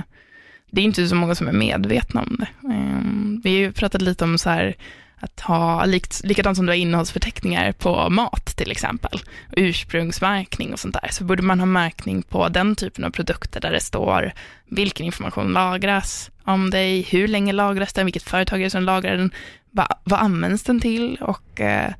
det 0.71 0.81
är 0.81 0.85
inte 0.85 1.09
så 1.09 1.15
många 1.15 1.35
som 1.35 1.49
är 1.49 1.53
medvetna 1.53 2.21
om 2.21 2.37
det. 2.39 2.75
Eh, 2.75 3.41
vi 3.45 3.51
har 3.51 3.59
ju 3.59 3.73
pratat 3.73 4.03
lite 4.03 4.25
om 4.25 4.39
så 4.39 4.51
här 4.51 4.77
att 5.19 5.41
ha, 5.41 5.85
likt, 5.85 6.21
likadant 6.25 6.57
som 6.57 6.67
du 6.67 6.73
har 6.73 6.77
innehållsförteckningar 6.77 7.73
på 7.73 8.11
mat 8.11 8.47
till 8.57 8.71
exempel, 8.71 9.21
ursprungsmärkning 9.53 10.73
och 10.73 10.79
sånt 10.79 10.97
där, 11.03 11.09
så 11.11 11.25
borde 11.25 11.43
man 11.43 11.59
ha 11.59 11.67
märkning 11.67 12.23
på 12.23 12.49
den 12.49 12.77
typen 12.77 13.05
av 13.05 13.11
produkter 13.11 13.61
där 13.61 13.73
det 13.73 13.81
står 13.81 14.33
vilken 14.67 15.07
information 15.07 15.53
lagras 15.53 16.31
om 16.45 16.71
dig, 16.71 17.03
hur 17.03 17.29
länge 17.29 17.53
lagras 17.53 17.93
den, 17.93 18.07
vilket 18.07 18.23
företag 18.23 18.61
är 18.61 18.65
det 18.65 18.71
som 18.71 18.83
lagrar 18.83 19.17
den, 19.17 19.31
vad, 19.71 19.93
vad 20.05 20.21
används 20.21 20.62
den 20.62 20.81
till 20.81 21.17
och 21.21 21.61
eh, 21.61 21.93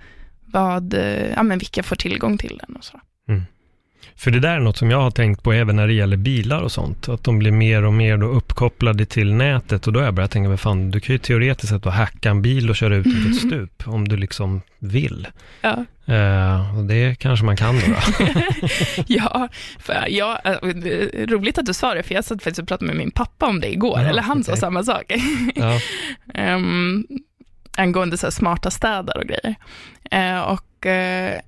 vad, 0.47 0.95
eh, 0.95 1.33
ja, 1.33 1.43
men 1.43 1.59
vilka 1.59 1.83
får 1.83 1.97
tillgång 1.97 2.39
till 2.39 2.61
den 2.67 2.77
och 2.77 2.85
så. 2.85 3.01
Mm. 3.29 3.43
För 4.17 4.31
det 4.31 4.41
där 4.41 4.57
är 4.57 4.61
något 4.61 4.77
som 4.77 4.91
jag 4.91 5.01
har 5.01 5.11
tänkt 5.11 5.43
på 5.43 5.53
även 5.53 5.77
när 5.77 5.87
det 5.87 5.93
gäller 5.93 6.17
bilar 6.17 6.61
och 6.61 6.73
sånt. 6.73 7.09
Att 7.09 7.25
de 7.25 7.39
blir 7.39 7.53
mer 7.53 7.85
och 7.85 7.93
mer 7.93 8.17
då 8.17 8.27
uppkopplade 8.27 9.07
till 9.07 9.35
nätet 9.35 9.87
och 9.87 9.93
då 9.93 10.01
har 10.01 10.05
jag 10.05 10.15
börjat 10.15 10.31
tänka, 10.31 10.49
men 10.49 10.59
fan, 10.59 10.91
du 10.91 11.01
kan 11.01 11.15
ju 11.15 11.19
teoretiskt 11.19 11.73
sett 11.73 11.85
hacka 11.85 12.31
en 12.31 12.43
bil 12.43 12.71
och 12.71 12.77
köra 12.77 12.97
ut 12.97 13.05
den 13.05 13.23
för 13.23 13.31
ett 13.31 13.37
stup 13.47 13.89
om 13.89 14.09
du 14.09 14.17
liksom 14.17 14.61
vill. 14.79 15.29
Ja. 15.61 15.85
Uh, 16.09 16.79
och 16.79 16.85
det 16.85 17.19
kanske 17.19 17.47
man 17.47 17.57
kan 17.57 17.75
då. 17.75 17.87
då. 17.87 18.25
ja, 19.07 19.49
för 19.79 20.07
ja, 20.09 20.41
eh, 20.45 20.53
roligt 21.27 21.59
att 21.59 21.67
du 21.67 21.75
sa 21.75 21.95
det, 21.95 22.03
för 22.03 22.15
jag 22.15 22.25
satt 22.25 22.43
faktiskt 22.43 22.59
och 22.59 22.69
pratade 22.69 22.87
med 22.87 22.97
min 22.97 23.11
pappa 23.11 23.47
om 23.47 23.61
det 23.61 23.73
igår, 23.73 24.01
ja, 24.01 24.09
eller 24.09 24.23
han 24.23 24.41
okay. 24.41 24.55
sa 24.55 24.61
samma 24.61 24.85
sak. 24.85 25.13
ja. 25.55 25.81
um, 26.55 27.07
angående 27.77 28.19
så 28.19 28.31
smarta 28.31 28.71
städer 28.71 29.17
och 29.19 29.25
grejer. 29.25 29.55
Uh, 30.15 30.41
och 30.41 30.87
uh, 30.87 31.41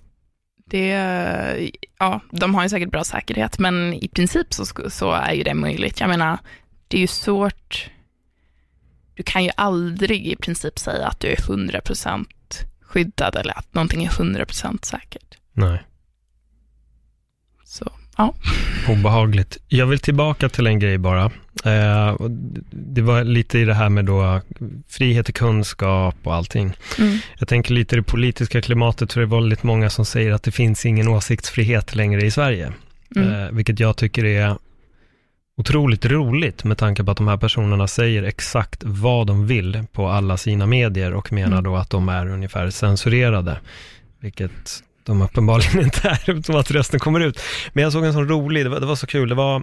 det, 0.69 1.71
ja, 1.99 2.21
de 2.31 2.55
har 2.55 2.63
ju 2.63 2.69
säkert 2.69 2.91
bra 2.91 3.05
säkerhet, 3.05 3.59
men 3.59 3.95
i 3.95 4.09
princip 4.09 4.55
så, 4.55 4.65
så 4.91 5.13
är 5.13 5.33
ju 5.33 5.43
det 5.43 5.55
möjligt. 5.55 6.01
Jag 6.01 6.09
menar, 6.09 6.39
det 6.89 6.97
är 6.97 7.01
ju 7.01 7.07
svårt. 7.07 7.91
Du 9.15 9.23
kan 9.23 9.45
ju 9.45 9.51
aldrig 9.57 10.27
i 10.27 10.37
princip 10.37 10.79
säga 10.79 11.07
att 11.07 11.21
du 11.21 11.29
är 11.29 11.37
100% 11.37 12.27
skyddad 12.81 13.37
eller 13.37 13.59
att 13.59 13.75
någonting 13.75 14.05
är 14.05 14.11
100% 14.11 14.85
säkert. 14.85 15.39
Nej. 15.53 15.83
Så, 17.65 17.93
ja. 18.19 18.35
Obehagligt. 18.89 19.59
Jag 19.69 19.87
vill 19.87 19.99
tillbaka 19.99 20.49
till 20.49 20.67
en 20.67 20.79
grej 20.79 20.99
bara. 20.99 21.25
Eh, 21.65 22.17
det 22.71 23.03
var 23.03 23.25
lite 23.25 23.59
i 23.59 23.65
det 23.65 23.75
här 23.75 23.89
med 23.89 24.05
då 24.05 24.41
frihet 24.89 25.27
till 25.27 25.35
kunskap 25.35 26.17
och 26.23 26.35
allting. 26.35 26.73
Mm. 26.99 27.19
Jag 27.39 27.49
tänker 27.49 27.75
lite 27.75 27.95
i 27.95 27.99
det 27.99 28.03
politiska 28.03 28.63
klimatet, 28.63 29.11
så 29.11 29.19
det 29.19 29.25
är 29.25 29.41
väldigt 29.41 29.63
många 29.63 29.91
som 29.91 30.05
säger 30.05 30.33
att 30.33 30.43
det 30.43 30.53
finns 30.53 30.87
ingen 30.87 31.09
åsiktsfrihet 31.09 31.95
längre 31.95 32.27
i 32.27 32.31
Sverige. 32.31 32.73
Mm. 33.17 33.33
Eh, 33.33 33.51
vilket 33.51 33.81
jag 33.81 33.97
tycker 33.97 34.25
är 34.25 34.57
otroligt 35.57 36.07
roligt 36.07 36.65
med 36.65 36.79
tanke 36.79 37.05
på 37.05 37.11
att 37.11 37.17
de 37.17 37.29
här 37.29 37.37
personerna 37.37 37.87
säger 37.87 38.23
exakt 38.23 38.85
vad 38.85 39.27
de 39.27 39.47
vill 39.47 39.85
på 39.93 40.09
alla 40.09 40.37
sina 40.37 40.67
medier 40.67 41.15
och 41.15 41.33
menar 41.33 41.53
mm. 41.53 41.65
då 41.65 41.77
att 41.77 41.91
de 41.91 42.09
är 42.09 42.29
ungefär 42.29 42.71
censurerade. 42.71 43.61
Vilket 44.21 44.83
de 45.09 45.23
uppenbarligen 45.23 45.81
inte 45.85 46.09
är, 46.09 46.43
som 46.43 46.57
att 46.57 46.71
rösten 46.71 47.01
kommer 47.01 47.21
ut. 47.21 47.41
Men 47.73 47.85
jag 47.85 47.93
såg 47.93 48.05
en 48.05 48.13
sån 48.13 48.29
rolig, 48.29 48.65
det 48.65 48.69
var, 48.69 48.81
det 48.81 48.87
var 48.87 48.97
så 48.97 49.07
kul, 49.07 49.29
det 49.29 49.35
var 49.35 49.63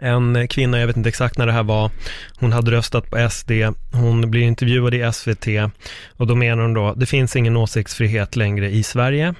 en 0.00 0.48
kvinna, 0.48 0.80
jag 0.80 0.86
vet 0.86 0.96
inte 0.96 1.08
exakt 1.08 1.38
när 1.38 1.46
det 1.46 1.52
här 1.52 1.62
var, 1.62 1.90
hon 2.38 2.52
hade 2.52 2.70
röstat 2.70 3.10
på 3.10 3.30
SD, 3.30 3.50
hon 3.92 4.30
blir 4.30 4.42
intervjuad 4.42 4.94
i 4.94 5.12
SVT 5.12 5.46
och 6.16 6.26
då 6.26 6.34
menar 6.34 6.62
hon 6.62 6.74
då, 6.74 6.94
det 6.94 7.06
finns 7.06 7.36
ingen 7.36 7.56
åsiktsfrihet 7.56 8.36
längre 8.36 8.70
i 8.70 8.82
Sverige. 8.82 9.34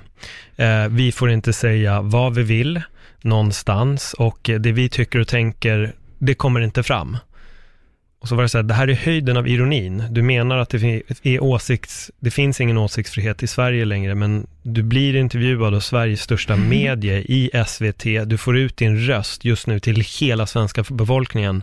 Eh, 0.56 0.88
vi 0.88 1.12
får 1.12 1.30
inte 1.30 1.52
säga 1.52 2.00
vad 2.00 2.34
vi 2.34 2.42
vill 2.42 2.82
någonstans 3.22 4.14
och 4.18 4.50
det 4.58 4.72
vi 4.72 4.88
tycker 4.88 5.18
och 5.18 5.28
tänker, 5.28 5.92
det 6.18 6.34
kommer 6.34 6.60
inte 6.60 6.82
fram. 6.82 7.16
Och 8.28 8.30
så 8.30 8.36
var 8.36 8.42
det 8.42 8.48
så 8.48 8.58
här, 8.58 8.62
det 8.62 8.74
här 8.74 8.88
är 8.88 8.94
höjden 8.94 9.36
av 9.36 9.48
ironin. 9.48 10.04
Du 10.10 10.22
menar 10.22 10.58
att 10.58 10.70
det, 10.70 11.02
är 11.22 11.42
åsikts, 11.42 12.10
det 12.20 12.30
finns 12.30 12.60
ingen 12.60 12.78
åsiktsfrihet 12.78 13.42
i 13.42 13.46
Sverige 13.46 13.84
längre, 13.84 14.14
men 14.14 14.46
du 14.62 14.82
blir 14.82 15.16
intervjuad 15.16 15.74
av 15.74 15.80
Sveriges 15.80 16.22
största 16.22 16.54
mm. 16.54 16.68
medie 16.68 17.18
i 17.18 17.50
SVT. 17.66 18.04
Du 18.26 18.38
får 18.38 18.58
ut 18.58 18.76
din 18.76 19.06
röst 19.06 19.44
just 19.44 19.66
nu 19.66 19.80
till 19.80 20.04
hela 20.20 20.46
svenska 20.46 20.84
befolkningen. 20.90 21.62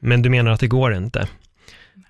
Men 0.00 0.22
du 0.22 0.30
menar 0.30 0.50
att 0.50 0.60
det 0.60 0.66
går 0.66 0.94
inte. 0.94 1.28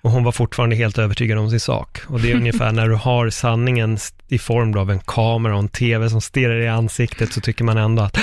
Och 0.01 0.11
hon 0.11 0.23
var 0.23 0.31
fortfarande 0.31 0.75
helt 0.75 0.97
övertygad 0.97 1.37
om 1.37 1.49
sin 1.49 1.59
sak. 1.59 1.99
Och 2.07 2.19
det 2.19 2.31
är 2.31 2.35
ungefär 2.35 2.71
när 2.71 2.87
du 2.87 2.95
har 2.95 3.29
sanningen 3.29 3.97
i 4.27 4.37
form 4.37 4.77
av 4.77 4.91
en 4.91 4.99
kamera 4.99 5.53
och 5.53 5.59
en 5.59 5.69
tv 5.69 6.09
som 6.09 6.21
stirrar 6.21 6.59
i 6.59 6.67
ansiktet, 6.67 7.33
så 7.33 7.41
tycker 7.41 7.63
man 7.63 7.77
ändå 7.77 8.03
att 8.03 8.19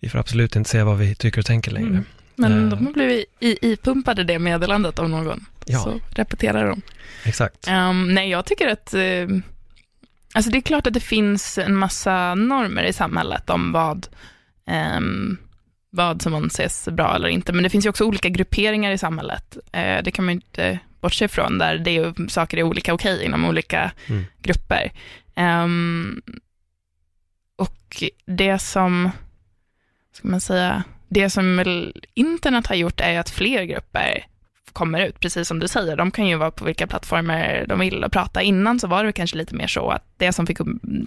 vi 0.00 0.08
får 0.08 0.18
absolut 0.18 0.56
inte 0.56 0.70
säga 0.70 0.84
vad 0.84 0.98
vi 0.98 1.14
tycker 1.14 1.38
och 1.38 1.46
tänker 1.46 1.70
längre. 1.70 1.88
Mm. 1.88 2.04
Men 2.38 2.52
uh, 2.52 2.68
de 2.68 2.86
har 2.86 2.92
blivit 2.92 3.26
ipumpade 3.40 4.24
det 4.24 4.38
meddelandet 4.38 4.98
av 4.98 5.08
någon. 5.10 5.46
Ja. 5.66 5.78
Så 5.78 6.00
repeterar 6.10 6.68
de. 6.68 6.82
Exakt. 7.24 7.68
Um, 7.68 8.14
nej, 8.14 8.30
jag 8.30 8.46
tycker 8.46 8.68
att, 8.68 8.94
uh, 8.94 9.38
alltså 10.34 10.50
det 10.50 10.58
är 10.58 10.62
klart 10.62 10.86
att 10.86 10.94
det 10.94 11.00
finns 11.00 11.58
en 11.58 11.76
massa 11.76 12.34
normer 12.34 12.82
i 12.82 12.92
samhället 12.92 13.50
om 13.50 13.72
vad, 13.72 14.06
um, 14.96 15.38
vad 15.90 16.22
som 16.22 16.34
anses 16.34 16.88
bra 16.92 17.14
eller 17.14 17.28
inte, 17.28 17.52
men 17.52 17.62
det 17.62 17.70
finns 17.70 17.86
ju 17.86 17.90
också 17.90 18.04
olika 18.04 18.28
grupperingar 18.28 18.90
i 18.90 18.98
samhället. 18.98 19.56
Uh, 19.76 20.02
det 20.04 20.10
kan 20.10 20.24
man 20.24 20.34
ju 20.34 20.40
inte 20.40 20.78
bortse 21.00 21.24
ifrån, 21.24 21.58
där 21.58 21.78
det 21.78 21.96
är, 21.96 22.28
saker 22.28 22.56
är 22.56 22.62
olika 22.62 22.94
okej 22.94 23.14
okay 23.14 23.26
inom 23.26 23.44
olika 23.44 23.90
mm. 24.06 24.24
grupper. 24.38 24.92
Um, 25.36 26.22
och 27.56 28.02
det 28.24 28.58
som, 28.58 29.10
ska 30.12 30.28
man 30.28 30.40
säga, 30.40 30.84
det 31.08 31.30
som 31.30 31.64
internet 32.14 32.66
har 32.66 32.74
gjort 32.74 33.00
är 33.00 33.18
att 33.18 33.30
fler 33.30 33.64
grupper 33.64 34.24
kommer 34.72 35.06
ut, 35.06 35.20
precis 35.20 35.48
som 35.48 35.58
du 35.58 35.68
säger. 35.68 35.96
De 35.96 36.10
kan 36.10 36.26
ju 36.26 36.36
vara 36.36 36.50
på 36.50 36.64
vilka 36.64 36.86
plattformar 36.86 37.64
de 37.68 37.78
vill 37.80 38.04
och 38.04 38.12
prata. 38.12 38.42
Innan 38.42 38.80
så 38.80 38.86
var 38.86 39.04
det 39.04 39.12
kanske 39.12 39.36
lite 39.36 39.54
mer 39.54 39.66
så 39.66 39.90
att 39.90 40.04
det 40.16 40.32
som 40.32 40.46
fick, 40.46 40.58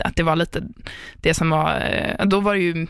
att 0.03 0.15
det 0.15 0.23
var 0.23 0.35
lite, 0.35 0.63
det 1.15 1.33
som 1.33 1.49
var, 1.49 1.81
eh, 1.81 2.25
då 2.25 2.39
var 2.39 2.53
det 2.53 2.61
ju, 2.61 2.87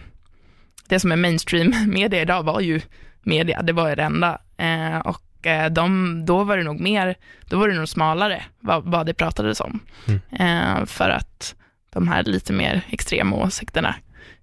det 0.88 1.00
som 1.00 1.12
är 1.12 1.16
mainstream 1.16 1.74
media 1.88 2.22
idag 2.22 2.44
var 2.44 2.60
ju 2.60 2.82
media, 3.22 3.62
det 3.62 3.74
var 3.74 3.90
ju 3.90 3.96
det 3.96 4.04
enda. 4.04 4.42
Eh, 4.58 4.98
och 4.98 5.48
eh, 5.48 5.72
de, 5.72 6.22
då 6.26 6.44
var 6.44 6.58
det 6.58 6.64
nog 6.64 6.80
mer, 6.80 7.16
då 7.50 7.60
var 7.60 7.68
det 7.68 7.76
nog 7.76 7.90
smalare 7.90 8.44
vad, 8.60 8.84
vad 8.84 9.06
det 9.06 9.14
pratades 9.14 9.60
om. 9.60 9.80
Mm. 10.08 10.88
För 10.88 11.10
att 11.10 11.56
de 11.94 12.08
här 12.08 12.24
lite 12.24 12.54
mer 12.54 12.82
extrema 12.90 13.36
åsikterna 13.36 13.96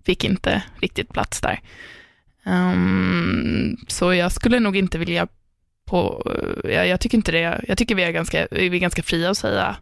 fick 0.07 0.25
inte 0.25 0.63
riktigt 0.81 1.13
plats 1.13 1.41
där. 1.41 1.61
Um, 2.49 3.77
så 3.89 4.15
jag 4.15 4.33
skulle 4.33 4.61
nog 4.61 4.77
inte 4.77 4.99
vilja 4.99 5.29
på, 5.87 6.23
jag, 6.65 6.89
jag, 6.89 7.01
tycker 7.01 7.19
inte 7.19 7.33
det, 7.33 7.65
jag 7.69 7.79
tycker 7.79 7.95
vi 7.95 8.03
är 8.03 8.13
ganska, 8.13 8.47
vi 8.51 8.67
är 8.67 8.79
ganska 8.79 9.03
fria 9.03 9.31
att 9.31 9.39
säga 9.39 9.77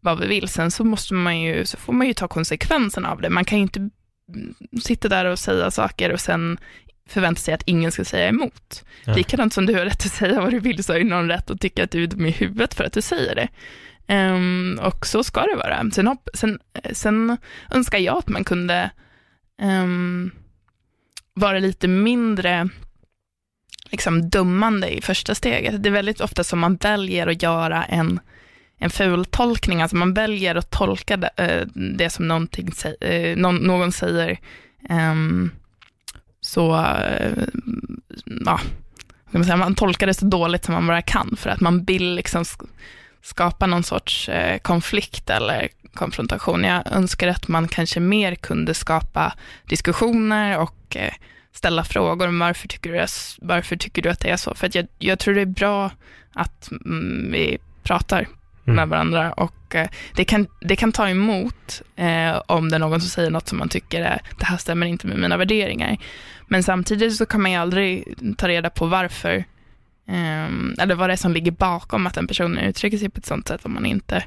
vad 0.00 0.20
vi 0.20 0.26
vill. 0.26 0.48
Sen 0.48 0.70
så 0.70 0.84
måste 0.84 1.14
man 1.14 1.40
ju, 1.40 1.64
så 1.64 1.76
får 1.76 1.92
man 1.92 2.06
ju 2.06 2.14
ta 2.14 2.28
konsekvenserna 2.28 3.10
av 3.10 3.20
det. 3.20 3.30
Man 3.30 3.44
kan 3.44 3.58
ju 3.58 3.62
inte 3.62 3.90
sitta 4.82 5.08
där 5.08 5.24
och 5.24 5.38
säga 5.38 5.70
saker 5.70 6.12
och 6.12 6.20
sen 6.20 6.58
förvänta 7.08 7.40
sig 7.40 7.54
att 7.54 7.62
ingen 7.66 7.92
ska 7.92 8.04
säga 8.04 8.28
emot. 8.28 8.84
Ja. 9.04 9.14
Likadant 9.14 9.52
som 9.52 9.66
du 9.66 9.74
har 9.74 9.84
rätt 9.84 10.06
att 10.06 10.12
säga 10.12 10.40
vad 10.40 10.50
du 10.50 10.60
vill, 10.60 10.84
så 10.84 10.92
har 10.92 10.98
ju 10.98 11.04
någon 11.04 11.28
rätt 11.28 11.50
att 11.50 11.60
tycka 11.60 11.84
att 11.84 11.90
du 11.90 12.02
är 12.02 12.06
dum 12.06 12.26
i 12.26 12.30
huvudet 12.30 12.74
för 12.74 12.84
att 12.84 12.92
du 12.92 13.02
säger 13.02 13.34
det. 13.34 13.48
Um, 14.14 14.78
och 14.82 15.06
så 15.06 15.24
ska 15.24 15.40
det 15.40 15.56
vara. 15.56 15.90
Sen, 15.90 16.16
sen, 16.34 16.58
sen 16.92 17.36
önskar 17.70 17.98
jag 17.98 18.18
att 18.18 18.28
man 18.28 18.44
kunde 18.44 18.90
um, 19.62 20.30
vara 21.34 21.58
lite 21.58 21.88
mindre 21.88 22.68
liksom 23.90 24.28
dömande 24.28 24.96
i 24.96 25.00
första 25.00 25.34
steget. 25.34 25.82
Det 25.82 25.88
är 25.88 25.92
väldigt 25.92 26.20
ofta 26.20 26.44
som 26.44 26.58
man 26.58 26.76
väljer 26.76 27.26
att 27.26 27.42
göra 27.42 27.84
en, 27.84 28.20
en 28.78 28.90
fultolkning, 28.90 29.82
alltså 29.82 29.96
man 29.96 30.14
väljer 30.14 30.54
att 30.54 30.70
tolka 30.70 31.16
det, 31.16 31.30
eh, 31.36 31.66
det 31.74 32.10
som 32.10 32.28
någonting, 32.28 32.70
eh, 33.00 33.36
någon, 33.36 33.56
någon 33.56 33.92
säger, 33.92 34.38
um, 34.90 35.50
så, 36.40 36.72
uh, 36.76 37.44
ja, 38.44 38.60
man, 39.30 39.44
säga, 39.44 39.56
man 39.56 39.74
tolkar 39.74 40.06
det 40.06 40.14
så 40.14 40.24
dåligt 40.24 40.64
som 40.64 40.74
man 40.74 40.86
bara 40.86 41.02
kan, 41.02 41.36
för 41.36 41.50
att 41.50 41.60
man 41.60 41.84
vill 41.84 42.14
liksom 42.14 42.44
skapa 43.22 43.66
någon 43.66 43.82
sorts 43.82 44.30
konflikt 44.62 45.30
eller 45.30 45.68
konfrontation. 45.94 46.64
Jag 46.64 46.92
önskar 46.92 47.28
att 47.28 47.48
man 47.48 47.68
kanske 47.68 48.00
mer 48.00 48.34
kunde 48.34 48.74
skapa 48.74 49.34
diskussioner 49.68 50.58
och 50.58 50.96
eh, 50.96 51.12
ställa 51.52 51.84
frågor 51.84 52.28
om 52.28 52.38
varför 52.38 52.68
tycker 52.68 52.92
du, 52.92 53.06
varför 53.46 53.76
tycker 53.76 54.02
du 54.02 54.08
att 54.08 54.20
det 54.20 54.30
är 54.30 54.36
så? 54.36 54.54
För 54.54 54.70
jag, 54.72 54.86
jag 54.98 55.18
tror 55.18 55.34
det 55.34 55.40
är 55.40 55.46
bra 55.46 55.90
att 56.32 56.70
mm, 56.70 57.32
vi 57.32 57.58
pratar 57.82 58.18
mm. 58.18 58.76
med 58.76 58.88
varandra 58.88 59.32
och 59.32 59.74
eh, 59.74 59.88
det, 60.14 60.24
kan, 60.24 60.46
det 60.60 60.76
kan 60.76 60.92
ta 60.92 61.08
emot 61.08 61.82
eh, 61.96 62.42
om 62.46 62.68
det 62.68 62.76
är 62.76 62.78
någon 62.78 63.00
som 63.00 63.10
säger 63.10 63.30
något 63.30 63.48
som 63.48 63.58
man 63.58 63.68
tycker 63.68 64.02
är, 64.02 64.22
det 64.38 64.44
här 64.44 64.56
stämmer 64.56 64.86
inte 64.86 65.06
med 65.06 65.18
mina 65.18 65.36
värderingar. 65.36 65.96
Men 66.48 66.62
samtidigt 66.62 67.16
så 67.16 67.26
kan 67.26 67.42
man 67.42 67.50
ju 67.50 67.56
aldrig 67.56 68.14
ta 68.36 68.48
reda 68.48 68.70
på 68.70 68.86
varför, 68.86 69.34
eh, 70.08 70.46
eller 70.78 70.94
vad 70.94 71.08
det 71.08 71.12
är 71.12 71.16
som 71.16 71.32
ligger 71.32 71.52
bakom 71.52 72.06
att 72.06 72.16
en 72.16 72.26
person 72.26 72.58
uttrycker 72.58 72.98
sig 72.98 73.10
på 73.10 73.18
ett 73.18 73.26
sånt 73.26 73.48
sätt 73.48 73.64
om 73.64 73.74
man 73.74 73.86
inte 73.86 74.24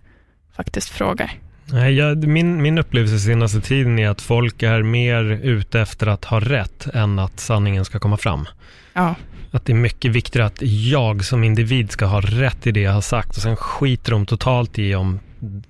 faktiskt 0.55 0.89
frågar. 0.89 1.39
Nej, 1.71 1.93
jag, 1.93 2.27
min, 2.27 2.61
min 2.61 2.77
upplevelse 2.77 3.19
senaste 3.19 3.61
tiden 3.61 3.99
är 3.99 4.09
att 4.09 4.21
folk 4.21 4.63
är 4.63 4.83
mer 4.83 5.23
ute 5.23 5.81
efter 5.81 6.07
att 6.07 6.25
ha 6.25 6.39
rätt 6.39 6.87
än 6.93 7.19
att 7.19 7.39
sanningen 7.39 7.85
ska 7.85 7.99
komma 7.99 8.17
fram. 8.17 8.47
Ja. 8.93 9.15
Att 9.51 9.65
det 9.65 9.73
är 9.73 9.75
mycket 9.75 10.11
viktigare 10.11 10.47
att 10.47 10.61
jag 10.61 11.25
som 11.25 11.43
individ 11.43 11.91
ska 11.91 12.05
ha 12.05 12.21
rätt 12.21 12.67
i 12.67 12.71
det 12.71 12.79
jag 12.79 12.91
har 12.91 13.01
sagt 13.01 13.29
och 13.29 13.43
sen 13.43 13.55
skiter 13.55 14.11
de 14.11 14.25
totalt 14.25 14.79
i 14.79 14.95
om 14.95 15.19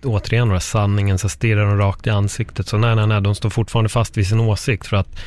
återigen 0.04 0.48
några 0.48 0.60
sanningen 0.60 1.18
så 1.18 1.30
stirrar 1.30 1.66
de 1.66 1.78
rakt 1.78 2.08
i 2.08 2.10
ansiktet. 2.10 2.68
Så 2.68 2.78
nej, 2.78 2.96
nej, 2.96 3.08
nej, 3.08 3.22
de 3.22 3.36
står 3.36 3.50
fortfarande 3.50 3.90
fast 3.90 4.18
vid 4.18 4.28
sin 4.28 4.40
åsikt 4.40 4.88
för 4.88 4.98
att 4.98 5.20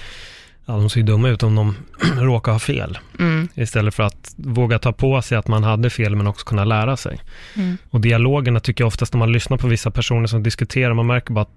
ja, 0.69 0.75
de 0.75 0.91
ser 0.91 1.01
ju 1.01 1.07
dumma 1.07 1.29
ut 1.29 1.43
om 1.43 1.55
de 1.55 1.77
råkar 2.25 2.53
ha 2.53 2.59
fel. 2.59 2.99
Mm. 3.19 3.49
Istället 3.55 3.95
för 3.95 4.03
att 4.03 4.35
våga 4.37 4.79
ta 4.79 4.93
på 4.93 5.23
sig 5.23 5.39
att 5.39 5.49
man 5.49 5.65
hade 5.65 5.91
fel, 5.91 6.17
men 6.17 6.27
också 6.27 6.47
kunna 6.47 6.65
lära 6.65 6.97
sig. 6.97 7.21
Mm. 7.57 7.77
Och 7.91 8.01
dialogerna 8.01 8.61
tycker 8.61 8.85
jag 8.85 8.87
oftast 8.87 9.13
när 9.13 9.19
man 9.19 9.33
lyssnar 9.33 9.57
på 9.57 9.67
vissa 9.67 9.91
personer 9.91 10.27
som 10.27 10.43
diskuterar, 10.43 10.95
man 10.95 11.07
märker 11.07 11.33
bara 11.33 11.43
att 11.43 11.55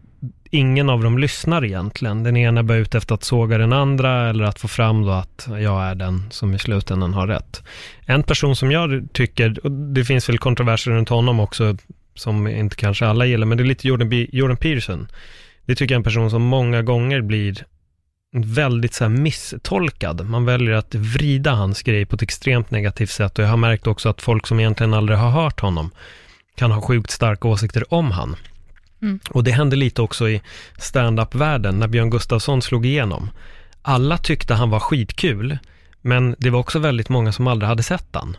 ingen 0.50 0.90
av 0.90 1.04
dem 1.04 1.18
lyssnar 1.18 1.66
egentligen. 1.66 2.24
Den 2.24 2.38
ena 2.38 2.60
är 2.60 2.78
ute 2.78 2.98
efter 2.98 3.16
att 3.16 3.24
såga 3.24 3.58
den 3.58 3.74
andra 3.74 4.30
eller 4.30 4.44
att 4.44 4.60
få 4.60 4.68
fram 4.68 5.06
då 5.06 5.12
att 5.12 5.48
jag 5.60 5.84
är 5.84 5.96
den 5.96 6.24
som 6.30 6.54
i 6.54 6.60
slutändan 6.60 7.14
har 7.14 7.28
rätt. 7.28 7.64
En 8.06 8.24
person 8.24 8.56
som 8.56 8.72
jag 8.72 9.08
tycker, 9.14 9.66
och 9.66 9.72
det 9.72 10.06
finns 10.06 10.30
väl 10.30 10.38
kontroverser 10.38 10.92
runt 10.92 11.10
honom 11.10 11.40
också, 11.40 11.78
som 12.16 12.48
inte 12.48 12.76
kanske 12.76 13.08
alla 13.08 13.26
gillar, 13.26 13.46
men 13.48 13.58
det 13.58 13.64
är 13.64 13.66
lite 13.66 13.88
Jordan, 13.88 14.10
B 14.10 14.28
Jordan 14.32 14.58
Peterson. 14.58 15.08
Det 15.66 15.76
tycker 15.76 15.96
jag 15.96 15.98
är 15.98 16.00
en 16.00 16.04
person 16.04 16.32
som 16.32 16.42
många 16.42 16.82
gånger 16.82 17.22
blir 17.22 17.66
väldigt 18.32 18.94
så 18.94 19.04
här 19.04 19.10
misstolkad. 19.10 20.30
Man 20.30 20.46
väljer 20.46 20.74
att 20.74 20.96
vrida 20.96 21.52
hans 21.52 21.82
grej 21.82 22.06
på 22.06 22.16
ett 22.16 22.22
extremt 22.22 22.72
negativt 22.72 23.10
sätt 23.10 23.40
och 23.40 23.46
jag 23.46 23.50
har 23.50 23.58
märkt 23.58 23.88
också 23.88 24.10
att 24.10 24.22
folk 24.22 24.48
som 24.48 24.60
egentligen 24.60 24.94
aldrig 24.94 25.18
har 25.18 25.30
hört 25.30 25.60
honom 25.60 25.92
kan 26.56 26.72
ha 26.72 26.82
sjukt 26.82 27.12
starka 27.12 27.48
åsikter 27.48 27.94
om 27.94 28.12
han. 28.12 28.36
Mm. 29.02 29.20
Och 29.30 29.44
det 29.44 29.52
hände 29.52 29.76
lite 29.76 30.02
också 30.02 30.30
i 30.30 30.42
stand-up-världen 30.78 31.80
när 31.80 31.88
Björn 31.88 32.10
Gustafsson 32.10 32.62
slog 32.62 32.86
igenom. 32.86 33.30
Alla 33.82 34.18
tyckte 34.18 34.54
han 34.54 34.70
var 34.70 34.80
skitkul, 34.80 35.58
men 36.02 36.36
det 36.40 36.50
var 36.50 36.60
också 36.60 36.80
väldigt 36.80 37.10
många 37.10 37.32
som 37.32 37.48
aldrig 37.48 37.68
hade 37.68 37.84
sett 37.84 38.08
han. 38.12 38.38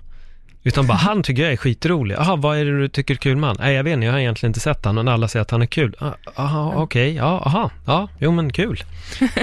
Utan 0.64 0.86
bara, 0.86 0.98
han 0.98 1.22
tycker 1.22 1.42
jag 1.42 1.52
är 1.52 1.56
skitrolig. 1.56 2.14
Jaha, 2.14 2.36
vad 2.36 2.58
är 2.58 2.64
det 2.64 2.78
du 2.78 2.88
tycker 2.88 3.14
är 3.14 3.18
kul 3.18 3.36
med 3.36 3.48
han? 3.48 3.56
Nej, 3.60 3.74
jag 3.74 3.84
vet 3.84 3.92
inte, 3.92 4.06
jag 4.06 4.12
har 4.12 4.20
egentligen 4.20 4.50
inte 4.50 4.60
sett 4.60 4.84
han, 4.84 4.94
men 4.94 5.08
alla 5.08 5.28
säger 5.28 5.42
att 5.42 5.50
han 5.50 5.62
är 5.62 5.66
kul. 5.66 5.96
Jaha, 6.00 6.16
ah, 6.34 6.68
okej, 6.68 6.82
okay, 6.82 7.16
ja, 7.16 7.42
aha, 7.46 7.70
ja, 7.86 8.08
jo 8.18 8.32
men 8.32 8.52
kul. 8.52 8.82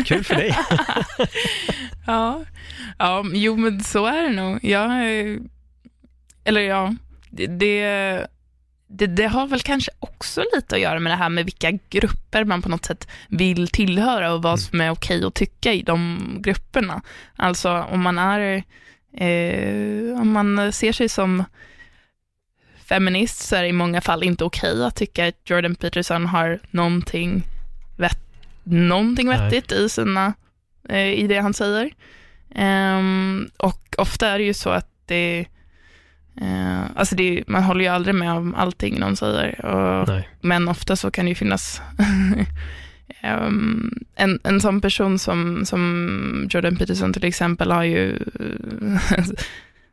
Kul 0.05 0.23
för 0.23 0.35
dig. 0.35 0.57
ja, 2.07 2.43
ja, 2.97 3.25
jo 3.33 3.55
men 3.55 3.83
så 3.83 4.05
är 4.05 4.23
det 4.23 4.29
nog. 4.29 4.59
Jag, 4.63 4.91
eller 6.43 6.61
ja, 6.61 6.95
det, 7.29 7.47
det, 8.87 9.07
det, 9.07 9.27
har 9.27 9.47
väl 9.47 9.61
kanske 9.61 9.91
också 9.99 10.43
lite 10.55 10.75
att 10.75 10.81
göra 10.81 10.99
med 10.99 11.11
det 11.11 11.17
här 11.17 11.29
med 11.29 11.45
vilka 11.45 11.71
grupper 11.89 12.43
man 12.43 12.61
på 12.61 12.69
något 12.69 12.85
sätt 12.85 13.07
vill 13.27 13.67
tillhöra 13.67 14.33
och 14.33 14.41
vad 14.41 14.51
mm. 14.51 14.57
som 14.57 14.81
är 14.81 14.91
okej 14.91 15.25
att 15.25 15.33
tycka 15.33 15.73
i 15.73 15.81
de 15.81 16.19
grupperna. 16.39 17.01
Alltså 17.35 17.87
om 17.91 18.01
man 18.01 18.19
är 18.19 18.63
Eh, 19.13 20.21
om 20.21 20.31
man 20.31 20.71
ser 20.71 20.91
sig 20.91 21.09
som 21.09 21.43
feminist 22.85 23.39
så 23.39 23.55
är 23.55 23.61
det 23.61 23.67
i 23.67 23.73
många 23.73 24.01
fall 24.01 24.23
inte 24.23 24.43
okej 24.43 24.71
okay 24.73 24.83
att 24.83 24.95
tycka 24.95 25.27
att 25.27 25.49
Jordan 25.49 25.75
Peterson 25.75 26.25
har 26.25 26.59
någonting, 26.71 27.43
vett, 27.97 28.19
någonting 28.63 29.29
vettigt 29.29 29.71
i, 29.71 29.89
sina, 29.89 30.33
eh, 30.89 31.13
i 31.13 31.27
det 31.27 31.39
han 31.39 31.53
säger. 31.53 31.91
Eh, 32.55 32.99
och 33.57 33.95
ofta 33.97 34.27
är 34.27 34.37
det 34.37 34.45
ju 34.45 34.53
så 34.53 34.69
att 34.69 34.89
det 35.05 35.45
Uh, 36.41 36.81
alltså 36.95 37.15
det, 37.15 37.43
man 37.47 37.63
håller 37.63 37.81
ju 37.81 37.87
aldrig 37.87 38.15
med 38.15 38.31
om 38.31 38.55
allting 38.55 38.99
någon 38.99 39.15
säger, 39.15 39.65
och, 39.65 40.09
men 40.41 40.67
ofta 40.67 40.95
så 40.95 41.11
kan 41.11 41.25
det 41.25 41.29
ju 41.29 41.35
finnas 41.35 41.81
Um, 43.23 44.05
en, 44.15 44.39
en 44.43 44.61
sån 44.61 44.81
person 44.81 45.19
som, 45.19 45.65
som 45.65 46.47
Jordan 46.49 46.75
Peterson 46.75 47.13
till 47.13 47.25
exempel 47.25 47.71
har 47.71 47.83
ju 47.83 48.11
eh, 48.39 49.23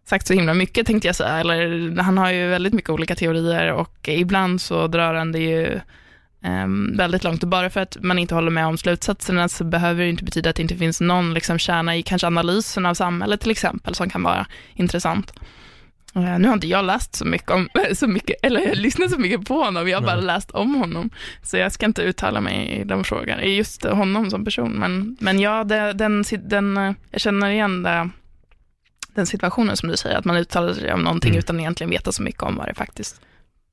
sagt 0.05 0.27
så 0.27 0.35
himla 0.35 0.55
mycket 0.55 0.87
tänkte 0.87 1.09
jag 1.09 1.17
säga, 1.17 1.39
eller 1.39 1.97
han 2.03 2.19
har 2.19 2.33
ju 2.33 2.49
väldigt 2.49 2.73
mycket 2.73 2.91
olika 2.91 3.15
teorier 3.15 3.73
och 3.73 4.09
ibland 4.09 4.61
så 4.61 4.87
drar 4.87 5.15
han 5.15 5.33
det 5.33 5.39
ju 5.39 5.81
um, 6.45 6.97
väldigt 6.97 7.25
långt 7.25 7.43
och 7.43 7.49
bara 7.49 7.71
för 7.71 7.81
att 7.81 7.97
man 8.01 8.19
inte 8.19 8.35
håller 8.35 8.51
med 8.51 8.67
om 8.67 8.79
slutsatserna 8.79 9.49
så 9.49 9.65
behöver 9.65 10.03
det 10.03 10.11
inte 10.11 10.25
betyda 10.25 10.51
att 10.51 10.57
det 10.57 10.63
inte 10.63 10.77
finns 10.77 11.01
någon 11.01 11.35
liksom 11.35 11.59
kärna 11.59 11.97
i 11.97 12.03
kanske 12.03 12.27
analysen 12.27 12.87
av 12.87 12.95
samhället 12.95 13.41
till 13.41 13.51
exempel 13.51 13.95
som 13.95 14.11
kan 14.11 14.23
vara 14.23 14.47
intressant. 14.75 15.33
Eh, 16.17 16.39
nu 16.39 16.49
har 16.49 16.55
inte 16.55 16.67
jag 16.67 16.85
läst 16.85 17.15
så 17.15 17.25
mycket 17.25 17.51
om, 17.51 17.69
så 17.95 18.07
mycket, 18.07 18.37
eller 18.43 18.61
jag 18.61 18.77
lyssnat 18.77 19.11
så 19.11 19.19
mycket 19.19 19.45
på 19.49 19.55
honom, 19.55 19.89
jag 19.89 20.01
har 20.01 20.07
bara 20.07 20.21
läst 20.21 20.51
om 20.51 20.75
honom. 20.75 21.11
Så 21.43 21.57
jag 21.57 21.73
ska 21.73 21.87
inte 21.87 22.03
uttala 22.03 22.41
mig 22.41 22.81
i 22.81 22.85
den 22.85 23.05
frågan, 23.05 23.41
i 23.41 23.57
just 23.57 23.85
honom 23.85 24.31
som 24.31 24.45
person. 24.45 24.73
Men, 24.73 25.17
men 25.21 25.41
ja, 25.41 25.65
det, 25.65 25.93
den, 25.93 26.25
den, 26.39 26.77
eh, 26.77 26.93
jag 27.11 27.21
känner 27.21 27.51
igen 27.51 27.83
det, 27.83 28.11
den 29.15 29.27
situationen 29.27 29.77
som 29.77 29.89
du 29.89 29.97
säger, 29.97 30.19
att 30.19 30.25
man 30.25 30.37
uttalar 30.37 30.75
sig 30.75 30.93
om 30.93 31.01
någonting 31.01 31.31
mm. 31.31 31.39
utan 31.39 31.61
egentligen 31.61 31.91
veta 31.91 32.13
så 32.13 32.23
mycket 32.23 32.43
om 32.43 32.57
vad 32.57 32.67
det 32.67 32.75
faktiskt 32.75 33.21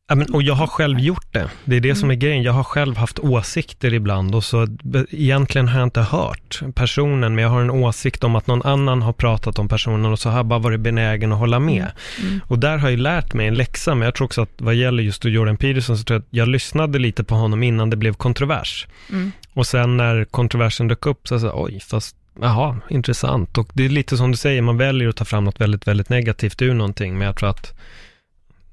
Ja, 0.07 0.15
men, 0.15 0.33
och 0.33 0.43
jag 0.43 0.53
har 0.53 0.67
själv 0.67 0.99
gjort 0.99 1.33
det. 1.33 1.49
Det 1.65 1.75
är 1.75 1.79
det 1.79 1.95
som 1.95 2.11
är 2.11 2.15
grejen. 2.15 2.43
Jag 2.43 2.53
har 2.53 2.63
själv 2.63 2.97
haft 2.97 3.19
åsikter 3.19 3.93
ibland 3.93 4.35
och 4.35 4.43
så 4.43 4.67
egentligen 5.09 5.67
har 5.67 5.79
jag 5.79 5.85
inte 5.85 6.01
hört 6.01 6.61
personen, 6.75 7.35
men 7.35 7.43
jag 7.43 7.49
har 7.49 7.61
en 7.61 7.71
åsikt 7.71 8.23
om 8.23 8.35
att 8.35 8.47
någon 8.47 8.61
annan 8.61 9.01
har 9.01 9.13
pratat 9.13 9.59
om 9.59 9.67
personen 9.67 10.11
och 10.11 10.19
så 10.19 10.29
har 10.29 10.37
jag 10.37 10.45
bara 10.45 10.59
varit 10.59 10.79
benägen 10.79 11.31
att 11.31 11.39
hålla 11.39 11.59
med. 11.59 11.91
Mm. 12.21 12.41
Och 12.47 12.59
där 12.59 12.77
har 12.77 12.89
jag 12.89 12.99
lärt 12.99 13.33
mig 13.33 13.47
en 13.47 13.55
läxa, 13.55 13.95
men 13.95 14.05
jag 14.05 14.15
tror 14.15 14.25
också 14.25 14.41
att 14.41 14.51
vad 14.57 14.75
gäller 14.75 15.03
just 15.03 15.25
Jordan 15.25 15.57
Peterson 15.57 15.97
så 15.97 16.03
tror 16.03 16.15
jag 16.15 16.21
att 16.21 16.27
jag 16.29 16.47
lyssnade 16.47 16.99
lite 16.99 17.23
på 17.23 17.35
honom 17.35 17.63
innan 17.63 17.89
det 17.89 17.97
blev 17.97 18.13
kontrovers. 18.13 18.87
Mm. 19.09 19.31
Och 19.53 19.67
sen 19.67 19.97
när 19.97 20.25
kontroversen 20.25 20.87
dök 20.87 21.05
upp 21.05 21.27
så 21.27 21.39
sa 21.39 21.45
jag, 21.45 21.61
oj, 21.61 21.79
fast 21.79 22.15
jaha, 22.41 22.77
intressant. 22.89 23.57
Och 23.57 23.69
det 23.73 23.85
är 23.85 23.89
lite 23.89 24.17
som 24.17 24.31
du 24.31 24.37
säger, 24.37 24.61
man 24.61 24.77
väljer 24.77 25.09
att 25.09 25.15
ta 25.15 25.25
fram 25.25 25.43
något 25.43 25.61
väldigt, 25.61 25.87
väldigt 25.87 26.09
negativt 26.09 26.61
ur 26.61 26.73
någonting, 26.73 27.17
men 27.17 27.25
jag 27.27 27.37
tror 27.37 27.49
att 27.49 27.73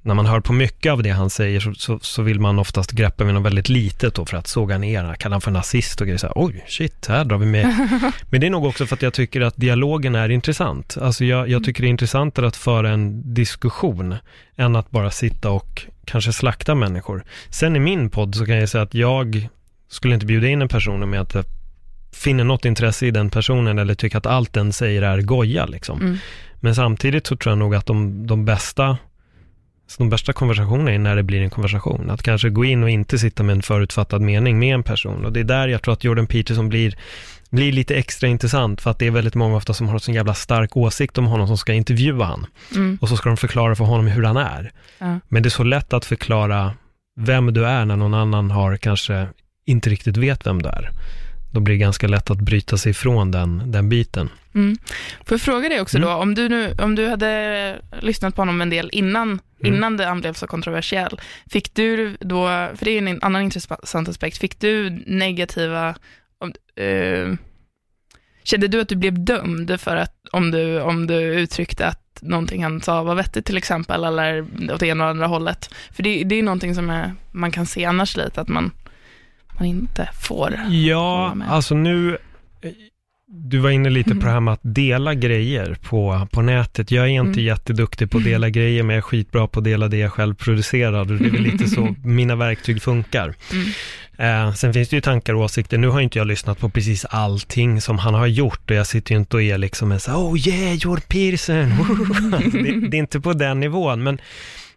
när 0.02 0.14
man 0.14 0.26
hör 0.26 0.40
på 0.40 0.52
mycket 0.52 0.92
av 0.92 1.02
det 1.02 1.10
han 1.10 1.30
säger 1.30 1.60
så, 1.60 1.74
så, 1.74 1.98
så 2.02 2.22
vill 2.22 2.40
man 2.40 2.58
oftast 2.58 2.92
greppa 2.92 3.24
med 3.24 3.34
något 3.34 3.46
väldigt 3.46 3.68
litet 3.68 4.14
då 4.14 4.26
för 4.26 4.36
att 4.36 4.46
såga 4.46 4.78
ner, 4.78 5.14
kalla 5.14 5.34
han 5.34 5.40
för 5.40 5.50
nazist 5.50 6.00
och 6.00 6.06
grejer 6.06 6.18
så 6.18 6.26
här, 6.26 6.34
oj, 6.36 6.64
shit, 6.68 7.06
här 7.06 7.24
drar 7.24 7.38
vi 7.38 7.46
med. 7.46 7.88
Men 8.30 8.40
det 8.40 8.46
är 8.46 8.50
nog 8.50 8.64
också 8.64 8.86
för 8.86 8.96
att 8.96 9.02
jag 9.02 9.14
tycker 9.14 9.40
att 9.40 9.56
dialogen 9.56 10.14
är 10.14 10.28
intressant. 10.28 10.96
Alltså 11.00 11.24
jag, 11.24 11.48
jag 11.48 11.64
tycker 11.64 11.82
det 11.82 11.86
är 11.86 11.90
intressantare 11.90 12.46
att 12.46 12.56
föra 12.56 12.90
en 12.90 13.34
diskussion 13.34 14.14
än 14.56 14.76
att 14.76 14.90
bara 14.90 15.10
sitta 15.10 15.50
och 15.50 15.86
kanske 16.04 16.32
slakta 16.32 16.74
människor. 16.74 17.24
Sen 17.50 17.76
i 17.76 17.78
min 17.78 18.10
podd 18.10 18.34
så 18.34 18.46
kan 18.46 18.56
jag 18.56 18.68
säga 18.68 18.82
att 18.82 18.94
jag 18.94 19.48
skulle 19.88 20.14
inte 20.14 20.26
bjuda 20.26 20.48
in 20.48 20.62
en 20.62 20.68
person 20.68 21.02
om 21.02 21.12
jag 21.12 21.22
inte 21.22 21.44
finner 22.12 22.44
något 22.44 22.64
intresse 22.64 23.06
i 23.06 23.10
den 23.10 23.30
personen 23.30 23.78
eller 23.78 23.94
tycker 23.94 24.18
att 24.18 24.26
allt 24.26 24.52
den 24.52 24.72
säger 24.72 25.02
är 25.02 25.20
goja 25.20 25.66
liksom. 25.66 26.00
Mm. 26.00 26.18
Men 26.60 26.74
samtidigt 26.74 27.26
så 27.26 27.36
tror 27.36 27.50
jag 27.50 27.58
nog 27.58 27.74
att 27.74 27.86
de, 27.86 28.26
de 28.26 28.44
bästa 28.44 28.98
så 29.90 29.96
de 29.98 30.10
bästa 30.10 30.32
konversationerna 30.32 30.92
är 30.92 30.98
när 30.98 31.16
det 31.16 31.22
blir 31.22 31.40
en 31.40 31.50
konversation. 31.50 32.10
Att 32.10 32.22
kanske 32.22 32.50
gå 32.50 32.64
in 32.64 32.82
och 32.82 32.90
inte 32.90 33.18
sitta 33.18 33.42
med 33.42 33.52
en 33.52 33.62
förutfattad 33.62 34.22
mening 34.22 34.58
med 34.58 34.74
en 34.74 34.82
person. 34.82 35.24
Och 35.24 35.32
det 35.32 35.40
är 35.40 35.44
där 35.44 35.68
jag 35.68 35.82
tror 35.82 35.94
att 35.94 36.04
Jordan 36.04 36.26
Peterson 36.26 36.68
blir, 36.68 36.98
blir 37.50 37.72
lite 37.72 37.94
extra 37.96 38.28
intressant. 38.28 38.80
För 38.80 38.90
att 38.90 38.98
det 38.98 39.06
är 39.06 39.10
väldigt 39.10 39.34
många 39.34 39.56
ofta 39.56 39.74
som 39.74 39.86
har 39.86 39.94
en 39.94 40.00
sån 40.00 40.14
jävla 40.14 40.34
stark 40.34 40.76
åsikt 40.76 41.18
om 41.18 41.26
honom 41.26 41.46
som 41.46 41.58
ska 41.58 41.72
intervjua 41.72 42.24
han. 42.24 42.46
Mm. 42.74 42.98
Och 43.00 43.08
så 43.08 43.16
ska 43.16 43.28
de 43.28 43.36
förklara 43.36 43.74
för 43.74 43.84
honom 43.84 44.06
hur 44.06 44.22
han 44.22 44.36
är. 44.36 44.72
Ja. 44.98 45.20
Men 45.28 45.42
det 45.42 45.48
är 45.48 45.50
så 45.50 45.64
lätt 45.64 45.92
att 45.92 46.04
förklara 46.04 46.72
vem 47.20 47.52
du 47.52 47.66
är 47.66 47.84
när 47.84 47.96
någon 47.96 48.14
annan 48.14 48.50
har 48.50 48.76
kanske 48.76 49.28
inte 49.64 49.90
riktigt 49.90 50.16
vet 50.16 50.46
vem 50.46 50.62
du 50.62 50.68
är. 50.68 50.90
Då 51.52 51.60
blir 51.60 51.74
det 51.74 51.78
ganska 51.78 52.08
lätt 52.08 52.30
att 52.30 52.40
bryta 52.40 52.76
sig 52.78 52.90
ifrån 52.90 53.30
den, 53.30 53.70
den 53.72 53.88
biten. 53.88 54.28
Mm. 54.54 54.78
Får 55.24 55.34
jag 55.34 55.40
fråga 55.40 55.68
dig 55.68 55.80
också 55.80 55.96
Mm. 55.96 56.08
då, 56.08 56.14
om 56.14 56.34
du, 56.34 56.48
nu, 56.48 56.74
om 56.78 56.94
du 56.94 57.08
hade 57.08 57.76
lyssnat 58.00 58.34
på 58.36 58.40
honom 58.42 58.60
en 58.60 58.70
del 58.70 58.90
innan, 58.92 59.40
Mm. 59.62 59.74
innan 59.74 59.96
det, 59.96 60.04
han 60.06 60.20
blev 60.20 60.32
så 60.32 60.46
kontroversiell, 60.46 61.20
fick 61.50 61.74
du 61.74 62.16
då, 62.20 62.46
för 62.48 62.84
det 62.84 62.90
är 62.90 62.98
en 63.08 63.22
annan 63.22 63.42
intressant 63.42 64.08
aspekt, 64.08 64.38
fick 64.38 64.60
du 64.60 64.90
negativa, 65.06 65.88
eh, 66.76 67.34
kände 68.42 68.68
du 68.68 68.80
att 68.80 68.88
du 68.88 68.96
blev 68.96 69.24
dömd 69.24 69.80
för 69.80 69.96
att, 69.96 70.14
om 70.32 70.50
du, 70.50 70.80
om 70.80 71.06
du 71.06 71.14
uttryckte 71.14 71.86
att 71.86 72.18
någonting 72.22 72.62
han 72.62 72.80
sa 72.80 73.02
var 73.02 73.14
vettigt 73.14 73.46
till 73.46 73.56
exempel, 73.56 74.04
eller 74.04 74.46
åt 74.72 74.80
det 74.80 74.86
ena 74.86 75.04
och 75.04 75.10
andra 75.10 75.26
hållet? 75.26 75.74
För 75.92 76.02
det, 76.02 76.24
det 76.24 76.34
är 76.34 76.42
någonting 76.42 76.74
som 76.74 76.90
är, 76.90 77.14
man 77.30 77.50
kan 77.50 77.66
se 77.66 77.84
annars 77.84 78.16
lite, 78.16 78.40
att 78.40 78.48
man, 78.48 78.70
man 79.60 79.68
inte 79.68 80.08
får. 80.20 80.58
Ja, 80.70 81.36
alltså 81.48 81.74
nu, 81.74 82.18
du 83.26 83.58
var 83.58 83.70
inne 83.70 83.90
lite 83.90 84.14
på 84.14 84.26
det 84.26 84.30
här 84.32 84.40
med 84.40 84.54
att 84.54 84.60
dela 84.62 85.14
grejer 85.14 85.76
på, 85.82 86.28
på 86.32 86.42
nätet. 86.42 86.90
Jag 86.90 87.04
är 87.04 87.08
inte 87.08 87.30
Mm. 87.40 87.44
jätteduktig 87.44 88.10
på 88.10 88.18
att 88.18 88.24
dela 88.24 88.50
grejer, 88.58 88.82
men 88.82 88.94
jag 88.94 88.98
är 88.98 89.02
skitbra 89.02 89.46
på 89.46 89.58
att 89.60 89.64
dela 89.64 89.88
det 89.88 89.96
jag 89.96 90.12
själv 90.12 90.34
producerar. 90.34 91.00
Och 91.00 91.06
det 91.06 91.26
är 91.26 91.30
väl 91.30 91.42
lite 91.42 91.68
så 91.68 91.94
mina 92.04 92.36
verktyg 92.36 92.82
funkar. 92.82 93.34
Mm. 93.52 93.66
Eh, 94.18 94.54
sen 94.54 94.72
finns 94.72 94.88
det 94.88 94.96
ju 94.96 95.00
tankar 95.00 95.34
och 95.34 95.40
åsikter. 95.40 95.78
Nu 95.78 95.88
har 95.88 96.00
inte 96.00 96.18
jag 96.18 96.26
lyssnat 96.26 96.58
på 96.58 96.68
precis 96.70 97.04
allting 97.04 97.80
som 97.80 97.98
han 97.98 98.14
har 98.14 98.26
gjort 98.26 98.70
och 98.70 98.76
jag 98.76 98.86
sitter 98.86 99.12
ju 99.12 99.18
inte 99.18 99.36
och 99.36 99.42
är 99.42 99.58
liksom 99.58 99.92
en 99.92 100.00
så 100.00 100.12
oh 100.12 100.48
yeah, 100.48 100.74
Jordan 100.74 101.02
Peterson. 101.08 101.70
det, 102.52 102.88
det 102.88 102.96
är 102.96 102.98
inte 102.98 103.20
på 103.20 103.32
den 103.32 103.60
nivån, 103.60 104.02
men 104.02 104.18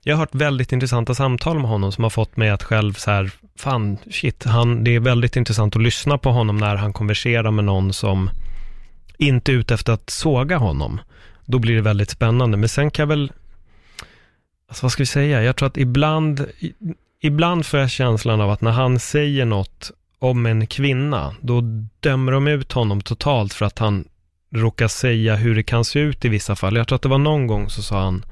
jag 0.04 0.16
har 0.16 0.20
hört 0.20 0.36
väldigt 0.36 0.72
intressanta 0.72 1.16
samtal 1.16 1.60
med 1.60 1.70
honom 1.70 1.92
som 1.92 2.04
har 2.04 2.10
fått 2.10 2.38
mig 2.38 2.50
att 2.50 2.64
själv 2.64 2.94
så 2.94 3.12
här, 3.12 3.32
fan, 3.56 3.98
shit, 4.12 4.44
han, 4.44 4.84
det 4.84 4.96
är 4.96 5.00
väldigt 5.00 5.36
intressant 5.36 5.76
att 5.76 5.82
lyssna 5.82 6.18
på 6.18 6.32
honom 6.32 6.58
när 6.58 6.76
han 6.76 6.94
konverserar 6.94 7.52
med 7.52 7.66
någon 7.66 7.94
som 7.94 8.30
inte 9.18 9.52
är 9.52 9.54
ute 9.54 9.74
efter 9.74 9.94
att 9.94 10.10
såga 10.10 10.58
honom. 10.58 11.02
Då 11.46 11.60
blir 11.60 11.76
det 11.76 11.82
väldigt 11.82 12.10
spännande, 12.10 12.58
men 12.58 12.70
sen 12.70 12.92
kan 12.92 13.04
jag 13.04 13.08
väl, 13.08 13.32
alltså 14.70 14.86
vad 14.86 14.92
ska 14.92 15.02
vi 15.02 15.08
säga, 15.08 15.44
jag 15.44 15.56
tror 15.56 15.68
att 15.68 15.78
ibland, 15.78 16.46
ibland 17.22 17.66
får 17.66 17.80
jag 17.80 17.90
känslan 17.90 18.42
av 18.42 18.52
att 18.52 18.62
när 18.62 18.72
han 18.72 19.00
säger 19.00 19.46
något 19.46 19.92
om 20.20 20.46
en 20.46 20.68
kvinna, 20.68 21.36
då 21.42 21.62
dömer 22.00 22.32
de 22.32 22.48
ut 22.48 22.72
honom 22.72 23.02
totalt 23.02 23.54
för 23.54 23.66
att 23.66 23.80
han 23.80 24.06
råkar 24.56 24.88
säga 24.88 25.36
hur 25.36 25.56
det 25.56 25.64
kan 25.64 25.86
se 25.86 26.00
ut 26.00 26.26
i 26.26 26.30
vissa 26.30 26.56
fall. 26.56 26.76
Jag 26.76 26.88
tror 26.88 26.96
att 26.96 27.02
det 27.02 27.10
var 27.10 27.18
någon 27.18 27.48
gång 27.48 27.70
så 27.70 27.84
sa 27.84 28.04
han, 28.04 28.26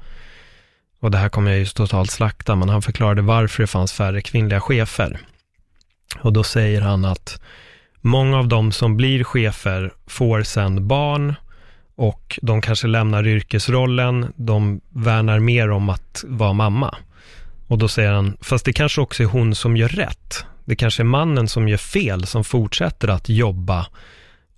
och 1.02 1.10
det 1.10 1.18
här 1.18 1.28
kommer 1.28 1.50
jag 1.50 1.60
ju 1.60 1.66
totalt 1.66 2.10
slakta, 2.10 2.56
men 2.56 2.68
han 2.68 2.82
förklarade 2.82 3.22
varför 3.22 3.62
det 3.62 3.66
fanns 3.66 3.92
färre 3.92 4.20
kvinnliga 4.20 4.60
chefer. 4.60 5.18
Och 6.20 6.32
då 6.32 6.44
säger 6.44 6.80
han 6.80 7.04
att 7.04 7.40
många 8.00 8.38
av 8.38 8.48
de 8.48 8.72
som 8.72 8.96
blir 8.96 9.24
chefer 9.24 9.92
får 10.06 10.42
sen 10.42 10.88
barn 10.88 11.34
och 11.96 12.38
de 12.42 12.60
kanske 12.60 12.86
lämnar 12.86 13.26
yrkesrollen, 13.26 14.32
de 14.36 14.80
värnar 14.88 15.38
mer 15.38 15.70
om 15.70 15.88
att 15.88 16.24
vara 16.26 16.52
mamma. 16.52 16.96
Och 17.66 17.78
då 17.78 17.88
säger 17.88 18.12
han, 18.12 18.36
fast 18.40 18.64
det 18.64 18.72
kanske 18.72 19.00
också 19.00 19.22
är 19.22 19.26
hon 19.26 19.54
som 19.54 19.76
gör 19.76 19.88
rätt. 19.88 20.44
Det 20.64 20.76
kanske 20.76 21.02
är 21.02 21.04
mannen 21.04 21.48
som 21.48 21.68
gör 21.68 21.76
fel, 21.76 22.26
som 22.26 22.44
fortsätter 22.44 23.08
att 23.08 23.28
jobba 23.28 23.86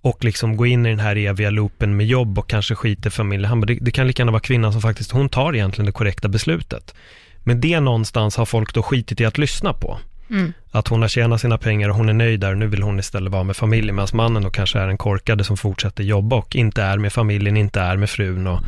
och 0.05 0.23
liksom 0.23 0.57
gå 0.57 0.65
in 0.65 0.85
i 0.85 0.89
den 0.89 0.99
här 0.99 1.15
eviga 1.15 1.49
loopen 1.49 1.97
med 1.97 2.05
jobb 2.05 2.39
och 2.39 2.49
kanske 2.49 2.75
skiter 2.75 3.09
i 3.09 3.11
familjen. 3.11 3.49
Han 3.49 3.61
bara, 3.61 3.65
det, 3.65 3.77
det 3.81 3.91
kan 3.91 4.07
lika 4.07 4.21
gärna 4.21 4.31
vara 4.31 4.41
kvinnan 4.41 4.71
som 4.71 4.81
faktiskt, 4.81 5.11
hon 5.11 5.29
tar 5.29 5.55
egentligen 5.55 5.85
det 5.85 5.91
korrekta 5.91 6.27
beslutet. 6.27 6.95
Men 7.43 7.61
det 7.61 7.79
någonstans 7.79 8.37
har 8.37 8.45
folk 8.45 8.73
då 8.73 8.83
skitit 8.83 9.21
i 9.21 9.25
att 9.25 9.37
lyssna 9.37 9.73
på. 9.73 9.99
Mm. 10.29 10.53
Att 10.71 10.87
hon 10.87 11.01
har 11.01 11.09
tjänat 11.09 11.41
sina 11.41 11.57
pengar 11.57 11.89
och 11.89 11.95
hon 11.95 12.09
är 12.09 12.13
nöjd 12.13 12.39
där 12.39 12.51
och 12.51 12.57
nu 12.57 12.67
vill 12.67 12.81
hon 12.81 12.99
istället 12.99 13.31
vara 13.31 13.43
med 13.43 13.55
familjen 13.55 13.95
medan 13.95 14.07
mannen 14.13 14.43
då 14.43 14.49
kanske 14.49 14.79
är 14.79 14.87
en 14.87 14.97
korkade 14.97 15.43
som 15.43 15.57
fortsätter 15.57 16.03
jobba 16.03 16.35
och 16.35 16.55
inte 16.55 16.83
är 16.83 16.97
med 16.97 17.13
familjen, 17.13 17.57
inte 17.57 17.79
är 17.81 17.97
med 17.97 18.09
frun 18.09 18.47
och, 18.47 18.59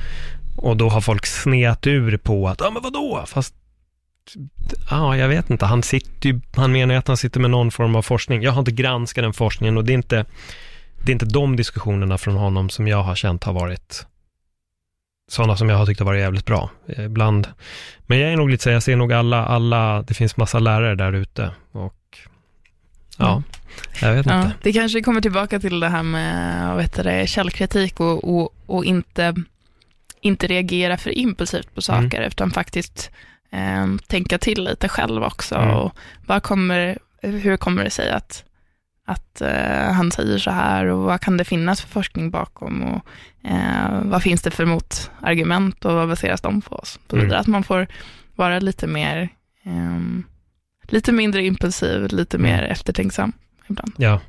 och 0.55 0.77
då 0.77 0.89
har 0.89 1.01
folk 1.01 1.25
sneat 1.25 1.88
ur 1.88 2.17
på 2.17 2.47
att, 2.47 2.59
ja 2.59 2.71
men 2.71 2.83
vadå, 2.83 3.23
fast 3.27 3.53
Ja, 4.89 5.17
jag 5.17 5.27
vet 5.27 5.49
inte. 5.49 5.65
Han, 5.65 5.83
sitter 5.83 6.29
ju, 6.29 6.39
han 6.55 6.71
menar 6.71 6.93
ju 6.93 6.99
att 6.99 7.07
han 7.07 7.17
sitter 7.17 7.39
med 7.39 7.49
någon 7.49 7.71
form 7.71 7.95
av 7.95 8.01
forskning. 8.01 8.41
Jag 8.41 8.51
har 8.51 8.59
inte 8.59 8.71
granskat 8.71 9.23
den 9.23 9.33
forskningen 9.33 9.77
och 9.77 9.85
det 9.85 9.91
är 9.91 9.95
inte, 9.95 10.25
det 11.08 11.12
är 11.12 11.14
inte 11.14 11.26
de 11.26 11.55
diskussionerna 11.55 12.18
från 12.18 12.36
honom 12.36 12.70
som 12.70 12.88
jag 12.88 13.03
har 13.03 13.16
känt 13.16 13.43
har 13.43 13.53
varit 13.53 14.05
sådana 15.32 15.58
som 15.58 15.70
jag 15.70 15.78
har 15.78 15.86
tyckt 15.86 15.99
har 15.99 16.05
varit 16.05 16.20
jävligt 16.22 16.45
bra. 16.45 16.70
Eh, 16.88 17.05
Ibland. 17.05 17.47
Men 17.99 18.20
jag 18.20 18.32
är 18.34 18.38
nog 18.38 18.49
lite 18.49 18.64
så, 18.64 18.70
jag 18.70 18.84
ser 18.84 18.95
nog 18.95 19.14
alla, 19.14 19.45
alla, 19.45 20.01
det 20.01 20.14
finns 20.14 20.38
massa 20.38 20.60
lärare 20.60 20.95
där 20.95 21.14
ute 21.14 21.51
och 21.72 22.18
ja, 23.18 23.32
Mm. 23.32 23.43
jag 24.01 24.14
vet 24.14 24.26
Ja, 24.26 24.38
inte. 24.43 24.51
det 24.64 24.74
kanske 24.74 25.01
kommer 25.01 25.22
tillbaka 25.22 25.60
till 25.60 25.80
det 25.80 25.89
här 25.89 26.03
med 26.03 26.82
heter 26.82 27.03
det, 27.03 27.28
källkritik 27.28 27.99
och, 27.99 28.38
och, 28.39 28.53
och 28.66 28.86
inte, 28.86 29.36
inte 30.22 30.47
reagera 30.47 30.97
för 30.97 31.18
impulsivt 31.18 31.76
på 31.76 31.82
saker, 31.82 32.22
utan 32.22 32.51
faktiskt 32.51 33.12
eh, 33.51 33.88
tänka 34.08 34.38
till 34.38 34.64
lite 34.64 34.89
själv 34.89 35.24
också. 35.24 35.55
Mm. 35.55 35.76
Och 35.76 35.95
vad 36.26 36.43
kommer, 36.43 36.97
hur 37.22 37.58
kommer 37.58 37.84
det 37.84 37.89
sig 37.89 38.12
att, 38.12 38.43
att 39.10 39.41
eh, 39.41 39.91
han 39.93 40.12
säger 40.12 40.38
så 40.38 40.51
här 40.51 40.86
och 40.86 41.03
vad 41.03 41.22
kan 41.22 41.38
det 41.38 41.43
finnas 41.43 41.82
för 41.82 41.88
forskning 41.89 42.32
bakom 42.32 42.84
och 42.84 43.05
eh, 43.49 44.01
vad 44.03 44.24
finns 44.24 44.41
det 44.41 44.51
för 44.51 44.66
motargument 44.66 45.86
och 45.86 45.93
vad 45.93 46.08
baseras 46.08 46.41
de 46.41 46.62
på? 46.62 46.76
Och 46.76 46.88
så 46.88 46.99
vidare. 47.10 47.26
Mm. 47.28 47.39
Att 47.41 47.47
man 47.47 47.64
får 47.64 47.88
vara 48.36 48.60
lite 48.60 48.88
mer, 48.88 49.30
ehm, 49.66 50.24
lite 50.84 51.12
mindre 51.12 51.43
impulsiv, 51.45 52.08
lite 52.14 52.38
Mm. 52.38 52.51
mer 52.51 52.64
eftertänksam 52.64 53.32
ibland. 53.70 53.93
Ja. 53.97 54.20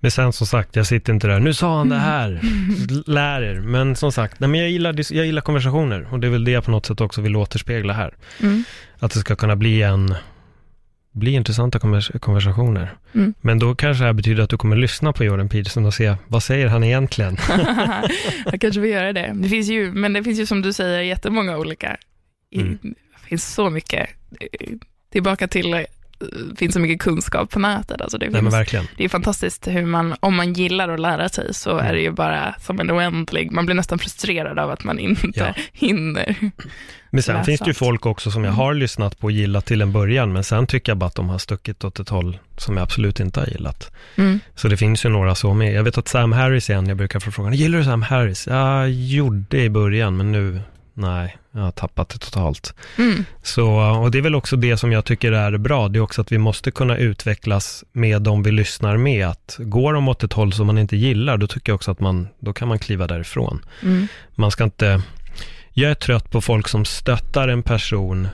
Men 0.00 0.10
sen 0.10 0.32
som 0.32 0.46
sagt, 0.46 0.76
jag 0.76 0.86
sitter 0.86 1.12
inte 1.12 1.26
där, 1.26 1.40
nu 1.40 1.54
sa 1.54 1.76
han 1.78 1.88
det 1.88 1.98
här, 1.98 2.28
Mm. 2.28 3.02
lär 3.06 3.42
er. 3.42 3.60
Men 3.60 3.96
som 3.96 4.12
sagt, 4.12 4.40
nej, 4.40 4.48
men 4.50 4.60
jag, 4.60 4.70
gillar, 4.70 5.12
jag 5.14 5.26
gillar 5.26 5.42
konversationer 5.42 6.08
och 6.12 6.20
det 6.20 6.26
är 6.26 6.30
väl 6.30 6.44
det 6.44 6.50
jag 6.50 6.64
på 6.64 6.70
något 6.70 6.86
sätt 6.86 7.00
också 7.00 7.20
vill 7.20 7.36
återspegla 7.36 7.92
här. 7.92 8.14
Mm. 8.42 8.64
Att 8.98 9.12
det 9.12 9.18
ska 9.20 9.36
kunna 9.36 9.56
bli 9.56 9.82
en, 9.82 10.14
bli 11.16 11.30
intressanta 11.30 11.78
konvers- 11.78 12.18
konversationer. 12.18 12.94
Mm. 13.14 13.34
Men 13.40 13.58
då 13.58 13.74
kanske 13.74 14.02
det 14.04 14.06
här 14.06 14.12
betyder 14.12 14.42
att 14.42 14.50
du 14.50 14.56
kommer 14.58 14.76
lyssna 14.76 15.12
på 15.12 15.24
Jordan 15.24 15.48
Peterson 15.48 15.86
och 15.86 15.94
se, 15.94 16.16
vad 16.28 16.42
säger 16.42 16.66
han 16.66 16.84
egentligen? 16.84 17.36
jag 18.44 18.60
kanske 18.60 18.80
vill 18.80 18.90
göra 18.90 19.12
det. 19.12 19.32
Det 19.34 19.48
finns 19.48 19.68
ju, 19.68 19.92
men 19.92 20.12
det 20.12 20.24
finns 20.24 20.38
ju 20.38 20.46
som 20.46 20.62
du 20.62 20.72
säger 20.72 21.00
jättemånga 21.00 21.58
olika, 21.58 21.96
Mm. 22.54 22.78
det 22.82 23.28
finns 23.28 23.54
så 23.54 23.70
mycket, 23.70 24.08
eh, 24.40 24.70
tillbaka 25.12 25.48
till, 25.48 25.86
finns 26.58 26.74
så 26.74 26.80
mycket 26.80 27.00
kunskap 27.00 27.50
på 27.50 27.58
nätet. 27.58 28.00
Alltså 28.00 28.18
det, 28.18 28.30
nej 28.30 28.40
finns, 28.42 28.54
verkligen. 28.54 28.84
det 28.96 29.04
är 29.04 29.08
fantastiskt 29.08 29.66
hur 29.68 29.86
man, 29.86 30.14
om 30.20 30.36
man 30.36 30.52
gillar 30.52 30.88
att 30.88 31.00
lära 31.00 31.28
sig 31.28 31.54
så 31.54 31.70
Mm. 31.72 31.86
är 31.86 31.92
det 31.94 32.00
ju 32.00 32.10
bara 32.10 32.54
som 32.60 32.80
en 32.80 32.90
oändlig, 32.90 33.52
man 33.52 33.66
blir 33.66 33.76
nästan 33.76 33.98
frustrerad 33.98 34.58
av 34.58 34.70
att 34.70 34.84
man 34.84 34.98
inte 34.98 35.28
Ja. 35.34 35.54
hinner. 35.72 36.36
Men 37.10 37.22
sen 37.22 37.34
läsa 37.34 37.44
finns 37.44 37.60
det 37.60 37.66
ju 37.66 37.74
folk 37.74 38.06
också 38.06 38.30
som 38.30 38.44
jag 38.44 38.50
Mm. 38.50 38.58
har 38.58 38.74
lyssnat 38.74 39.18
på 39.18 39.24
och 39.24 39.30
gillat 39.30 39.66
till 39.66 39.82
en 39.82 39.92
början, 39.92 40.32
men 40.32 40.44
sen 40.44 40.66
tycker 40.66 40.90
jag 40.92 40.96
bara 40.98 41.06
att 41.06 41.14
de 41.14 41.28
har 41.28 41.38
stuckit 41.38 41.84
åt 41.84 42.00
ett 42.00 42.08
håll 42.08 42.38
som 42.56 42.76
jag 42.76 42.82
absolut 42.84 43.20
inte 43.20 43.40
har 43.40 43.46
gillat. 43.46 43.90
Mm. 44.16 44.40
Så 44.54 44.68
det 44.68 44.76
finns 44.76 45.04
ju 45.04 45.08
några 45.08 45.34
så 45.34 45.54
med. 45.54 45.72
Jag 45.72 45.82
vet 45.84 45.98
att 45.98 46.08
Sam 46.08 46.32
Harris 46.32 46.70
igen, 46.70 46.86
jag 46.88 46.96
brukar 46.96 47.20
få 47.20 47.30
frågan, 47.30 47.52
gillar 47.54 47.78
du 47.78 47.84
Sam 47.84 48.02
Harris? 48.02 48.46
Jag 48.46 48.90
gjorde 48.90 49.58
i 49.62 49.70
början, 49.70 50.16
men 50.16 50.32
nu, 50.32 50.60
nej, 50.96 51.36
jag 51.52 51.60
har 51.60 51.70
tappat 51.70 52.08
det 52.08 52.18
totalt. 52.18 52.74
Mm. 52.98 53.24
Så, 53.42 53.70
och 53.80 54.10
det 54.10 54.18
är 54.18 54.22
väl 54.22 54.34
också 54.34 54.56
det 54.56 54.76
som 54.76 54.92
jag 54.92 55.04
tycker 55.04 55.32
är 55.32 55.58
bra, 55.58 55.88
det 55.88 55.98
är 55.98 56.00
också 56.00 56.20
att 56.20 56.32
vi 56.32 56.38
måste 56.38 56.70
kunna 56.70 56.96
utvecklas 56.96 57.84
med 57.92 58.22
de 58.22 58.42
vi 58.42 58.52
lyssnar 58.52 58.96
med. 58.96 59.26
Att 59.26 59.56
går 59.58 59.92
de 59.92 60.08
åt 60.08 60.24
ett 60.24 60.32
håll 60.32 60.52
som 60.52 60.66
man 60.66 60.78
inte 60.78 60.96
gillar, 60.96 61.36
då 61.36 61.46
tycker 61.46 61.72
jag 61.72 61.74
också 61.74 61.90
att 61.90 62.00
man, 62.00 62.28
då 62.38 62.52
kan 62.52 62.68
man 62.68 62.78
kliva 62.78 63.06
därifrån. 63.06 63.64
Mm. 63.82 64.08
Man 64.34 64.50
ska 64.50 64.64
inte, 64.64 65.02
jag 65.72 65.90
är 65.90 65.94
trött 65.94 66.30
på 66.30 66.40
folk 66.40 66.68
som 66.68 66.84
stöttar 66.84 67.48
en 67.48 67.62
person 67.62 68.28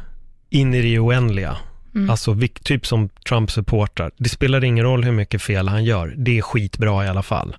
in 0.50 0.74
i 0.74 0.82
det 0.82 0.98
oändliga. 0.98 1.56
Mm. 1.94 2.10
Alltså 2.10 2.36
typ 2.62 2.86
som 2.86 3.08
Trump-supportrar. 3.08 4.10
Det 4.16 4.28
spelar 4.28 4.64
ingen 4.64 4.84
roll 4.84 5.04
hur 5.04 5.12
mycket 5.12 5.42
fel 5.42 5.68
han 5.68 5.84
gör. 5.84 6.14
Det 6.16 6.38
är 6.38 6.42
skitbra 6.42 7.04
i 7.04 7.08
alla 7.08 7.22
fall. 7.22 7.56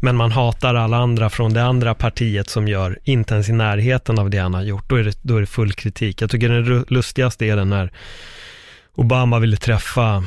Men 0.00 0.16
man 0.16 0.32
hatar 0.32 0.74
alla 0.74 0.96
andra 0.96 1.30
från 1.30 1.54
det 1.54 1.64
andra 1.64 1.94
partiet 1.94 2.50
som 2.50 2.68
gör 2.68 2.98
inte 3.04 3.34
ens 3.34 3.48
i 3.48 3.52
närheten 3.52 4.18
av 4.18 4.30
det 4.30 4.38
han 4.38 4.54
har 4.54 4.62
gjort. 4.62 4.88
Då 4.88 4.96
är 4.96 5.04
det, 5.04 5.18
då 5.22 5.36
är 5.36 5.40
det 5.40 5.46
full 5.46 5.72
kritik. 5.72 6.22
Jag 6.22 6.30
tycker 6.30 6.48
den 6.48 6.84
lustigaste 6.88 7.46
är 7.46 7.56
den 7.56 7.70
när 7.70 7.92
Obama 8.94 9.38
ville 9.38 9.56
träffa 9.56 10.24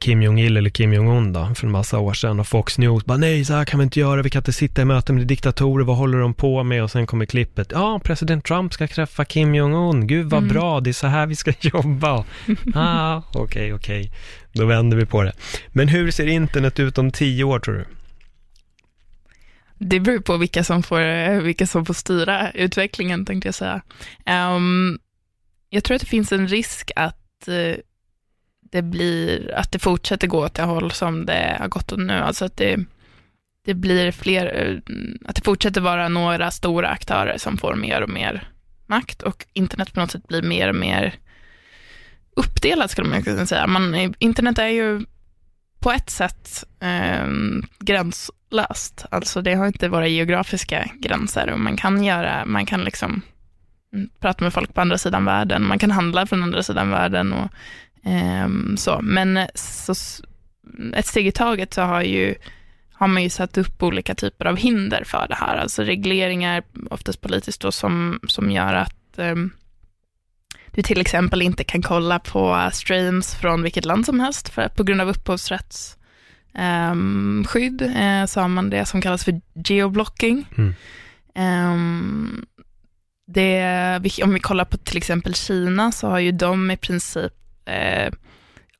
Kim 0.00 0.22
Jong-Il 0.22 0.56
eller 0.56 0.70
Kim 0.70 0.92
Jong-Un 0.92 1.32
då, 1.32 1.54
för 1.54 1.66
en 1.66 1.72
massa 1.72 1.98
år 1.98 2.12
sedan 2.14 2.40
och 2.40 2.48
Fox 2.48 2.78
News 2.78 3.04
bara 3.04 3.18
nej, 3.18 3.44
så 3.44 3.54
här 3.54 3.64
kan 3.64 3.80
vi 3.80 3.84
inte 3.84 4.00
göra, 4.00 4.22
vi 4.22 4.30
kan 4.30 4.40
inte 4.40 4.52
sitta 4.52 4.82
i 4.82 4.84
möten 4.84 5.16
med 5.16 5.26
diktatorer, 5.26 5.84
vad 5.84 5.96
håller 5.96 6.18
de 6.18 6.34
på 6.34 6.62
med? 6.62 6.82
Och 6.82 6.90
sen 6.90 7.06
kommer 7.06 7.26
klippet, 7.26 7.68
ja, 7.72 8.00
president 8.04 8.44
Trump 8.44 8.72
ska 8.72 8.86
träffa 8.88 9.24
Kim 9.24 9.54
Jong-Un, 9.54 10.06
gud 10.06 10.30
vad 10.30 10.42
Mm. 10.42 10.54
bra, 10.54 10.80
det 10.80 10.90
är 10.90 10.92
så 10.92 11.06
här 11.06 11.26
vi 11.26 11.36
ska 11.36 11.52
jobba. 11.60 12.24
ah, 12.74 13.22
okej, 13.28 13.42
okay, 13.42 13.72
okej, 13.72 14.00
okay. 14.00 14.12
då 14.52 14.66
vänder 14.66 14.96
vi 14.96 15.06
på 15.06 15.22
det. 15.22 15.32
Men 15.68 15.88
hur 15.88 16.10
ser 16.10 16.26
internet 16.26 16.80
ut 16.80 16.98
om 16.98 17.10
tio 17.10 17.44
år 17.44 17.58
tror 17.58 17.74
du? 17.74 17.84
Det 19.78 20.00
beror 20.00 20.18
på 20.18 20.36
vilka 20.36 20.64
som 20.64 20.82
får, 20.82 21.40
vilka 21.40 21.66
som 21.66 21.86
får 21.86 21.94
styra 21.94 22.50
utvecklingen, 22.50 23.24
tänkte 23.24 23.48
jag 23.48 23.54
säga. 23.54 23.82
Um, 24.56 24.98
jag 25.70 25.84
tror 25.84 25.94
att 25.94 26.00
det 26.00 26.08
finns 26.08 26.32
en 26.32 26.48
risk 26.48 26.90
att 26.96 27.48
uh, 27.48 27.74
det 28.70 28.82
blir, 28.82 29.54
att 29.54 29.72
det 29.72 29.78
fortsätter 29.78 30.26
gå 30.26 30.44
åt 30.44 30.54
det 30.54 30.62
håll 30.62 30.90
som 30.90 31.26
det 31.26 31.56
har 31.60 31.68
gått 31.68 31.92
åt 31.92 31.98
nu. 31.98 32.12
Alltså 32.12 32.44
att 32.44 32.56
det, 32.56 32.84
det 33.64 33.74
blir 33.74 34.12
fler, 34.12 34.46
eh, 34.46 34.96
att 35.28 35.36
det 35.36 35.44
fortsätter 35.44 35.80
vara 35.80 36.08
några 36.08 36.50
stora 36.50 36.88
aktörer 36.88 37.38
som 37.38 37.56
får 37.56 37.74
mer 37.74 38.02
och 38.02 38.10
mer 38.10 38.48
makt 38.86 39.22
och 39.22 39.46
internet 39.52 39.92
på 39.92 40.00
något 40.00 40.10
sätt 40.10 40.28
blir 40.28 40.42
mer 40.42 40.68
och 40.68 40.74
mer 40.74 41.14
uppdelat, 42.36 42.90
skulle 42.90 43.08
man 43.08 43.22
kunna 43.22 43.46
säga. 43.46 43.66
Man, 43.66 44.14
internet 44.18 44.58
är 44.58 44.68
ju 44.68 45.04
på 45.78 45.92
ett 45.92 46.10
sätt 46.10 46.64
eh, 46.80 47.26
gränslöst. 47.78 49.06
Alltså 49.10 49.42
det 49.42 49.54
har 49.54 49.66
inte 49.66 49.88
våra 49.88 50.06
geografiska 50.06 50.90
gränser 51.00 51.50
och 51.50 51.60
man 51.60 51.76
kan 51.76 52.04
göra, 52.04 52.44
man 52.44 52.66
kan 52.66 52.84
liksom 52.84 53.22
mm, 53.92 54.08
prata 54.20 54.44
med 54.44 54.52
folk 54.52 54.74
på 54.74 54.80
andra 54.80 54.98
sidan 54.98 55.24
världen, 55.24 55.66
man 55.66 55.78
kan 55.78 55.90
handla 55.90 56.26
från 56.26 56.42
andra 56.42 56.62
sidan 56.62 56.90
världen 56.90 57.32
och 57.32 57.50
eh, 58.06 58.48
så. 58.76 59.00
Men 59.02 59.48
så, 59.54 59.94
ett 60.94 61.06
steg 61.06 61.26
i 61.26 61.32
taget 61.32 61.74
så 61.74 61.82
har, 61.82 62.02
ju, 62.02 62.34
har 62.92 63.08
man 63.08 63.22
ju 63.22 63.30
satt 63.30 63.58
upp 63.58 63.82
olika 63.82 64.14
typer 64.14 64.44
av 64.44 64.56
hinder 64.56 65.02
för 65.06 65.26
det 65.28 65.34
här, 65.34 65.56
alltså 65.56 65.82
regleringar, 65.82 66.62
oftast 66.90 67.20
politiskt 67.20 67.60
då, 67.60 67.72
som, 67.72 68.20
som 68.28 68.50
gör 68.50 68.74
att 68.74 69.18
eh, 69.18 69.34
du 70.76 70.82
till 70.82 71.00
exempel 71.00 71.42
inte 71.42 71.64
kan 71.64 71.82
kolla 71.82 72.18
på 72.18 72.70
streams 72.72 73.34
från 73.34 73.62
vilket 73.62 73.84
land 73.84 74.06
som 74.06 74.20
helst 74.20 74.48
för 74.48 74.68
på 74.68 74.84
grund 74.84 75.00
av 75.00 75.08
upphovsrättsskydd 75.08 77.82
um, 77.82 77.96
uh, 77.96 78.26
så 78.26 78.40
har 78.40 78.48
man 78.48 78.70
det 78.70 78.84
som 78.84 79.00
kallas 79.00 79.24
för 79.24 79.40
geoblocking. 79.54 80.46
Mm. 80.56 80.74
Um, 81.72 82.46
det, 83.26 84.22
om 84.24 84.34
vi 84.34 84.40
kollar 84.40 84.64
på 84.64 84.76
till 84.76 84.96
exempel 84.96 85.34
Kina 85.34 85.92
så 85.92 86.08
har 86.08 86.18
ju 86.18 86.32
de 86.32 86.70
i 86.70 86.76
princip 86.76 87.32
eh, 87.66 88.12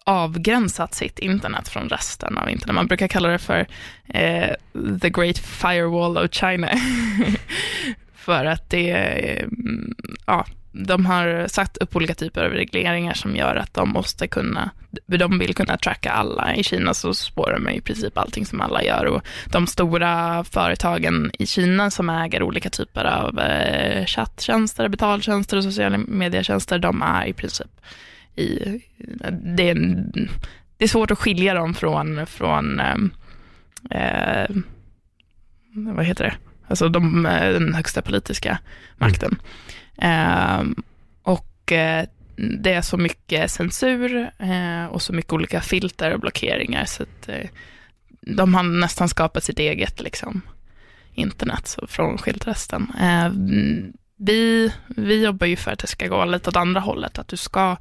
avgränsat 0.04 0.94
sitt 0.94 1.18
internet 1.18 1.68
från 1.68 1.88
resten 1.88 2.38
av 2.38 2.50
internet. 2.50 2.74
Man 2.74 2.86
brukar 2.86 3.08
kalla 3.08 3.28
det 3.28 3.38
för 3.38 3.66
eh, 4.08 4.50
the 5.02 5.10
great 5.10 5.38
firewall 5.38 6.18
of 6.18 6.30
China. 6.30 6.70
för 8.14 8.44
att 8.44 8.70
det, 8.70 8.90
eh, 8.90 9.46
ja, 10.26 10.46
de 10.72 11.06
har 11.06 11.46
satt 11.48 11.76
upp 11.76 11.96
olika 11.96 12.14
typer 12.14 12.44
av 12.44 12.52
regleringar 12.52 13.14
som 13.14 13.36
gör 13.36 13.56
att 13.56 13.74
de 13.74 13.88
måste 13.88 14.28
kunna, 14.28 14.70
de 15.06 15.38
vill 15.38 15.54
kunna 15.54 15.76
tracka 15.76 16.10
alla. 16.10 16.54
I 16.54 16.62
Kina 16.62 16.94
så 16.94 17.14
spårar 17.14 17.58
man 17.58 17.72
i 17.72 17.80
princip 17.80 18.18
allting 18.18 18.46
som 18.46 18.60
alla 18.60 18.82
gör 18.82 19.04
och 19.04 19.22
de 19.46 19.66
stora 19.66 20.44
företagen 20.44 21.30
i 21.38 21.46
Kina 21.46 21.90
som 21.90 22.10
äger 22.10 22.42
olika 22.42 22.70
typer 22.70 23.04
av 23.04 23.38
eh, 23.38 24.06
chatttjänster, 24.06 24.88
betaltjänster 24.88 25.56
och 25.56 25.64
sociala 25.64 25.98
medietjänster, 25.98 26.78
de 26.78 27.02
är 27.02 27.26
i 27.26 27.32
princip 27.32 27.80
i, 28.36 28.80
det 29.32 29.70
är, 29.70 29.74
det 30.76 30.84
är 30.84 30.88
svårt 30.88 31.10
att 31.10 31.18
skilja 31.18 31.54
dem 31.54 31.74
från, 31.74 32.26
från 32.26 32.80
eh, 33.90 34.48
vad 35.74 36.04
heter 36.04 36.24
det, 36.24 36.34
alltså 36.68 36.88
de, 36.88 37.22
den 37.40 37.74
högsta 37.74 38.02
politiska 38.02 38.58
makten. 38.96 39.38
Mm. 39.96 40.60
Uh, 40.60 40.74
och 41.22 41.72
uh, 41.72 42.08
det 42.36 42.72
är 42.72 42.82
så 42.82 42.96
mycket 42.96 43.50
censur 43.50 44.30
uh, 44.42 44.86
och 44.86 45.02
så 45.02 45.12
mycket 45.12 45.32
olika 45.32 45.60
filter 45.60 46.14
och 46.14 46.20
blockeringar 46.20 46.84
så 46.84 47.02
att 47.02 47.28
de 48.20 48.54
har 48.54 48.62
nästan 48.62 49.08
skapat 49.08 49.44
sitt 49.44 49.58
eget 49.58 50.00
liksom, 50.00 50.40
internet 51.14 51.66
så 51.66 51.86
frånskilt 51.86 52.46
resten. 52.46 52.92
vi, 54.16 54.72
vi 54.88 55.24
jobbar 55.24 55.46
ju 55.46 55.56
för 55.56 55.70
att 55.70 55.78
det 55.78 55.86
ska 55.86 56.06
gå 56.06 56.24
lite 56.24 56.50
åt 56.50 56.56
andra 56.56 56.80
hållet, 56.80 57.18
att 57.18 57.28
du 57.28 57.36
ska 57.36 57.76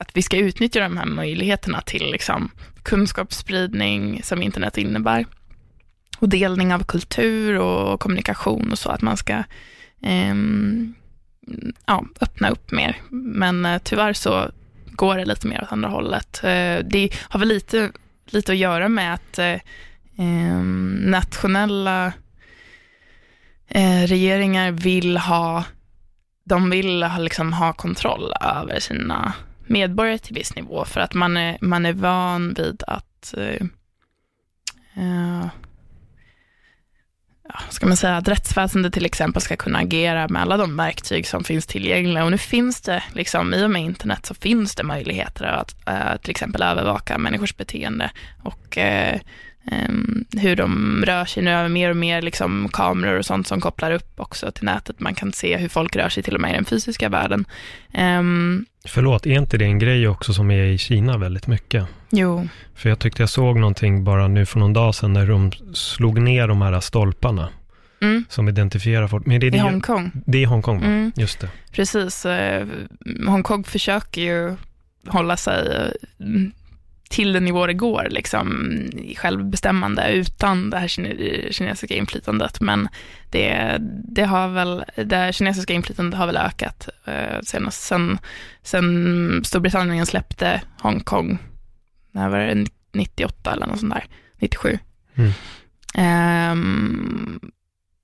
att 0.00 0.16
vi 0.16 0.22
ska 0.22 0.36
utnyttja 0.36 0.80
de 0.80 0.96
här 0.96 1.06
möjligheterna 1.06 1.80
till 1.80 2.10
liksom, 2.10 2.50
kunskapsspridning 2.82 4.22
som 4.22 4.42
internet 4.42 4.78
innebär 4.78 5.26
och 6.18 6.28
delning 6.28 6.74
av 6.74 6.84
kultur 6.84 7.58
och 7.58 8.00
kommunikation 8.00 8.72
och 8.72 8.78
så, 8.78 8.90
att 8.90 9.02
man 9.02 9.16
ska 9.16 9.32
eh, 10.02 10.34
ja, 11.86 12.04
öppna 12.20 12.50
upp 12.50 12.72
mer. 12.72 12.96
Men 13.10 13.66
eh, 13.66 13.78
tyvärr 13.84 14.12
så 14.12 14.50
går 14.84 15.16
det 15.16 15.24
lite 15.24 15.46
mer 15.46 15.62
åt 15.62 15.72
andra 15.72 15.88
hållet. 15.88 16.44
Eh, 16.44 16.78
det 16.84 17.10
har 17.18 17.38
väl 17.38 17.48
lite, 17.48 17.92
lite 18.26 18.52
att 18.52 18.58
göra 18.58 18.88
med 18.88 19.14
att 19.14 19.38
eh, 19.38 19.60
ehm, 20.18 20.94
nationella 21.06 22.12
eh, 23.68 24.02
regeringar 24.06 24.70
vill 24.70 25.16
ha, 25.16 25.64
de 26.44 26.70
vill 26.70 27.02
ha, 27.02 27.18
liksom 27.18 27.52
ha 27.52 27.72
kontroll 27.72 28.32
över 28.40 28.80
sina 28.80 29.32
medborgare 29.70 30.18
till 30.18 30.34
viss 30.34 30.56
nivå, 30.56 30.84
för 30.84 31.00
att 31.00 31.14
man 31.14 31.36
är, 31.36 31.58
man 31.60 31.86
är 31.86 31.92
van 31.92 32.54
vid 32.54 32.82
att 32.86 33.34
eh, 33.36 33.66
eh 34.96 35.46
ska 37.68 37.86
man 37.86 37.96
säga, 37.96 38.16
att 38.16 38.28
rättsväsendet 38.28 38.92
till 38.92 39.04
exempel 39.04 39.42
ska 39.42 39.56
kunna 39.56 39.78
agera 39.78 40.28
med 40.28 40.42
alla 40.42 40.56
de 40.56 40.76
verktyg 40.76 41.26
som 41.26 41.44
finns 41.44 41.66
tillgängliga. 41.66 42.24
Och 42.24 42.30
nu 42.30 42.38
finns 42.38 42.80
det, 42.80 43.02
liksom, 43.12 43.54
i 43.54 43.64
och 43.64 43.70
med 43.70 43.82
internet, 43.82 44.26
så 44.26 44.34
finns 44.34 44.74
det 44.74 44.82
möjligheter 44.82 45.44
att 45.44 45.76
uh, 45.88 46.16
till 46.16 46.30
exempel 46.30 46.62
övervaka 46.62 47.18
människors 47.18 47.56
beteende 47.56 48.10
och 48.42 48.78
uh, 48.78 49.20
Um, 49.64 50.24
hur 50.36 50.56
de 50.56 51.02
rör 51.06 51.24
sig. 51.24 51.42
Nu 51.42 51.50
över 51.50 51.68
mer 51.68 51.90
och 51.90 51.96
mer 51.96 52.22
liksom, 52.22 52.68
kameror 52.72 53.18
och 53.18 53.26
sånt 53.26 53.46
som 53.46 53.60
kopplar 53.60 53.90
upp 53.90 54.20
också 54.20 54.52
till 54.52 54.64
nätet. 54.64 55.00
Man 55.00 55.14
kan 55.14 55.32
se 55.32 55.56
hur 55.56 55.68
folk 55.68 55.96
rör 55.96 56.08
sig 56.08 56.22
till 56.22 56.34
och 56.34 56.40
med 56.40 56.50
i 56.50 56.54
den 56.54 56.64
fysiska 56.64 57.08
världen. 57.08 57.44
Um, 57.98 58.66
Förlåt, 58.84 59.26
är 59.26 59.30
inte 59.30 59.58
det 59.58 59.64
en 59.64 59.78
grej 59.78 60.08
också 60.08 60.32
som 60.32 60.50
är 60.50 60.62
i 60.62 60.78
Kina 60.78 61.18
väldigt 61.18 61.46
mycket? 61.46 61.86
Jo. 62.10 62.48
För 62.74 62.88
jag 62.88 62.98
tyckte 62.98 63.22
jag 63.22 63.30
såg 63.30 63.58
någonting 63.58 64.04
bara 64.04 64.28
nu 64.28 64.46
för 64.46 64.58
någon 64.58 64.72
dag 64.72 64.94
sedan 64.94 65.12
när 65.12 65.26
de 65.26 65.52
slog 65.74 66.20
ner 66.20 66.48
de 66.48 66.62
här 66.62 66.80
stolparna. 66.80 67.48
Mm. 68.02 68.24
Som 68.28 68.48
identifierar 68.48 69.08
folk. 69.08 69.26
Men 69.26 69.40
det 69.40 69.46
är 69.46 69.54
I 69.54 69.58
Hongkong. 69.58 70.10
Det 70.26 70.42
är 70.42 70.46
Hongkong, 70.46 70.80
va? 70.80 70.86
Mm. 70.86 71.12
Just 71.16 71.40
det. 71.40 71.48
Precis. 71.72 72.26
Eh, 72.26 72.66
Hongkong 73.26 73.64
försöker 73.64 74.22
ju 74.22 74.56
hålla 75.06 75.36
sig 75.36 75.76
eh, 75.76 76.26
till 77.10 77.32
den 77.32 77.44
nivå 77.44 77.66
det 77.66 77.74
går, 77.74 78.06
liksom, 78.10 78.74
självbestämmande 79.16 80.12
utan 80.12 80.70
det 80.70 80.78
här 80.78 80.88
kine 80.88 81.52
kinesiska 81.52 81.94
inflytandet. 81.94 82.60
Men 82.60 82.88
det, 83.30 83.76
det 84.08 84.24
har 84.24 84.48
väl, 84.48 84.84
det 84.96 85.34
kinesiska 85.34 85.72
inflytandet 85.72 86.18
har 86.18 86.26
väl 86.26 86.36
ökat 86.36 86.88
eh, 87.04 87.40
senast 87.42 87.82
sen, 87.82 88.18
sen 88.62 89.42
Storbritannien 89.44 90.06
släppte 90.06 90.62
Hongkong, 90.80 91.38
när 92.12 92.28
var 92.28 92.38
det, 92.38 92.66
98 92.92 93.52
eller 93.52 93.66
något 93.66 93.80
sånt 93.80 93.94
där, 93.94 94.04
97. 94.38 94.78
Mm. 95.14 96.52
Um, 96.52 97.40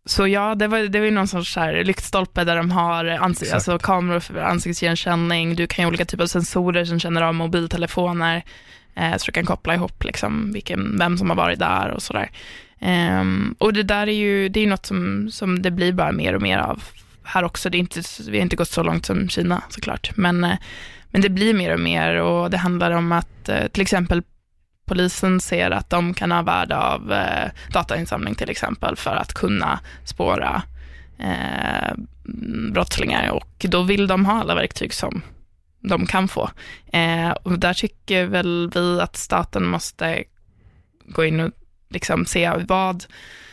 så 0.04 0.26
ja, 0.26 0.54
det 0.54 0.68
var, 0.68 0.78
det 0.78 0.98
var 0.98 1.06
ju 1.06 1.10
någon 1.10 1.28
sorts 1.28 1.56
här 1.56 1.84
lyktstolpe 1.84 2.44
där 2.44 2.56
de 2.56 2.70
har 2.70 3.04
ansik 3.04 3.52
alltså 3.52 3.78
kameror 3.78 4.20
för 4.20 4.38
ansiktsigenkänning, 4.38 5.56
du 5.56 5.66
kan 5.66 5.82
ju 5.82 5.88
olika 5.88 6.04
typer 6.04 6.24
av 6.24 6.28
sensorer 6.28 6.84
som 6.84 7.00
känner 7.00 7.22
av 7.22 7.34
mobiltelefoner, 7.34 8.42
eh, 8.96 9.16
så 9.16 9.26
du 9.26 9.32
kan 9.32 9.46
koppla 9.46 9.74
ihop 9.74 10.04
liksom 10.04 10.52
vilken, 10.52 10.98
vem 10.98 11.18
som 11.18 11.30
har 11.30 11.36
varit 11.36 11.58
där 11.58 11.90
och 11.90 12.02
sådär. 12.02 12.30
Um, 12.80 13.54
och 13.58 13.72
det 13.72 13.82
där 13.82 14.06
är 14.06 14.12
ju, 14.12 14.48
det 14.48 14.60
är 14.60 14.66
något 14.66 14.86
som, 14.86 15.30
som 15.30 15.62
det 15.62 15.70
blir 15.70 15.92
bara 15.92 16.12
mer 16.12 16.34
och 16.34 16.42
mer 16.42 16.58
av 16.58 16.82
här 17.22 17.44
också, 17.44 17.70
det 17.70 17.76
är 17.76 17.80
inte, 17.80 18.02
vi 18.28 18.38
har 18.38 18.42
inte 18.42 18.56
gått 18.56 18.68
så 18.68 18.82
långt 18.82 19.06
som 19.06 19.28
Kina 19.28 19.62
såklart, 19.68 20.16
men, 20.16 20.44
eh, 20.44 20.56
men 21.10 21.20
det 21.20 21.28
blir 21.28 21.54
mer 21.54 21.74
och 21.74 21.80
mer 21.80 22.14
och 22.14 22.50
det 22.50 22.56
handlar 22.56 22.90
om 22.90 23.12
att 23.12 23.48
eh, 23.48 23.66
till 23.66 23.82
exempel 23.82 24.22
polisen 24.86 25.40
ser 25.40 25.70
att 25.70 25.90
de 25.90 26.14
kan 26.14 26.32
ha 26.32 26.42
värde 26.42 26.76
av 26.76 27.12
eh, 27.12 27.50
datainsamling 27.72 28.34
till 28.34 28.50
exempel 28.50 28.96
för 28.96 29.16
att 29.16 29.34
kunna 29.34 29.80
spåra 30.04 30.62
eh, 31.18 31.94
brottslingar. 32.72 33.30
Och 33.30 33.66
då 33.68 33.82
vill 33.82 34.06
de 34.06 34.26
ha 34.26 34.40
alla 34.40 34.54
verktyg 34.54 34.94
som 34.94 35.22
de 35.80 36.06
kan 36.06 36.28
få. 36.28 36.50
Eh, 36.92 37.30
och 37.30 37.58
där 37.58 37.74
tycker 37.74 38.26
väl 38.26 38.70
vi 38.74 39.00
att 39.00 39.16
staten 39.16 39.66
måste 39.66 40.24
gå 41.04 41.24
in 41.24 41.40
och 41.40 41.50
liksom 41.88 42.26
se 42.26 42.52
vad, 42.68 43.04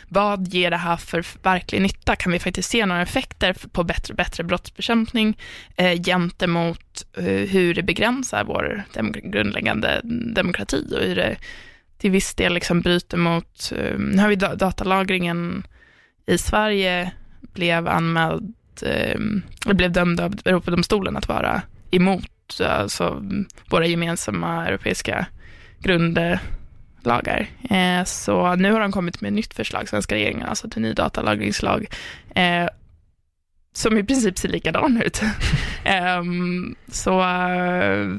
vad 0.08 0.48
ger 0.48 0.72
det 0.72 0.78
här 0.78 0.98
för 0.98 1.26
verklig 1.44 1.82
nytta? 1.82 2.16
Kan 2.16 2.32
vi 2.32 2.40
faktiskt 2.40 2.70
se 2.70 2.86
några 2.86 3.02
effekter 3.02 3.56
på 3.72 3.84
bättre, 3.84 4.14
bättre 4.14 4.44
brottsbekämpning 4.44 5.38
eh, 5.76 6.02
gentemot 6.02 7.06
eh, 7.18 7.24
hur 7.26 7.74
det 7.74 7.84
begränsar 7.84 8.44
vår 8.44 8.84
dem 8.94 9.12
grundläggande 9.12 10.02
demokrati 10.36 10.96
och 10.96 11.04
hur 11.04 11.16
det 11.16 11.38
till 11.98 12.12
viss 12.12 12.36
del 12.36 12.54
liksom 12.54 12.82
bryter 12.82 13.18
mot, 13.18 13.74
eh, 13.76 14.00
nu 14.00 14.18
har 14.18 14.30
vi 14.30 14.36
datalagringen 14.36 15.68
i 16.26 16.38
Sverige 16.38 17.12
blev 17.42 17.88
anmäld, 17.88 18.54
eh, 18.82 19.20
blev 19.66 19.92
dömd 19.92 20.20
av 20.20 20.36
Europadomstolen 20.46 21.18
att 21.18 21.28
vara 21.28 21.62
emot 21.96 22.60
alltså, 22.60 23.24
våra 23.70 23.86
gemensamma 23.86 24.68
europeiska 24.68 25.26
grundlagar. 25.80 27.48
Eh, 27.70 28.04
så 28.04 28.56
nu 28.56 28.72
har 28.72 28.80
de 28.80 28.92
kommit 28.92 29.22
med 29.22 29.30
ett 29.30 29.34
nytt 29.34 29.54
förslag, 29.54 29.90
svenska 29.90 30.16
regeringen, 30.16 30.48
alltså 30.48 30.70
till 30.70 30.82
ny 30.82 30.94
datalagringslag, 30.94 31.88
eh, 32.36 32.68
som 33.74 33.98
i 33.98 34.04
princip 34.04 34.38
ser 34.38 34.50
likadan 34.50 35.02
ut. 35.02 35.22
um, 36.20 36.76
så 36.88 37.20
uh, 37.20 38.18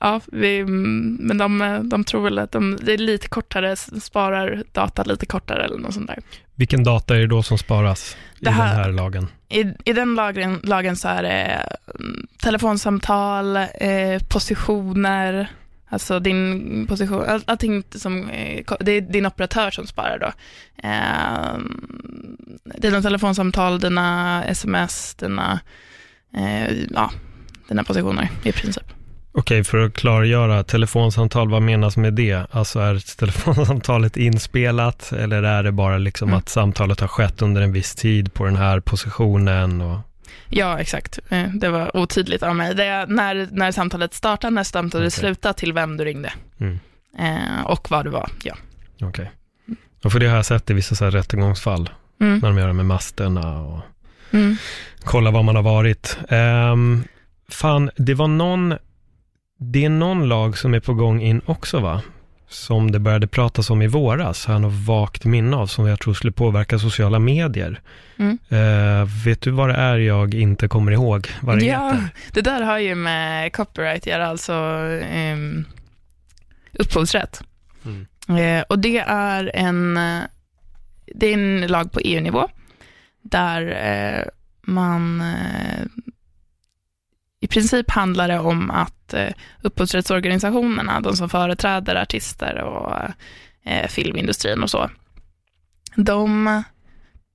ja, 0.00 0.20
vi, 0.26 0.64
men 0.64 1.38
de, 1.38 1.80
de 1.84 2.04
tror 2.04 2.22
väl 2.22 2.38
att 2.38 2.52
de, 2.52 2.78
det 2.82 2.92
är 2.92 2.98
lite 2.98 3.28
kortare, 3.28 3.76
sparar 3.76 4.62
data 4.72 5.02
lite 5.02 5.26
kortare 5.26 5.64
eller 5.64 5.78
något 5.78 5.94
sånt 5.94 6.06
där. 6.06 6.18
Vilken 6.54 6.84
data 6.84 7.16
är 7.16 7.20
det 7.20 7.26
då 7.26 7.42
som 7.42 7.58
sparas 7.58 8.16
i 8.40 8.48
här, 8.48 8.74
den 8.74 8.84
här 8.84 8.92
lagen? 8.92 9.26
I, 9.48 9.64
I 9.84 9.92
den 9.92 10.14
lagen, 10.14 10.60
lagen 10.62 10.96
så 10.96 11.08
är 11.08 11.22
det 11.22 11.68
mm, 12.00 12.26
telefonsamtal, 12.42 13.56
eh, 13.56 14.22
positioner, 14.28 15.48
alltså 15.88 16.20
din 16.20 16.86
position, 16.86 17.24
all, 17.28 17.42
allting 17.46 17.82
som, 17.90 18.28
eh, 18.30 18.64
det 18.80 18.92
är 18.92 19.00
din 19.00 19.26
operatör 19.26 19.70
som 19.70 19.86
sparar 19.86 20.18
då. 20.18 20.32
Eh, 20.88 21.58
dina 22.78 23.02
telefonsamtal, 23.02 23.80
dina 23.80 24.44
sms, 24.44 25.14
dina, 25.14 25.60
eh, 26.36 26.72
ja, 26.90 27.10
dina 27.68 27.84
positioner 27.84 28.28
i 28.42 28.52
princip. 28.52 28.97
Okej, 29.38 29.64
för 29.64 29.78
att 29.78 29.94
klargöra, 29.94 30.62
telefonsamtal, 30.62 31.50
vad 31.50 31.62
menas 31.62 31.96
med 31.96 32.14
det? 32.14 32.46
Alltså 32.50 32.80
är 32.80 33.16
telefonsamtalet 33.16 34.16
inspelat 34.16 35.12
eller 35.12 35.42
är 35.42 35.62
det 35.62 35.72
bara 35.72 35.98
liksom 35.98 36.28
mm. 36.28 36.38
att 36.38 36.48
samtalet 36.48 37.00
har 37.00 37.08
skett 37.08 37.42
under 37.42 37.62
en 37.62 37.72
viss 37.72 37.94
tid 37.94 38.34
på 38.34 38.44
den 38.44 38.56
här 38.56 38.80
positionen? 38.80 39.80
Och... 39.80 39.98
Ja, 40.48 40.78
exakt. 40.78 41.18
Eh, 41.28 41.48
det 41.54 41.68
var 41.68 41.96
otydligt 41.96 42.42
av 42.42 42.56
mig. 42.56 42.74
Det 42.74 42.84
är 42.84 43.06
när, 43.06 43.48
när 43.50 43.72
samtalet 43.72 44.14
startade, 44.14 44.54
när 44.54 44.64
samtalet 44.64 45.06
okay. 45.06 45.20
slutade, 45.20 45.54
till 45.54 45.72
vem 45.72 45.96
du 45.96 46.04
ringde. 46.04 46.32
Mm. 46.58 46.78
Eh, 47.18 47.66
och 47.66 47.90
vad 47.90 48.04
det 48.06 48.10
var, 48.10 48.30
ja. 48.42 48.54
Okej. 48.94 49.08
Okay. 49.08 49.26
Och 50.04 50.12
för 50.12 50.20
det 50.20 50.26
har 50.26 50.36
jag 50.36 50.46
sett 50.46 50.70
i 50.70 50.72
vissa 50.72 50.94
så 50.94 51.04
här 51.04 51.10
rättegångsfall, 51.10 51.90
mm. 52.20 52.38
när 52.38 52.48
de 52.48 52.58
gör 52.58 52.66
det 52.66 52.72
med 52.72 52.86
masterna 52.86 53.60
och 53.60 53.80
mm. 54.30 54.56
kolla 55.04 55.30
var 55.30 55.42
man 55.42 55.56
har 55.56 55.62
varit. 55.62 56.18
Um, 56.28 57.04
fan, 57.48 57.90
det 57.96 58.14
var 58.14 58.28
någon 58.28 58.74
det 59.58 59.84
är 59.84 59.88
någon 59.88 60.28
lag 60.28 60.58
som 60.58 60.74
är 60.74 60.80
på 60.80 60.94
gång 60.94 61.22
in 61.22 61.40
också 61.46 61.80
va? 61.80 62.02
Som 62.48 62.90
det 62.90 62.98
började 62.98 63.26
pratas 63.26 63.70
om 63.70 63.82
i 63.82 63.86
våras, 63.86 64.46
har 64.46 64.54
jag 64.54 64.62
något 64.62 64.86
vagt 64.86 65.24
minne 65.24 65.56
av, 65.56 65.66
som 65.66 65.86
jag 65.86 66.00
tror 66.00 66.14
skulle 66.14 66.32
påverka 66.32 66.78
sociala 66.78 67.18
medier. 67.18 67.80
Mm. 68.16 68.38
Uh, 68.52 69.24
vet 69.24 69.40
du 69.40 69.50
vad 69.50 69.68
det 69.68 69.74
är 69.74 69.96
jag 69.96 70.34
inte 70.34 70.68
kommer 70.68 70.92
ihåg 70.92 71.28
vad 71.40 71.58
det 71.58 71.64
ja, 71.64 71.90
heter? 71.90 72.08
Det 72.32 72.40
där 72.40 72.62
har 72.62 72.78
ju 72.78 72.94
med 72.94 73.52
copyright 73.52 74.02
att 74.02 74.06
göra, 74.06 74.26
alltså 74.26 74.54
um, 75.32 75.64
upphovsrätt. 76.72 77.42
Mm. 77.84 78.06
Uh, 78.38 78.64
och 78.68 78.78
det 78.78 78.98
är 79.06 79.50
en, 79.54 79.94
det 81.14 81.26
är 81.26 81.34
en 81.34 81.66
lag 81.66 81.92
på 81.92 82.00
EU-nivå, 82.00 82.48
där 83.22 83.62
uh, 83.62 84.28
man 84.62 85.22
i 87.48 87.50
princip 87.50 87.90
handlar 87.90 88.28
det 88.28 88.38
om 88.38 88.70
att 88.70 89.14
eh, 89.14 89.32
upphovsrättsorganisationerna, 89.62 91.00
de 91.00 91.16
som 91.16 91.28
företräder 91.28 91.96
artister 91.96 92.62
och 92.62 92.94
eh, 93.64 93.88
filmindustrin 93.88 94.62
och 94.62 94.70
så, 94.70 94.90
de 95.96 96.62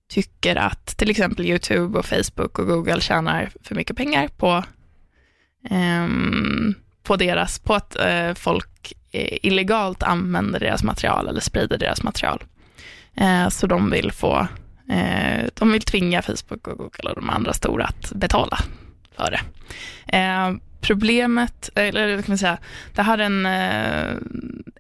tycker 0.10 0.56
att 0.56 0.86
till 0.86 1.10
exempel 1.10 1.46
YouTube 1.46 2.00
och 2.00 2.06
Facebook 2.06 2.60
och 2.60 2.68
Google 2.68 3.02
tjänar 3.02 3.52
för 3.64 3.76
mycket 3.76 3.98
pengar 3.98 4.28
på, 4.28 4.64
eh, 5.70 6.08
på, 7.04 7.16
deras, 7.16 7.60
på 7.60 7.74
att 7.74 7.96
eh, 7.96 8.34
folk 8.34 8.94
eh, 9.12 9.38
illegalt 9.42 10.04
använder 10.04 10.60
deras 10.60 10.84
material 10.84 11.28
eller 11.28 11.42
sprider 11.42 11.78
deras 11.78 12.04
material. 12.04 12.44
Eh, 13.16 13.50
så 13.50 13.68
de 13.68 13.90
vill 13.90 14.12
få, 14.12 14.48
eh, 14.90 15.46
de 15.54 15.72
vill 15.72 15.82
tvinga 15.82 16.22
Facebook 16.22 16.68
och 16.68 16.78
Google 16.78 17.10
och 17.10 17.16
de 17.16 17.30
andra 17.30 17.54
stora 17.54 17.86
att 17.86 18.12
betala 18.12 18.58
för 19.16 19.32
det. 19.32 19.42
Eh, 20.18 20.54
problemet, 20.82 21.70
eller 21.76 22.16
vad 22.16 22.26
kan 22.26 22.32
man 22.32 22.38
säga, 22.38 22.58
det 22.94 23.02
här 23.02 23.18
är 23.18 23.24
en, 23.24 23.46
eh, 23.46 24.18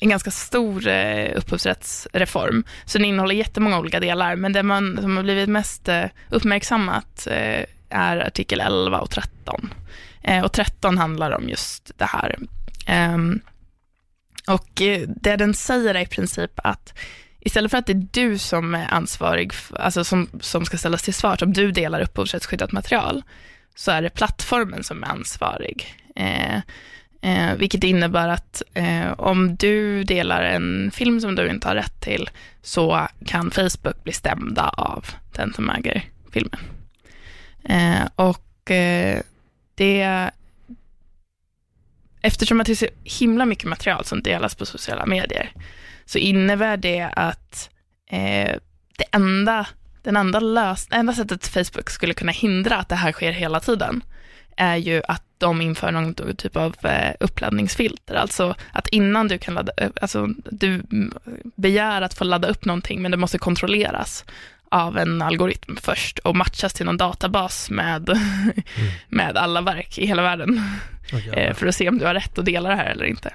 en 0.01 0.09
ganska 0.09 0.31
stor 0.31 0.87
eh, 0.87 1.31
upphovsrättsreform, 1.35 2.63
så 2.85 2.97
den 2.97 3.05
innehåller 3.05 3.35
jättemånga 3.35 3.79
olika 3.79 3.99
delar, 3.99 4.35
men 4.35 4.53
det 4.53 4.63
man, 4.63 4.97
som 5.01 5.17
har 5.17 5.23
blivit 5.23 5.49
mest 5.49 5.87
eh, 5.89 6.05
uppmärksammat 6.29 7.27
är 7.89 8.27
artikel 8.27 8.59
11 8.59 8.99
och 8.99 9.09
13. 9.09 9.73
Eh, 10.23 10.43
och 10.43 10.51
13 10.51 10.97
handlar 10.97 11.31
om 11.31 11.49
just 11.49 11.91
det 11.97 12.05
här. 12.05 12.39
Ehm, 12.87 13.41
och 14.47 14.69
det 15.07 15.35
den 15.35 15.53
säger 15.53 15.95
är 15.95 16.01
i 16.01 16.05
princip 16.05 16.51
att 16.55 16.93
istället 17.39 17.71
för 17.71 17.77
att 17.77 17.85
det 17.85 17.93
är 17.93 18.07
du 18.11 18.37
som 18.37 18.75
är 18.75 18.93
ansvarig, 18.93 19.53
alltså 19.79 20.03
som, 20.03 20.29
som 20.39 20.65
ska 20.65 20.77
ställas 20.77 21.03
till 21.03 21.13
svars, 21.13 21.41
om 21.41 21.53
du 21.53 21.71
delar 21.71 22.01
upphovsrättsskyddat 22.01 22.71
material, 22.71 23.23
så 23.75 23.91
är 23.91 24.01
det 24.01 24.09
plattformen 24.09 24.83
som 24.83 25.03
är 25.03 25.07
ansvarig. 25.07 25.95
Eh, 26.15 26.55
eh, 27.21 27.55
vilket 27.57 27.83
innebär 27.83 28.27
att 28.27 28.61
eh, 28.73 29.11
om 29.11 29.55
du 29.55 30.03
delar 30.03 30.43
en 30.43 30.91
film 30.91 31.21
som 31.21 31.35
du 31.35 31.49
inte 31.49 31.67
har 31.67 31.75
rätt 31.75 32.01
till 32.01 32.29
så 32.61 33.07
kan 33.25 33.51
Facebook 33.51 34.03
bli 34.03 34.13
stämda 34.13 34.69
av 34.69 35.05
den 35.35 35.53
som 35.53 35.69
äger 35.69 36.03
filmen. 36.31 36.59
Eh, 37.63 38.07
och 38.15 38.71
eh, 38.71 39.21
det 39.75 40.31
Eftersom 42.25 42.61
att 42.61 42.67
det 42.67 42.73
är 42.73 42.75
så 42.75 42.87
himla 43.03 43.45
mycket 43.45 43.69
material 43.69 44.05
som 44.05 44.21
delas 44.21 44.55
på 44.55 44.65
sociala 44.65 45.05
medier 45.05 45.51
så 46.05 46.17
innebär 46.17 46.77
det 46.77 47.01
att 47.01 47.69
eh, 48.09 48.55
det 48.97 49.05
enda 49.11 49.67
den 50.03 50.15
enda, 50.15 50.39
lös 50.39 50.87
enda 50.91 51.13
sättet 51.13 51.47
Facebook 51.47 51.89
skulle 51.89 52.13
kunna 52.13 52.31
hindra 52.31 52.77
att 52.77 52.89
det 52.89 52.95
här 52.95 53.11
sker 53.11 53.31
hela 53.31 53.59
tiden 53.59 54.03
är 54.57 54.75
ju 54.75 55.01
att 55.07 55.23
de 55.37 55.61
inför 55.61 55.91
någon 55.91 56.35
typ 56.35 56.55
av 56.55 56.75
eh, 56.83 57.13
uppladdningsfilter. 57.19 58.15
Alltså 58.15 58.55
att 58.71 58.87
innan 58.87 59.27
du 59.27 59.37
kan 59.37 59.53
ladda 59.53 59.71
upp, 59.71 59.97
alltså 60.01 60.27
du 60.51 60.83
begär 61.55 62.01
att 62.01 62.13
få 62.13 62.23
ladda 62.23 62.47
upp 62.47 62.65
någonting 62.65 63.01
men 63.01 63.11
det 63.11 63.17
måste 63.17 63.37
kontrolleras 63.37 64.25
av 64.69 64.97
en 64.97 65.21
algoritm 65.21 65.75
först 65.75 66.19
och 66.19 66.35
matchas 66.35 66.73
till 66.73 66.85
någon 66.85 66.97
databas 66.97 67.69
med, 67.69 68.09
mm. 68.09 68.63
med 69.09 69.37
alla 69.37 69.61
verk 69.61 69.97
i 69.97 70.05
hela 70.05 70.21
världen. 70.21 70.61
Oh, 71.13 71.53
för 71.53 71.67
att 71.67 71.75
se 71.75 71.89
om 71.89 71.97
du 71.97 72.05
har 72.05 72.13
rätt 72.13 72.37
att 72.37 72.45
dela 72.45 72.69
det 72.69 72.75
här 72.75 72.85
eller 72.85 73.05
inte. 73.05 73.33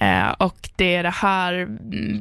Eh, 0.00 0.28
och 0.28 0.70
det 0.76 0.94
är 0.94 1.02
det 1.02 1.10
här 1.10 1.68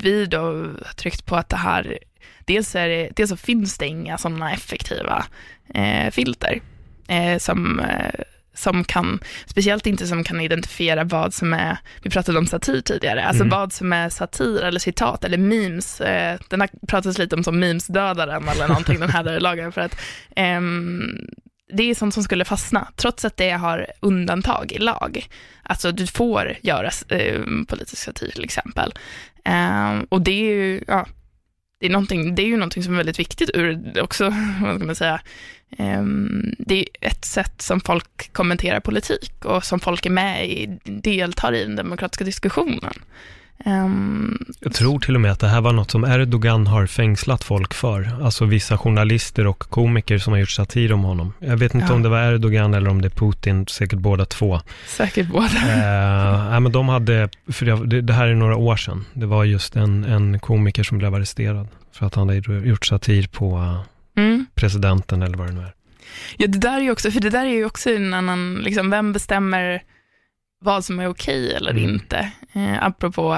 vi 0.02 0.26
då 0.26 0.66
tryckt 0.96 1.26
på 1.26 1.36
att 1.36 1.50
det 1.50 1.58
här 1.58 2.00
dels, 2.48 2.76
är 2.76 2.90
det, 2.90 3.10
dels 3.16 3.30
så 3.30 3.38
finns 3.38 3.78
det 3.78 3.88
inga 3.88 4.18
sådana 4.18 4.54
effektiva 4.54 5.26
eh, 5.74 6.12
filter 6.12 6.62
eh, 7.08 7.38
som, 7.38 7.80
eh, 7.80 8.22
som 8.54 8.84
kan, 8.84 9.20
speciellt 9.46 9.88
inte 9.88 10.08
som 10.08 10.24
kan 10.24 10.42
identifiera 10.42 11.04
vad 11.04 11.34
som 11.34 11.54
är, 11.54 11.78
vi 12.02 12.10
pratade 12.10 12.38
om 12.38 12.48
satir 12.48 12.82
tidigare, 12.82 13.26
alltså 13.26 13.44
mm. 13.44 13.60
vad 13.60 13.74
som 13.74 13.94
är 13.94 14.10
satir 14.10 14.64
eller 14.64 14.80
citat 14.80 15.24
eller 15.24 15.38
memes. 15.38 16.02
Eh, 16.02 16.40
den 16.50 16.62
har 16.62 16.70
pratats 16.88 17.18
lite 17.18 17.36
om 17.36 17.44
som 17.44 17.60
memesdödaren 17.60 18.48
eller 18.48 18.68
någonting, 18.68 19.00
den 19.00 19.10
här 19.10 19.40
lagen, 19.40 19.72
för 19.72 19.82
att 19.82 20.00
ehm, 20.36 21.28
det 21.74 21.84
är 21.84 21.96
sånt 21.96 22.14
som 22.14 22.24
skulle 22.24 22.46
fastna, 22.46 22.88
trots 22.96 23.26
att 23.26 23.38
det 23.38 23.50
har 23.50 23.88
undantag 24.00 24.72
i 24.72 24.78
lag. 24.78 25.28
Alltså 25.64 25.92
du 25.92 26.08
får 26.08 26.58
göra 26.62 26.90
eh, 27.10 27.42
politisk 27.68 28.04
satir 28.04 28.32
till 28.32 28.44
exempel. 28.44 28.94
Eh, 29.46 30.00
och 30.10 30.22
det 30.22 30.32
är 30.32 30.56
ju, 30.56 30.84
ja, 30.88 31.06
det 31.80 31.86
är, 31.86 31.90
någonting, 31.90 32.36
det 32.36 32.42
är 32.42 32.48
ju 32.48 32.58
någonting 32.58 32.84
som 32.84 32.94
är 32.94 32.98
väldigt 32.98 33.20
viktigt 33.20 33.50
ur 33.54 34.02
också, 34.02 34.24
vad 34.62 34.76
ska 34.76 34.86
man 34.86 34.96
säga, 34.96 35.22
ehm, 35.78 36.56
det 36.60 36.80
är 36.80 36.88
ett 37.02 37.26
sätt 37.26 37.62
som 37.62 37.80
folk 37.80 38.34
kommenterar 38.34 38.80
politik 38.80 39.46
och 39.46 39.64
som 39.64 39.80
folk 39.80 40.06
är 40.06 40.10
med 40.10 40.50
i, 40.50 40.80
deltar 40.84 41.54
i 41.54 41.64
den 41.64 41.76
demokratiska 41.76 42.24
diskussionen. 42.24 42.94
Um, 43.66 44.46
jag 44.60 44.74
tror 44.74 45.00
till 45.00 45.16
och 45.16 45.22
med 45.22 45.32
att 45.32 45.40
det 45.40 45.48
här 45.48 45.62
var 45.62 45.74
något 45.74 45.92
som 45.92 46.06
Erdogan 46.06 46.68
har 46.68 46.88
fängslat 46.88 47.44
folk 47.44 47.74
för. 47.74 48.24
Alltså 48.24 48.46
vissa 48.46 48.78
journalister 48.78 49.48
och 49.48 49.60
komiker 49.60 50.18
som 50.18 50.34
har 50.34 50.40
gjort 50.40 50.50
satir 50.50 50.94
om 50.94 51.04
honom. 51.04 51.34
Jag 51.40 51.58
vet 51.58 51.74
inte 51.74 51.88
ja. 51.90 51.94
om 51.94 52.04
det 52.04 52.10
var 52.10 52.34
Erdogan 52.34 52.74
eller 52.74 52.90
om 52.90 53.02
det 53.02 53.08
är 53.08 53.10
Putin, 53.10 53.68
säkert 53.68 54.00
båda 54.00 54.26
två. 54.26 54.62
Säkert 54.88 55.28
båda. 55.28 55.46
Uh, 55.46 56.50
nej, 56.50 56.60
men 56.60 56.72
de 56.72 56.90
hade, 56.90 57.30
för 57.52 57.66
det, 57.66 58.02
det, 58.02 58.14
här 58.14 58.28
är 58.28 58.36
några 58.36 58.56
år 58.56 58.76
sedan, 58.76 59.06
det 59.14 59.26
var 59.26 59.44
just 59.44 59.76
en, 59.76 60.04
en 60.04 60.40
komiker 60.40 60.84
som 60.84 60.98
blev 60.98 61.16
arresterad 61.16 61.68
för 61.92 62.06
att 62.06 62.16
han 62.16 62.30
hade 62.30 62.68
gjort 62.68 62.86
satir 62.86 63.28
på 63.28 63.58
uh, 63.58 63.82
mm. 64.18 64.46
presidenten 64.56 65.22
eller 65.22 65.38
vad 65.38 65.48
det 65.48 65.54
nu 65.54 65.62
är. 65.62 65.74
Ja, 66.38 66.48
det 66.48 66.58
där 66.58 66.78
är 66.78 66.82
ju 66.82 66.92
också, 66.92 67.12
för 67.12 67.20
det 67.20 67.30
där 67.30 67.46
är 67.46 67.50
ju 67.50 67.66
också 67.66 67.90
en 67.90 68.14
annan, 68.14 68.56
liksom, 68.56 68.90
vem 68.90 69.14
bestämmer 69.14 69.84
vad 70.60 70.86
som 70.86 71.00
är 71.00 71.08
okej 71.08 71.54
eller 71.54 71.72
mm. 71.72 71.84
inte. 71.84 72.32
Eh, 72.54 72.84
apropå 72.84 73.38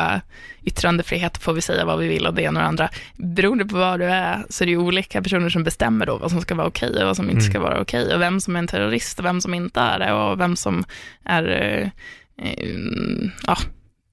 yttrandefrihet 0.63 1.37
får 1.37 1.53
vi 1.53 1.61
säga 1.61 1.85
vad 1.85 1.99
vi 1.99 2.07
vill 2.07 2.27
och 2.27 2.33
det 2.33 2.41
ena 2.41 2.59
och 2.59 2.63
det 2.63 2.67
andra. 2.67 2.89
Beroende 3.17 3.65
på 3.65 3.77
vad 3.77 3.99
du 3.99 4.05
är 4.05 4.45
så 4.49 4.63
är 4.63 4.65
det 4.65 4.71
ju 4.71 4.77
olika 4.77 5.21
personer 5.21 5.49
som 5.49 5.63
bestämmer 5.63 6.05
då 6.05 6.17
vad 6.17 6.31
som 6.31 6.41
ska 6.41 6.55
vara 6.55 6.67
okej 6.67 6.89
och 6.89 7.05
vad 7.05 7.15
som 7.15 7.25
inte 7.25 7.41
mm. 7.41 7.49
ska 7.51 7.59
vara 7.59 7.81
okej 7.81 8.15
och 8.15 8.21
vem 8.21 8.41
som 8.41 8.55
är 8.55 8.59
en 8.59 8.67
terrorist 8.67 9.19
och 9.19 9.25
vem 9.25 9.41
som 9.41 9.53
inte 9.53 9.79
är 9.79 9.99
det 9.99 10.13
och 10.13 10.39
vem 10.39 10.55
som 10.55 10.83
är, 11.25 11.43
uh, 11.43 11.87
uh, 12.45 13.31
ja, 13.47 13.57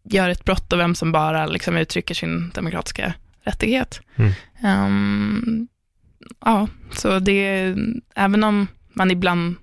gör 0.05 0.29
ett 0.29 0.45
brott 0.45 0.73
och 0.73 0.79
vem 0.79 0.95
som 0.95 1.13
bara 1.13 1.47
liksom 1.47 1.77
uttrycker 1.77 2.15
sin 2.15 2.51
demokratiska 2.55 3.15
rättighet. 3.43 4.01
Mm. 4.17 4.33
Um, 4.65 5.69
ja, 6.45 6.69
så 6.93 7.19
det, 7.19 7.75
även 8.15 8.45
om 8.45 8.67
man 8.93 9.11
ibland 9.11 9.57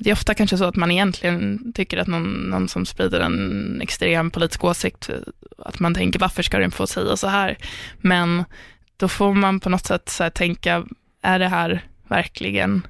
det 0.00 0.10
är 0.10 0.12
ofta 0.12 0.34
kanske 0.34 0.58
så 0.58 0.64
att 0.64 0.76
man 0.76 0.90
egentligen 0.90 1.72
tycker 1.72 1.98
att 1.98 2.06
någon, 2.06 2.32
någon 2.32 2.68
som 2.68 2.86
sprider 2.86 3.20
en 3.20 3.80
extrem 3.82 4.30
politisk 4.30 4.64
åsikt, 4.64 5.10
att 5.58 5.80
man 5.80 5.94
tänker 5.94 6.18
varför 6.18 6.42
ska 6.42 6.58
den 6.58 6.70
få 6.70 6.86
säga 6.86 7.16
så 7.16 7.26
här? 7.26 7.56
Men 7.98 8.44
då 8.96 9.08
får 9.08 9.34
man 9.34 9.60
på 9.60 9.68
något 9.68 9.86
sätt 9.86 10.08
så 10.08 10.30
tänka, 10.30 10.84
är 11.22 11.38
det 11.38 11.48
här 11.48 11.84
verkligen 12.08 12.86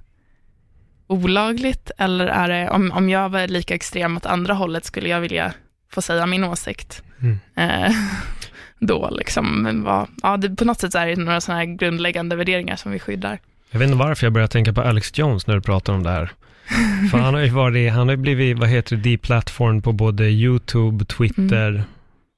olagligt? 1.06 1.90
Eller 1.98 2.26
är 2.26 2.48
det, 2.48 2.70
om, 2.70 2.92
om 2.92 3.08
jag 3.08 3.28
var 3.28 3.46
lika 3.46 3.74
extrem 3.74 4.16
åt 4.16 4.26
andra 4.26 4.54
hållet, 4.54 4.84
skulle 4.84 5.08
jag 5.08 5.20
vilja 5.20 5.52
få 5.92 6.02
säga 6.02 6.26
min 6.26 6.44
åsikt? 6.44 7.02
Mm. 7.20 7.38
Eh, 7.54 7.92
då 8.78 9.10
liksom, 9.10 9.70
vad, 9.84 10.08
ja, 10.22 10.36
det, 10.36 10.56
på 10.56 10.64
något 10.64 10.80
sätt 10.80 10.94
är 10.94 11.06
det 11.06 11.16
några 11.16 11.40
sådana 11.40 11.60
här 11.60 11.76
grundläggande 11.76 12.36
värderingar 12.36 12.76
som 12.76 12.92
vi 12.92 12.98
skyddar. 12.98 13.38
Jag 13.70 13.78
vet 13.78 13.86
inte 13.86 13.98
varför 13.98 14.26
jag 14.26 14.32
börjar 14.32 14.48
tänka 14.48 14.72
på 14.72 14.80
Alex 14.80 15.18
Jones 15.18 15.46
när 15.46 15.54
du 15.54 15.60
pratar 15.60 15.92
om 15.92 16.02
det 16.02 16.10
här. 16.10 16.32
För 17.10 17.18
han 17.18 17.34
har 17.34 17.40
ju 17.40 17.48
varit, 17.48 17.92
han 17.92 18.08
har 18.08 18.12
ju 18.12 18.16
blivit, 18.16 18.58
vad 18.58 18.68
heter 18.68 18.96
det, 18.96 19.10
deplatform 19.10 19.82
på 19.82 19.92
både 19.92 20.24
YouTube, 20.24 21.04
Twitter. 21.04 21.68
Mm. 21.68 21.82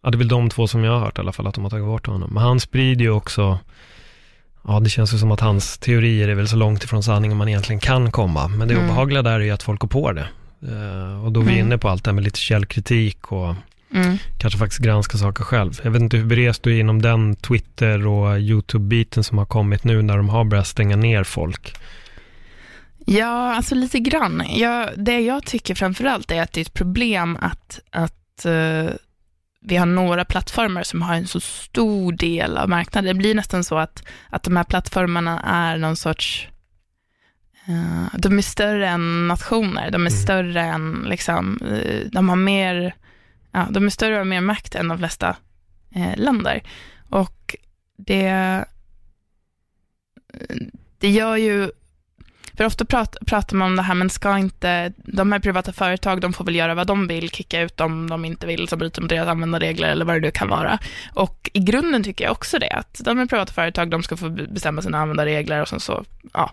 Ja, 0.02 0.10
det 0.10 0.16
är 0.16 0.18
väl 0.18 0.28
de 0.28 0.50
två 0.50 0.66
som 0.66 0.84
jag 0.84 0.92
har 0.92 1.00
hört 1.00 1.18
i 1.18 1.20
alla 1.20 1.32
fall, 1.32 1.46
att 1.46 1.54
de 1.54 1.64
har 1.64 1.70
tagit 1.70 1.86
bort 1.86 2.06
honom. 2.06 2.30
Men 2.34 2.42
han 2.42 2.60
sprider 2.60 3.04
ju 3.04 3.10
också, 3.10 3.58
ja 4.66 4.80
det 4.80 4.90
känns 4.90 5.14
ju 5.14 5.18
som 5.18 5.30
att 5.30 5.40
hans 5.40 5.78
teorier 5.78 6.28
är 6.28 6.34
väl 6.34 6.48
så 6.48 6.56
långt 6.56 6.84
ifrån 6.84 7.02
sanningen 7.02 7.36
man 7.36 7.48
egentligen 7.48 7.80
kan 7.80 8.12
komma. 8.12 8.48
Men 8.48 8.68
det 8.68 8.74
mm. 8.74 8.86
obehagliga 8.86 9.22
där 9.22 9.32
är 9.32 9.40
ju 9.40 9.50
att 9.50 9.62
folk 9.62 9.80
går 9.80 9.88
på 9.88 10.12
det. 10.12 10.28
Uh, 10.62 11.24
och 11.24 11.32
då 11.32 11.40
är 11.40 11.44
vi 11.44 11.52
mm. 11.52 11.66
inne 11.66 11.78
på 11.78 11.88
allt 11.88 12.04
det 12.04 12.10
här 12.10 12.14
med 12.14 12.24
lite 12.24 12.38
källkritik 12.38 13.32
och 13.32 13.54
Mm. 13.92 14.18
Kanske 14.38 14.58
faktiskt 14.58 14.82
granska 14.82 15.18
saker 15.18 15.44
själv. 15.44 15.80
Jag 15.84 15.90
vet 15.90 16.02
inte 16.02 16.16
hur 16.16 16.24
berest 16.24 16.62
du 16.62 16.76
är 16.76 16.80
inom 16.80 17.02
den 17.02 17.36
Twitter 17.36 18.06
och 18.06 18.38
YouTube-biten 18.38 19.24
som 19.24 19.38
har 19.38 19.46
kommit 19.46 19.84
nu 19.84 20.02
när 20.02 20.16
de 20.16 20.28
har 20.28 20.44
börjat 20.44 20.66
stänga 20.66 20.96
ner 20.96 21.24
folk. 21.24 21.76
Ja, 23.06 23.54
alltså 23.54 23.74
lite 23.74 23.98
grann. 23.98 24.42
Jag, 24.48 24.88
det 24.96 25.20
jag 25.20 25.46
tycker 25.46 25.74
framförallt 25.74 26.30
är 26.30 26.42
att 26.42 26.52
det 26.52 26.60
är 26.60 26.62
ett 26.62 26.74
problem 26.74 27.38
att, 27.40 27.80
att 27.90 28.46
uh, 28.46 28.90
vi 29.60 29.76
har 29.76 29.86
några 29.86 30.24
plattformar 30.24 30.82
som 30.82 31.02
har 31.02 31.14
en 31.14 31.26
så 31.26 31.40
stor 31.40 32.12
del 32.12 32.56
av 32.56 32.68
marknaden. 32.68 33.08
Det 33.08 33.18
blir 33.18 33.34
nästan 33.34 33.64
så 33.64 33.78
att, 33.78 34.02
att 34.28 34.42
de 34.42 34.56
här 34.56 34.64
plattformarna 34.64 35.40
är 35.40 35.78
någon 35.78 35.96
sorts 35.96 36.48
uh, 37.68 38.06
de 38.18 38.38
är 38.38 38.42
större 38.42 38.88
än 38.88 39.28
nationer, 39.28 39.90
de 39.90 40.06
är 40.06 40.10
mm. 40.10 40.22
större 40.22 40.60
än, 40.60 41.06
liksom, 41.08 41.60
uh, 41.62 42.10
de 42.12 42.28
har 42.28 42.36
mer 42.36 42.94
ja, 43.52 43.68
de 43.70 43.86
är 43.86 43.90
större 43.90 44.12
och 44.12 44.18
har 44.18 44.24
mer 44.24 44.40
makt 44.40 44.74
än 44.74 44.88
de 44.88 44.98
flesta 44.98 45.36
eh, 45.94 46.16
länder. 46.16 46.62
Och 47.08 47.56
det, 47.96 48.26
eh, 48.26 48.62
det 50.98 51.10
gör 51.10 51.36
ju, 51.36 51.70
för 52.60 52.66
ofta 52.66 52.84
pratar, 52.84 53.24
pratar 53.24 53.56
man 53.56 53.70
om 53.70 53.76
det 53.76 53.82
här, 53.82 53.94
men 53.94 54.10
ska 54.10 54.38
inte, 54.38 54.92
de 54.96 55.32
här 55.32 55.38
privata 55.38 55.72
företag, 55.72 56.20
de 56.20 56.32
får 56.32 56.44
väl 56.44 56.56
göra 56.56 56.74
vad 56.74 56.86
de 56.86 57.06
vill, 57.06 57.30
kicka 57.30 57.60
ut 57.60 57.76
dem 57.76 58.10
de 58.10 58.24
inte 58.24 58.46
vill, 58.46 58.68
som 58.68 58.78
bryter 58.78 59.02
mot 59.02 59.10
deras 59.10 59.28
användarregler 59.28 59.88
eller 59.88 60.04
vad 60.04 60.16
det 60.16 60.20
nu 60.20 60.30
kan 60.30 60.48
vara. 60.48 60.78
Och 61.14 61.50
i 61.52 61.58
grunden 61.58 62.02
tycker 62.02 62.24
jag 62.24 62.32
också 62.32 62.58
det, 62.58 62.70
att 62.70 63.00
de 63.04 63.18
här 63.18 63.26
privata 63.26 63.52
företag, 63.52 63.90
de 63.90 64.02
ska 64.02 64.16
få 64.16 64.28
bestämma 64.28 64.82
sina 64.82 64.98
användarregler 64.98 65.60
och 65.62 65.68
sen 65.68 65.80
så, 65.80 66.04
ja, 66.32 66.52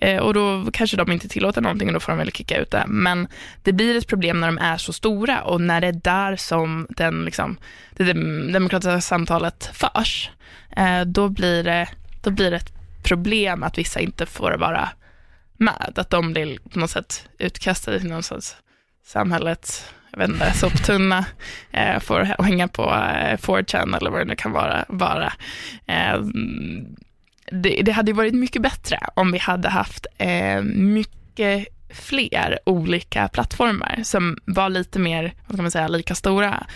eh, 0.00 0.22
och 0.22 0.34
då 0.34 0.66
kanske 0.72 0.96
de 0.96 1.12
inte 1.12 1.28
tillåter 1.28 1.60
någonting 1.60 1.88
och 1.88 1.94
då 1.94 2.00
får 2.00 2.12
de 2.12 2.18
väl 2.18 2.32
kicka 2.32 2.58
ut 2.58 2.70
det. 2.70 2.84
Men 2.86 3.28
det 3.62 3.72
blir 3.72 3.96
ett 3.96 4.08
problem 4.08 4.40
när 4.40 4.46
de 4.46 4.58
är 4.58 4.76
så 4.76 4.92
stora 4.92 5.42
och 5.42 5.60
när 5.60 5.80
det 5.80 5.86
är 5.86 6.00
där 6.04 6.36
som 6.36 6.86
den, 6.90 7.24
liksom, 7.24 7.56
det 7.96 8.12
demokratiska 8.52 9.00
samtalet 9.00 9.70
förs. 9.72 10.30
Eh, 10.76 11.00
då, 11.00 11.28
blir 11.28 11.64
det, 11.64 11.88
då 12.22 12.30
blir 12.30 12.50
det 12.50 12.56
ett 12.56 12.72
problem 13.02 13.62
att 13.62 13.78
vissa 13.78 14.00
inte 14.00 14.26
får 14.26 14.52
vara 14.52 14.88
med. 15.58 15.92
Att 15.96 16.10
de 16.10 16.32
blir 16.32 16.58
på 16.70 16.78
något 16.78 16.90
sätt 16.90 17.28
utkastade 17.38 18.00
till 18.00 18.08
någon 18.08 18.22
sorts 18.22 18.56
samhällets 19.04 19.90
jag 20.16 20.18
vet 20.18 20.28
inte, 20.28 20.52
soptunna, 20.52 21.24
eh, 21.70 22.00
får 22.00 22.42
hänga 22.42 22.68
på 22.68 22.82
eh, 22.82 23.36
4chan 23.38 23.96
eller 23.96 24.10
vad 24.10 24.20
det 24.20 24.24
nu 24.24 24.36
kan 24.36 24.52
vara. 24.52 24.84
vara. 24.88 25.32
Eh, 25.86 26.20
det, 27.50 27.82
det 27.82 27.92
hade 27.92 28.12
varit 28.12 28.34
mycket 28.34 28.62
bättre 28.62 28.98
om 29.14 29.32
vi 29.32 29.38
hade 29.38 29.68
haft 29.68 30.06
eh, 30.18 30.62
mycket 30.62 31.68
fler 31.90 32.58
olika 32.66 33.28
plattformar 33.28 34.00
som 34.04 34.38
var 34.44 34.68
lite 34.68 34.98
mer, 34.98 35.34
vad 35.46 35.56
ska 35.56 35.62
man 35.62 35.70
säga, 35.70 35.88
lika 35.88 36.14
stora. 36.14 36.66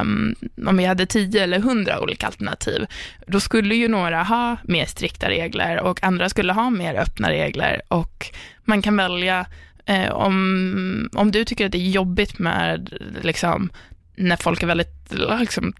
Um, 0.00 0.34
om 0.66 0.76
vi 0.76 0.84
hade 0.84 1.06
tio 1.06 1.42
eller 1.42 1.58
hundra 1.58 2.00
olika 2.00 2.26
alternativ, 2.26 2.86
då 3.26 3.40
skulle 3.40 3.74
ju 3.74 3.88
några 3.88 4.22
ha 4.22 4.56
mer 4.64 4.86
strikta 4.86 5.28
regler 5.28 5.80
och 5.80 6.02
andra 6.02 6.28
skulle 6.28 6.52
ha 6.52 6.70
mer 6.70 6.94
öppna 6.94 7.30
regler 7.30 7.82
och 7.88 8.26
man 8.64 8.82
kan 8.82 8.96
välja 8.96 9.46
eh, 9.86 10.12
om, 10.12 11.08
om 11.12 11.30
du 11.30 11.44
tycker 11.44 11.66
att 11.66 11.72
det 11.72 11.78
är 11.78 11.90
jobbigt 11.90 12.38
med 12.38 12.92
liksom, 13.22 13.70
när 14.16 14.36
folk 14.36 14.62
är 14.62 14.66
väldigt 14.66 15.12
liksom, 15.40 15.72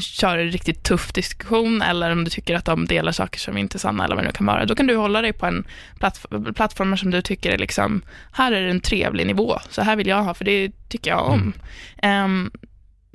kör 0.00 0.38
en 0.38 0.50
riktigt 0.50 0.82
tuff 0.82 1.12
diskussion 1.12 1.82
eller 1.82 2.10
om 2.10 2.24
du 2.24 2.30
tycker 2.30 2.56
att 2.56 2.64
de 2.64 2.86
delar 2.86 3.12
saker 3.12 3.38
som 3.38 3.56
inte 3.56 3.76
är 3.76 3.78
sanna 3.78 4.04
eller 4.04 4.14
vad 4.14 4.24
det 4.24 4.28
nu 4.28 4.32
kan 4.32 4.46
vara, 4.46 4.66
då 4.66 4.74
kan 4.74 4.86
du 4.86 4.96
hålla 4.96 5.22
dig 5.22 5.32
på 5.32 5.46
en 5.46 5.64
plattf 5.98 6.26
plattform 6.54 6.96
som 6.96 7.10
du 7.10 7.22
tycker 7.22 7.52
är 7.52 7.58
liksom, 7.58 8.02
här 8.32 8.52
är 8.52 8.68
en 8.68 8.80
trevlig 8.80 9.26
nivå, 9.26 9.58
så 9.68 9.82
här 9.82 9.96
vill 9.96 10.06
jag 10.06 10.22
ha, 10.22 10.34
för 10.34 10.44
det 10.44 10.88
tycker 10.88 11.10
jag 11.10 11.28
om. 11.28 11.52
Mm. 12.02 12.24
Um, 12.24 12.50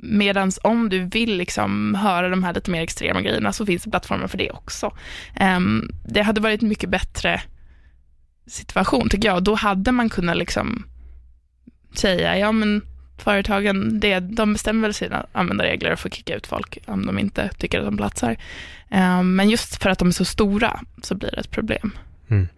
Medan 0.06 0.52
om 0.62 0.88
du 0.88 1.04
vill 1.04 1.36
liksom 1.36 1.94
höra 1.94 2.28
de 2.28 2.44
här 2.44 2.54
lite 2.54 2.70
mer 2.70 2.82
extrema 2.82 3.20
grejerna 3.20 3.52
så 3.52 3.66
finns 3.66 3.82
det 3.82 3.90
plattformar 3.90 4.26
för 4.26 4.38
det 4.38 4.50
också. 4.50 4.96
Um, 5.40 5.90
det 6.04 6.22
hade 6.22 6.40
varit 6.40 6.62
mycket 6.62 6.90
bättre 6.90 7.42
situation 8.46 9.08
tycker 9.08 9.28
jag. 9.28 9.42
Då 9.42 9.54
hade 9.54 9.92
man 9.92 10.08
kunnat 10.08 10.36
liksom 10.36 10.86
säga, 11.94 12.38
ja 12.38 12.52
men 12.52 12.82
företagen, 13.18 14.00
det, 14.00 14.20
de 14.20 14.52
bestämmer 14.52 14.82
väl 14.82 14.94
sina 14.94 15.26
användarregler 15.32 15.92
och 15.92 15.98
får 15.98 16.08
kicka 16.08 16.34
ut 16.34 16.46
folk 16.46 16.78
om 16.86 17.06
de 17.06 17.18
inte 17.18 17.50
tycker 17.58 17.78
att 17.78 17.84
de 17.84 17.96
platsar. 17.96 18.36
Um, 18.90 19.36
men 19.36 19.50
just 19.50 19.82
för 19.82 19.90
att 19.90 19.98
de 19.98 20.08
är 20.08 20.12
så 20.12 20.24
stora 20.24 20.80
så 21.02 21.14
blir 21.14 21.30
det 21.30 21.40
ett 21.40 21.50
problem. 21.50 21.90
Mm. 22.28 22.48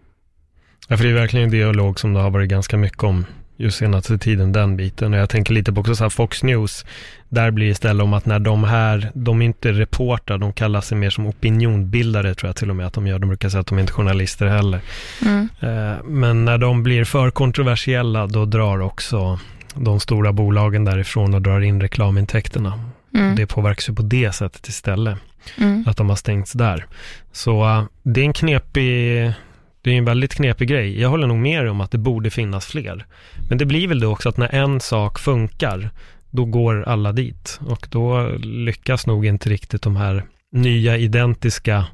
Ja, 0.87 0.97
för 0.97 1.03
det 1.03 1.09
är 1.09 1.13
verkligen 1.13 1.43
en 1.43 1.51
dialog 1.51 1.99
som 1.99 2.13
det 2.13 2.19
har 2.19 2.29
varit 2.29 2.49
ganska 2.49 2.77
mycket 2.77 3.03
om 3.03 3.25
just 3.57 3.77
senaste 3.77 4.17
tiden, 4.17 4.51
den 4.51 4.77
biten. 4.77 5.13
Och 5.13 5.19
jag 5.19 5.29
tänker 5.29 5.53
lite 5.53 5.73
på 5.73 5.81
också 5.81 5.95
så 5.95 6.03
här 6.03 6.09
Fox 6.09 6.43
News, 6.43 6.85
där 7.29 7.51
blir 7.51 7.65
det 7.65 7.71
istället 7.71 8.03
om 8.03 8.13
att 8.13 8.25
när 8.25 8.39
de 8.39 8.63
här, 8.63 9.11
de 9.13 9.41
är 9.41 9.45
inte 9.45 9.71
reportrar, 9.71 10.37
de 10.37 10.53
kallar 10.53 10.81
sig 10.81 10.97
mer 10.97 11.09
som 11.09 11.27
opinionbildare 11.27 12.35
tror 12.35 12.49
jag 12.49 12.55
till 12.55 12.69
och 12.69 12.75
med 12.75 12.87
att 12.87 12.93
de 12.93 13.07
gör. 13.07 13.19
De 13.19 13.27
brukar 13.27 13.49
säga 13.49 13.61
att 13.61 13.67
de 13.67 13.77
är 13.77 13.81
inte 13.81 13.93
journalister 13.93 14.47
heller. 14.47 14.81
Mm. 15.25 15.49
Uh, 15.63 16.03
men 16.03 16.45
när 16.45 16.57
de 16.57 16.83
blir 16.83 17.03
för 17.03 17.31
kontroversiella, 17.31 18.27
då 18.27 18.45
drar 18.45 18.79
också 18.79 19.39
de 19.75 19.99
stora 19.99 20.33
bolagen 20.33 20.85
därifrån 20.85 21.33
och 21.33 21.41
drar 21.41 21.61
in 21.61 21.81
reklamintäkterna. 21.81 22.79
Mm. 23.13 23.35
Det 23.35 23.47
påverkas 23.47 23.89
ju 23.89 23.93
på 23.93 24.01
det 24.01 24.31
sättet 24.31 24.67
istället. 24.67 25.17
Mm. 25.57 25.83
Att 25.87 25.97
de 25.97 26.09
har 26.09 26.15
stängts 26.15 26.51
där. 26.53 26.85
Så 27.31 27.63
uh, 27.65 27.83
det 28.03 28.21
är 28.21 28.25
en 28.25 28.33
knepig, 28.33 29.33
det 29.81 29.91
är 29.91 29.97
en 29.97 30.05
väldigt 30.05 30.35
knepig 30.35 30.67
grej. 30.67 31.01
Jag 31.01 31.09
håller 31.09 31.27
nog 31.27 31.37
med 31.37 31.69
om 31.69 31.81
att 31.81 31.91
det 31.91 31.97
borde 31.97 32.29
finnas 32.29 32.65
fler. 32.65 33.05
Men 33.49 33.57
det 33.57 33.65
blir 33.65 33.87
väl 33.87 33.99
då 33.99 34.11
också 34.11 34.29
att 34.29 34.37
när 34.37 34.55
en 34.55 34.79
sak 34.79 35.19
funkar, 35.19 35.89
då 36.29 36.45
går 36.45 36.83
alla 36.83 37.11
dit. 37.11 37.59
Och 37.67 37.87
då 37.91 38.29
lyckas 38.39 39.07
nog 39.07 39.25
inte 39.25 39.49
riktigt 39.49 39.81
de 39.81 39.95
här 39.95 40.23
nya 40.51 40.97
identiska 40.97 41.85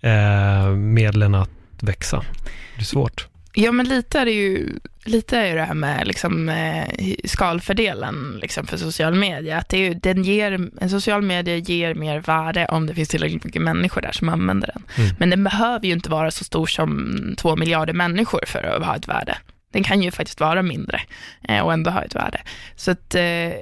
eh, 0.00 0.68
medlen 0.70 1.34
att 1.34 1.50
växa. 1.80 2.24
Det 2.76 2.80
är 2.80 2.84
svårt. 2.84 3.31
Ja, 3.54 3.72
men 3.72 3.88
lite 3.88 4.18
är 4.18 4.24
det 4.24 4.32
ju, 4.32 4.78
lite 5.04 5.38
är 5.38 5.56
det 5.56 5.62
här 5.64 5.74
med 5.74 6.06
liksom, 6.06 6.48
eh, 6.48 6.86
skalfördelen 7.24 8.38
liksom, 8.42 8.66
för 8.66 8.76
social 8.76 9.14
media. 9.14 9.58
Att 9.58 9.68
det 9.68 9.76
är 9.76 9.88
ju, 9.88 9.94
den 9.94 10.22
ger, 10.22 10.70
en 10.80 10.90
social 10.90 11.22
media 11.22 11.56
ger 11.56 11.94
mer 11.94 12.20
värde 12.20 12.66
om 12.66 12.86
det 12.86 12.94
finns 12.94 13.08
tillräckligt 13.08 13.44
mycket 13.44 13.62
människor 13.62 14.00
där 14.00 14.12
som 14.12 14.28
använder 14.28 14.70
den. 14.74 14.82
Mm. 15.04 15.16
Men 15.18 15.30
den 15.30 15.44
behöver 15.44 15.86
ju 15.86 15.92
inte 15.92 16.10
vara 16.10 16.30
så 16.30 16.44
stor 16.44 16.66
som 16.66 17.16
två 17.38 17.56
miljarder 17.56 17.92
människor 17.92 18.40
för 18.46 18.62
att 18.62 18.86
ha 18.86 18.96
ett 18.96 19.08
värde. 19.08 19.38
Den 19.72 19.82
kan 19.82 20.02
ju 20.02 20.10
faktiskt 20.10 20.40
vara 20.40 20.62
mindre 20.62 21.00
eh, 21.48 21.60
och 21.60 21.72
ändå 21.72 21.90
ha 21.90 22.02
ett 22.02 22.14
värde. 22.14 22.40
Så 22.76 22.90
att, 22.90 23.14
eh, 23.14 23.52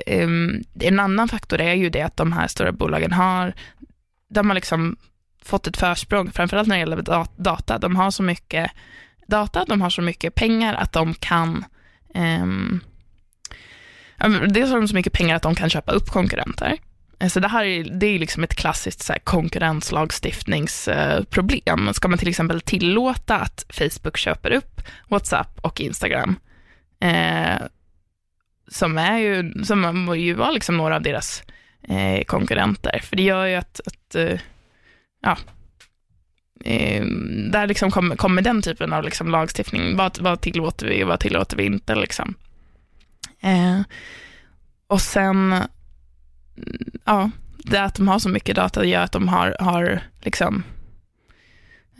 en 0.80 1.00
annan 1.00 1.28
faktor 1.28 1.60
är 1.60 1.74
ju 1.74 1.90
det 1.90 2.02
att 2.02 2.16
de 2.16 2.32
här 2.32 2.46
stora 2.46 2.72
bolagen 2.72 3.12
har, 3.12 3.54
de 4.30 4.48
har 4.50 4.54
liksom 4.54 4.96
fått 5.44 5.66
ett 5.66 5.76
försprång, 5.76 6.30
framförallt 6.32 6.68
när 6.68 6.76
det 6.76 6.80
gäller 6.80 7.02
dat- 7.02 7.36
data. 7.36 7.78
De 7.78 7.96
har 7.96 8.10
så 8.10 8.22
mycket 8.22 8.70
data, 9.30 9.64
de 9.68 9.80
har 9.80 9.90
så 9.90 10.02
mycket 10.02 10.34
pengar 10.34 10.74
att 10.74 10.92
de 10.92 11.14
kan 11.14 11.64
um, 12.14 12.80
Dels 14.48 14.70
har 14.70 14.78
de 14.78 14.88
så 14.88 14.94
mycket 14.94 15.12
pengar 15.12 15.36
att 15.36 15.42
de 15.42 15.54
kan 15.54 15.70
köpa 15.70 15.92
upp 15.92 16.06
konkurrenter. 16.06 16.78
Eh, 17.20 17.28
så 17.28 17.40
det 17.40 17.48
här 17.48 17.64
är, 17.64 17.84
det 17.84 18.06
är 18.06 18.18
liksom 18.18 18.44
ett 18.44 18.54
klassiskt 18.54 19.02
så 19.02 19.12
här, 19.12 19.20
konkurrenslagstiftningsproblem. 19.20 21.94
Ska 21.94 22.08
man 22.08 22.18
till 22.18 22.28
exempel 22.28 22.60
tillåta 22.60 23.38
att 23.38 23.66
Facebook 23.68 24.16
köper 24.16 24.50
upp 24.50 24.80
WhatsApp 25.08 25.58
och 25.60 25.80
Instagram, 25.80 26.38
eh, 27.00 27.56
som 28.68 28.98
är 28.98 29.18
ju, 29.18 29.64
som 29.64 30.14
ju 30.18 30.34
var 30.34 30.52
liksom 30.52 30.76
några 30.76 30.96
av 30.96 31.02
deras 31.02 31.42
eh, 31.88 32.24
konkurrenter, 32.24 33.00
för 33.02 33.16
det 33.16 33.22
gör 33.22 33.46
ju 33.46 33.54
att, 33.54 33.80
att 33.86 34.14
eh, 34.14 34.40
ja, 35.22 35.36
eh, 36.64 37.04
där 37.50 37.66
liksom 37.66 37.90
kommer, 37.90 38.16
kommer 38.16 38.42
den 38.42 38.62
typen 38.62 38.92
av 38.92 39.04
liksom 39.04 39.28
lagstiftning, 39.28 39.96
vad, 39.96 40.18
vad 40.20 40.40
tillåter 40.40 40.86
vi 40.86 41.04
och 41.04 41.08
vad 41.08 41.20
tillåter 41.20 41.56
vi 41.56 41.64
inte 41.64 41.94
liksom. 41.94 42.34
Eh, 43.40 43.80
och 44.86 45.00
sen, 45.00 45.54
ja, 47.04 47.30
det 47.56 47.82
att 47.82 47.94
de 47.94 48.08
har 48.08 48.18
så 48.18 48.28
mycket 48.28 48.56
data 48.56 48.84
gör 48.84 49.02
att 49.02 49.12
de 49.12 49.28
har, 49.28 49.56
har 49.60 50.02
liksom 50.20 50.62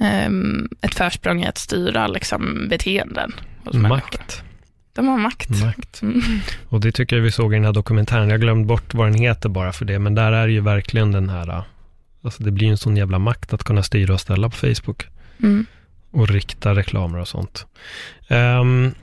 ehm, 0.01 0.69
ett 0.81 0.95
försprång 0.95 1.43
i 1.43 1.47
att 1.47 1.59
styra 1.59 2.07
liksom 2.07 2.69
beteenden. 2.69 3.33
Makt. 3.73 4.43
De 4.93 5.09
har 5.09 5.19
makt. 5.19 5.51
Makt. 5.51 6.03
Mm. 6.03 6.21
Och 6.69 6.81
det 6.81 6.93
tycker 6.93 7.17
jag 7.17 7.23
vi 7.23 7.31
såg 7.31 7.53
i 7.53 7.57
den 7.57 7.65
här 7.65 7.73
dokumentären. 7.73 8.29
Jag 8.29 8.41
glömde 8.41 8.67
bort 8.67 8.95
vad 8.95 9.07
den 9.07 9.15
heter 9.15 9.49
bara 9.49 9.73
för 9.73 9.85
det, 9.85 9.99
men 9.99 10.15
där 10.15 10.33
är 10.33 10.49
ju 10.49 10.61
verkligen 10.61 11.13
den 11.13 11.29
här, 11.29 11.63
alltså 12.23 12.43
det 12.43 12.51
blir 12.51 12.66
ju 12.66 12.71
en 12.71 12.79
sån 12.79 12.97
jävla 12.97 13.18
makt 13.18 13.53
att 13.53 13.64
kunna 13.64 13.83
styra 13.83 14.14
och 14.14 14.21
ställa 14.21 14.49
på 14.51 14.57
Facebook 14.57 15.07
Mm. 15.43 15.66
och 16.11 16.29
rikta 16.29 16.75
reklamer 16.75 17.18
och 17.18 17.29
sånt. 17.29 17.66
Ehm, 18.29 18.95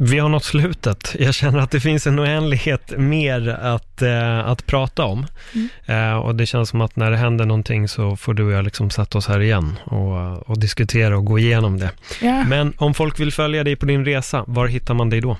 vi 0.00 0.18
har 0.18 0.28
nått 0.28 0.44
slutet. 0.44 1.16
Jag 1.18 1.34
känner 1.34 1.58
att 1.58 1.70
det 1.70 1.80
finns 1.80 2.06
en 2.06 2.20
oändlighet 2.20 2.98
mer 2.98 3.48
att, 3.48 4.02
eh, 4.02 4.38
att 4.38 4.66
prata 4.66 5.04
om. 5.04 5.26
Mm. 5.54 5.68
Eh, 5.86 6.16
och 6.18 6.34
det 6.34 6.46
känns 6.46 6.68
som 6.68 6.80
att 6.80 6.96
när 6.96 7.10
det 7.10 7.16
händer 7.16 7.44
någonting 7.46 7.88
så 7.88 8.16
får 8.16 8.34
du 8.34 8.44
och 8.44 8.52
jag 8.52 8.64
liksom 8.64 8.90
sätta 8.90 9.18
oss 9.18 9.26
här 9.28 9.40
igen 9.40 9.78
och, 9.84 10.48
och 10.50 10.58
diskutera 10.60 11.16
och 11.16 11.24
gå 11.24 11.38
igenom 11.38 11.78
det. 11.78 11.90
Ja. 12.22 12.44
Men 12.44 12.72
om 12.76 12.94
folk 12.94 13.20
vill 13.20 13.32
följa 13.32 13.64
dig 13.64 13.76
på 13.76 13.86
din 13.86 14.04
resa, 14.04 14.44
var 14.46 14.66
hittar 14.66 14.94
man 14.94 15.10
dig 15.10 15.20
då? 15.20 15.36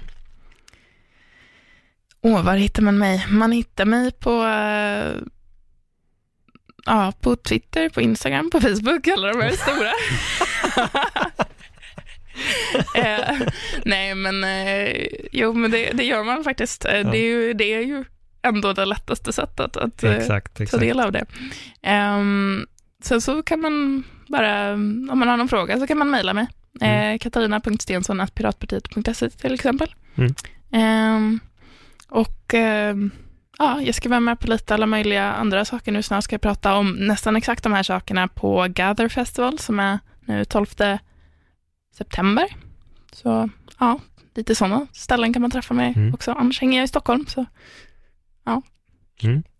Åh, 2.22 2.42
var 2.44 2.56
hittar 2.56 2.82
man 2.82 2.98
mig? 2.98 3.26
Man 3.28 3.52
hittar 3.52 3.84
mig 3.84 4.12
på, 4.12 4.30
eh, 4.44 5.20
ja, 6.86 7.12
på 7.20 7.36
Twitter, 7.36 7.88
på 7.88 8.00
Instagram, 8.00 8.50
på 8.50 8.60
Facebook, 8.60 9.08
alla 9.08 9.32
de 9.32 9.42
här 9.42 9.50
stora. 9.50 9.92
eh, 13.04 13.40
nej, 13.84 14.14
men 14.14 14.44
eh, 14.44 15.06
jo, 15.32 15.52
men 15.52 15.70
det, 15.70 15.90
det 15.92 16.04
gör 16.04 16.24
man 16.24 16.44
faktiskt. 16.44 16.84
Eh, 16.84 17.10
det, 17.10 17.18
är 17.18 17.26
ju, 17.26 17.52
det 17.52 17.74
är 17.74 17.80
ju 17.80 18.04
ändå 18.42 18.72
det 18.72 18.84
lättaste 18.84 19.32
sättet 19.32 19.76
att 19.76 20.02
eh, 20.02 20.12
Exakt, 20.12 20.56
ta 20.56 20.62
exakt. 20.62 20.80
del 20.80 21.00
av 21.00 21.12
det. 21.12 21.26
Ehm, 21.82 22.66
sen 23.02 23.20
så 23.20 23.42
kan 23.42 23.60
man 23.60 24.04
bara, 24.28 24.72
om 24.72 25.18
man 25.18 25.28
har 25.28 25.36
någon 25.36 25.48
fråga 25.48 25.78
så 25.78 25.86
kan 25.86 25.98
man 25.98 26.10
mejla 26.10 26.34
mig. 26.34 26.46
Mm. 26.80 27.14
Eh, 27.14 27.18
Katarina.stensson.piratpartiet.se 27.18 29.30
till 29.30 29.54
exempel. 29.54 29.94
Mm. 30.14 30.34
Ehm, 30.72 31.40
och 32.08 32.54
ehm, 32.54 33.10
ja, 33.58 33.80
jag 33.82 33.94
ska 33.94 34.08
vara 34.08 34.20
med 34.20 34.40
på 34.40 34.46
lite 34.46 34.74
alla 34.74 34.86
möjliga 34.86 35.32
andra 35.32 35.64
saker 35.64 35.92
nu. 35.92 36.02
Snart 36.02 36.24
ska 36.24 36.34
jag 36.34 36.40
prata 36.40 36.74
om 36.74 36.90
nästan 36.92 37.36
exakt 37.36 37.62
de 37.62 37.72
här 37.72 37.82
sakerna 37.82 38.28
på 38.28 38.66
Gather 38.68 39.08
Festival 39.08 39.58
som 39.58 39.80
är 39.80 39.98
nu 40.26 40.44
12 40.44 40.66
september. 41.96 42.46
Så 43.12 43.48
ja, 43.78 43.98
lite 44.34 44.54
sådana 44.54 44.86
ställen 44.92 45.32
kan 45.32 45.42
man 45.42 45.50
träffa 45.50 45.74
mig 45.74 45.92
Mm. 45.96 46.14
också. 46.14 46.32
Annars 46.32 46.60
hänger 46.60 46.78
jag 46.78 46.84
i 46.84 46.88
Stockholm. 46.88 47.26
Så. 47.26 47.46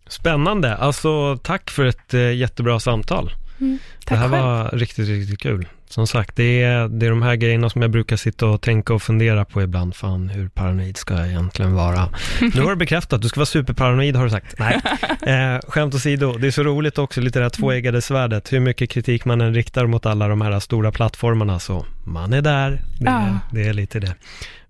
Spännande. 0.07 0.77
Alltså, 0.77 1.37
tack 1.37 1.71
för 1.71 1.85
ett 1.85 2.15
eh, 2.15 2.35
jättebra 2.35 2.81
samtal. 2.81 3.31
Mm, 3.61 3.79
det 4.07 4.15
här 4.17 4.29
själv. 4.29 4.45
var 4.45 4.71
riktigt, 4.71 5.09
riktigt 5.09 5.41
kul. 5.41 5.69
Som 5.95 6.07
sagt, 6.07 6.37
det 6.37 6.63
är, 6.63 6.89
det 6.89 7.07
är 7.07 7.11
de 7.11 7.23
här 7.23 7.37
grejerna 7.37 7.71
som 7.71 7.83
jag 7.83 7.91
brukar 7.91 8.17
sitta 8.17 8.47
och 8.47 8.61
tänka 8.61 8.95
och 8.95 9.03
fundera 9.03 9.45
på 9.45 9.63
ibland. 9.63 9.97
Fan, 9.97 10.29
hur 10.29 10.49
paranoid 10.49 10.97
ska 10.97 11.15
jag 11.15 11.29
egentligen 11.29 11.75
vara? 11.75 12.09
Nu 12.55 12.63
har 12.63 12.71
du 12.71 12.77
bekräftat, 12.77 13.23
du 13.23 13.29
ska 13.29 13.41
vara 13.41 13.47
superparanoid 13.47 14.17
har 14.17 14.25
du 14.25 14.31
sagt. 14.31 14.55
Nej, 14.59 14.81
eh, 15.55 15.61
skämt 15.69 15.95
åsido, 15.95 16.33
det 16.39 16.47
är 16.47 16.51
så 16.51 16.63
roligt 16.63 16.99
också, 16.99 17.21
lite 17.21 17.39
det 17.39 17.45
här 17.45 17.51
tvåeggade 17.51 18.03
svärdet. 18.03 18.53
Hur 18.53 18.61
mycket 18.61 18.91
kritik 18.91 19.25
man 19.25 19.41
än 19.41 19.55
riktar 19.55 19.87
mot 19.87 20.07
alla 20.07 20.29
de 20.29 20.41
här 20.41 20.61
stora 20.61 20.93
plattformarna, 20.93 21.59
så 21.59 21.87
man 22.05 22.33
är 22.33 22.43
där. 22.43 22.83
Det, 23.01 23.11
är, 23.11 23.39
det 23.53 23.69
är 23.69 23.73
lite 23.73 24.01
det. 24.01 24.15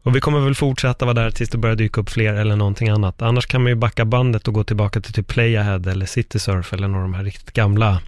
Och 0.02 0.16
vi 0.16 0.20
kommer 0.20 0.40
väl 0.40 0.54
fortsätta 0.54 1.04
vara 1.04 1.14
där 1.14 1.30
tills 1.30 1.50
det 1.50 1.58
börjar 1.58 1.76
dyka 1.76 2.00
upp 2.00 2.10
fler 2.10 2.34
eller 2.34 2.56
någonting 2.56 2.88
annat. 2.88 3.22
Annars 3.22 3.46
kan 3.46 3.62
man 3.62 3.70
ju 3.70 3.76
backa 3.76 4.04
bandet 4.04 4.48
och 4.48 4.54
gå 4.54 4.64
tillbaka 4.64 5.00
till 5.00 5.12
typ 5.12 5.26
Playahead 5.26 5.90
eller 5.90 6.06
Citysurf 6.06 6.72
eller 6.72 6.88
några 6.88 7.04
av 7.04 7.10
de 7.10 7.14
här 7.16 7.24
riktigt 7.24 7.52
gamla 7.52 8.00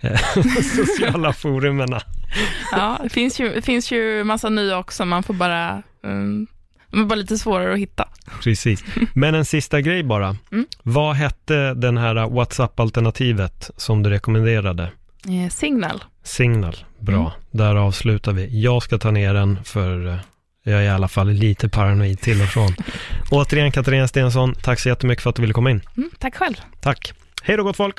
eh, 0.00 0.20
sociala 0.76 1.32
forumerna. 1.32 2.00
Ja, 2.72 3.00
det 3.02 3.08
finns 3.08 3.40
ju, 3.40 3.62
finns 3.62 3.92
ju 3.92 4.24
massa 4.24 4.48
nya 4.48 4.78
också. 4.78 5.04
Man 5.04 5.22
får 5.22 5.34
bara, 5.34 5.82
um, 6.02 6.46
de 6.90 7.00
är 7.00 7.04
bara 7.04 7.14
lite 7.14 7.38
svårare 7.38 7.72
att 7.72 7.78
hitta. 7.78 8.08
Precis. 8.42 8.84
Men 9.14 9.34
en 9.34 9.44
sista 9.44 9.80
grej 9.80 10.02
bara. 10.02 10.36
Mm. 10.52 10.66
Vad 10.82 11.16
hette 11.16 11.74
den 11.74 11.98
här 11.98 12.14
WhatsApp-alternativet 12.14 13.70
som 13.76 14.02
du 14.02 14.10
rekommenderade? 14.10 14.90
Eh, 15.28 15.50
Signal. 15.50 16.04
Signal. 16.24 16.76
Bra. 16.98 17.20
Mm. 17.20 17.30
Där 17.50 17.74
avslutar 17.76 18.32
vi. 18.32 18.62
Jag 18.62 18.82
ska 18.82 18.98
ta 18.98 19.10
ner 19.10 19.34
den 19.34 19.58
för 19.64 20.06
eh, 20.06 20.16
jag 20.64 20.80
är 20.80 20.82
i 20.82 20.88
alla 20.88 21.08
fall 21.08 21.30
lite 21.30 21.68
paranoid 21.68 22.20
till 22.20 22.42
och 22.42 22.48
från. 22.48 22.74
Återigen 23.30 23.72
Katarina 23.72 24.08
Stensson, 24.08 24.54
tack 24.54 24.80
så 24.80 24.88
jättemycket 24.88 25.22
för 25.22 25.30
att 25.30 25.36
du 25.36 25.42
ville 25.42 25.54
komma 25.54 25.70
in. 25.70 25.80
Mm, 25.96 26.10
tack 26.18 26.36
själv. 26.36 26.54
Tack. 26.80 27.12
Hej 27.42 27.56
då 27.56 27.62
gott 27.62 27.76
folk! 27.76 27.98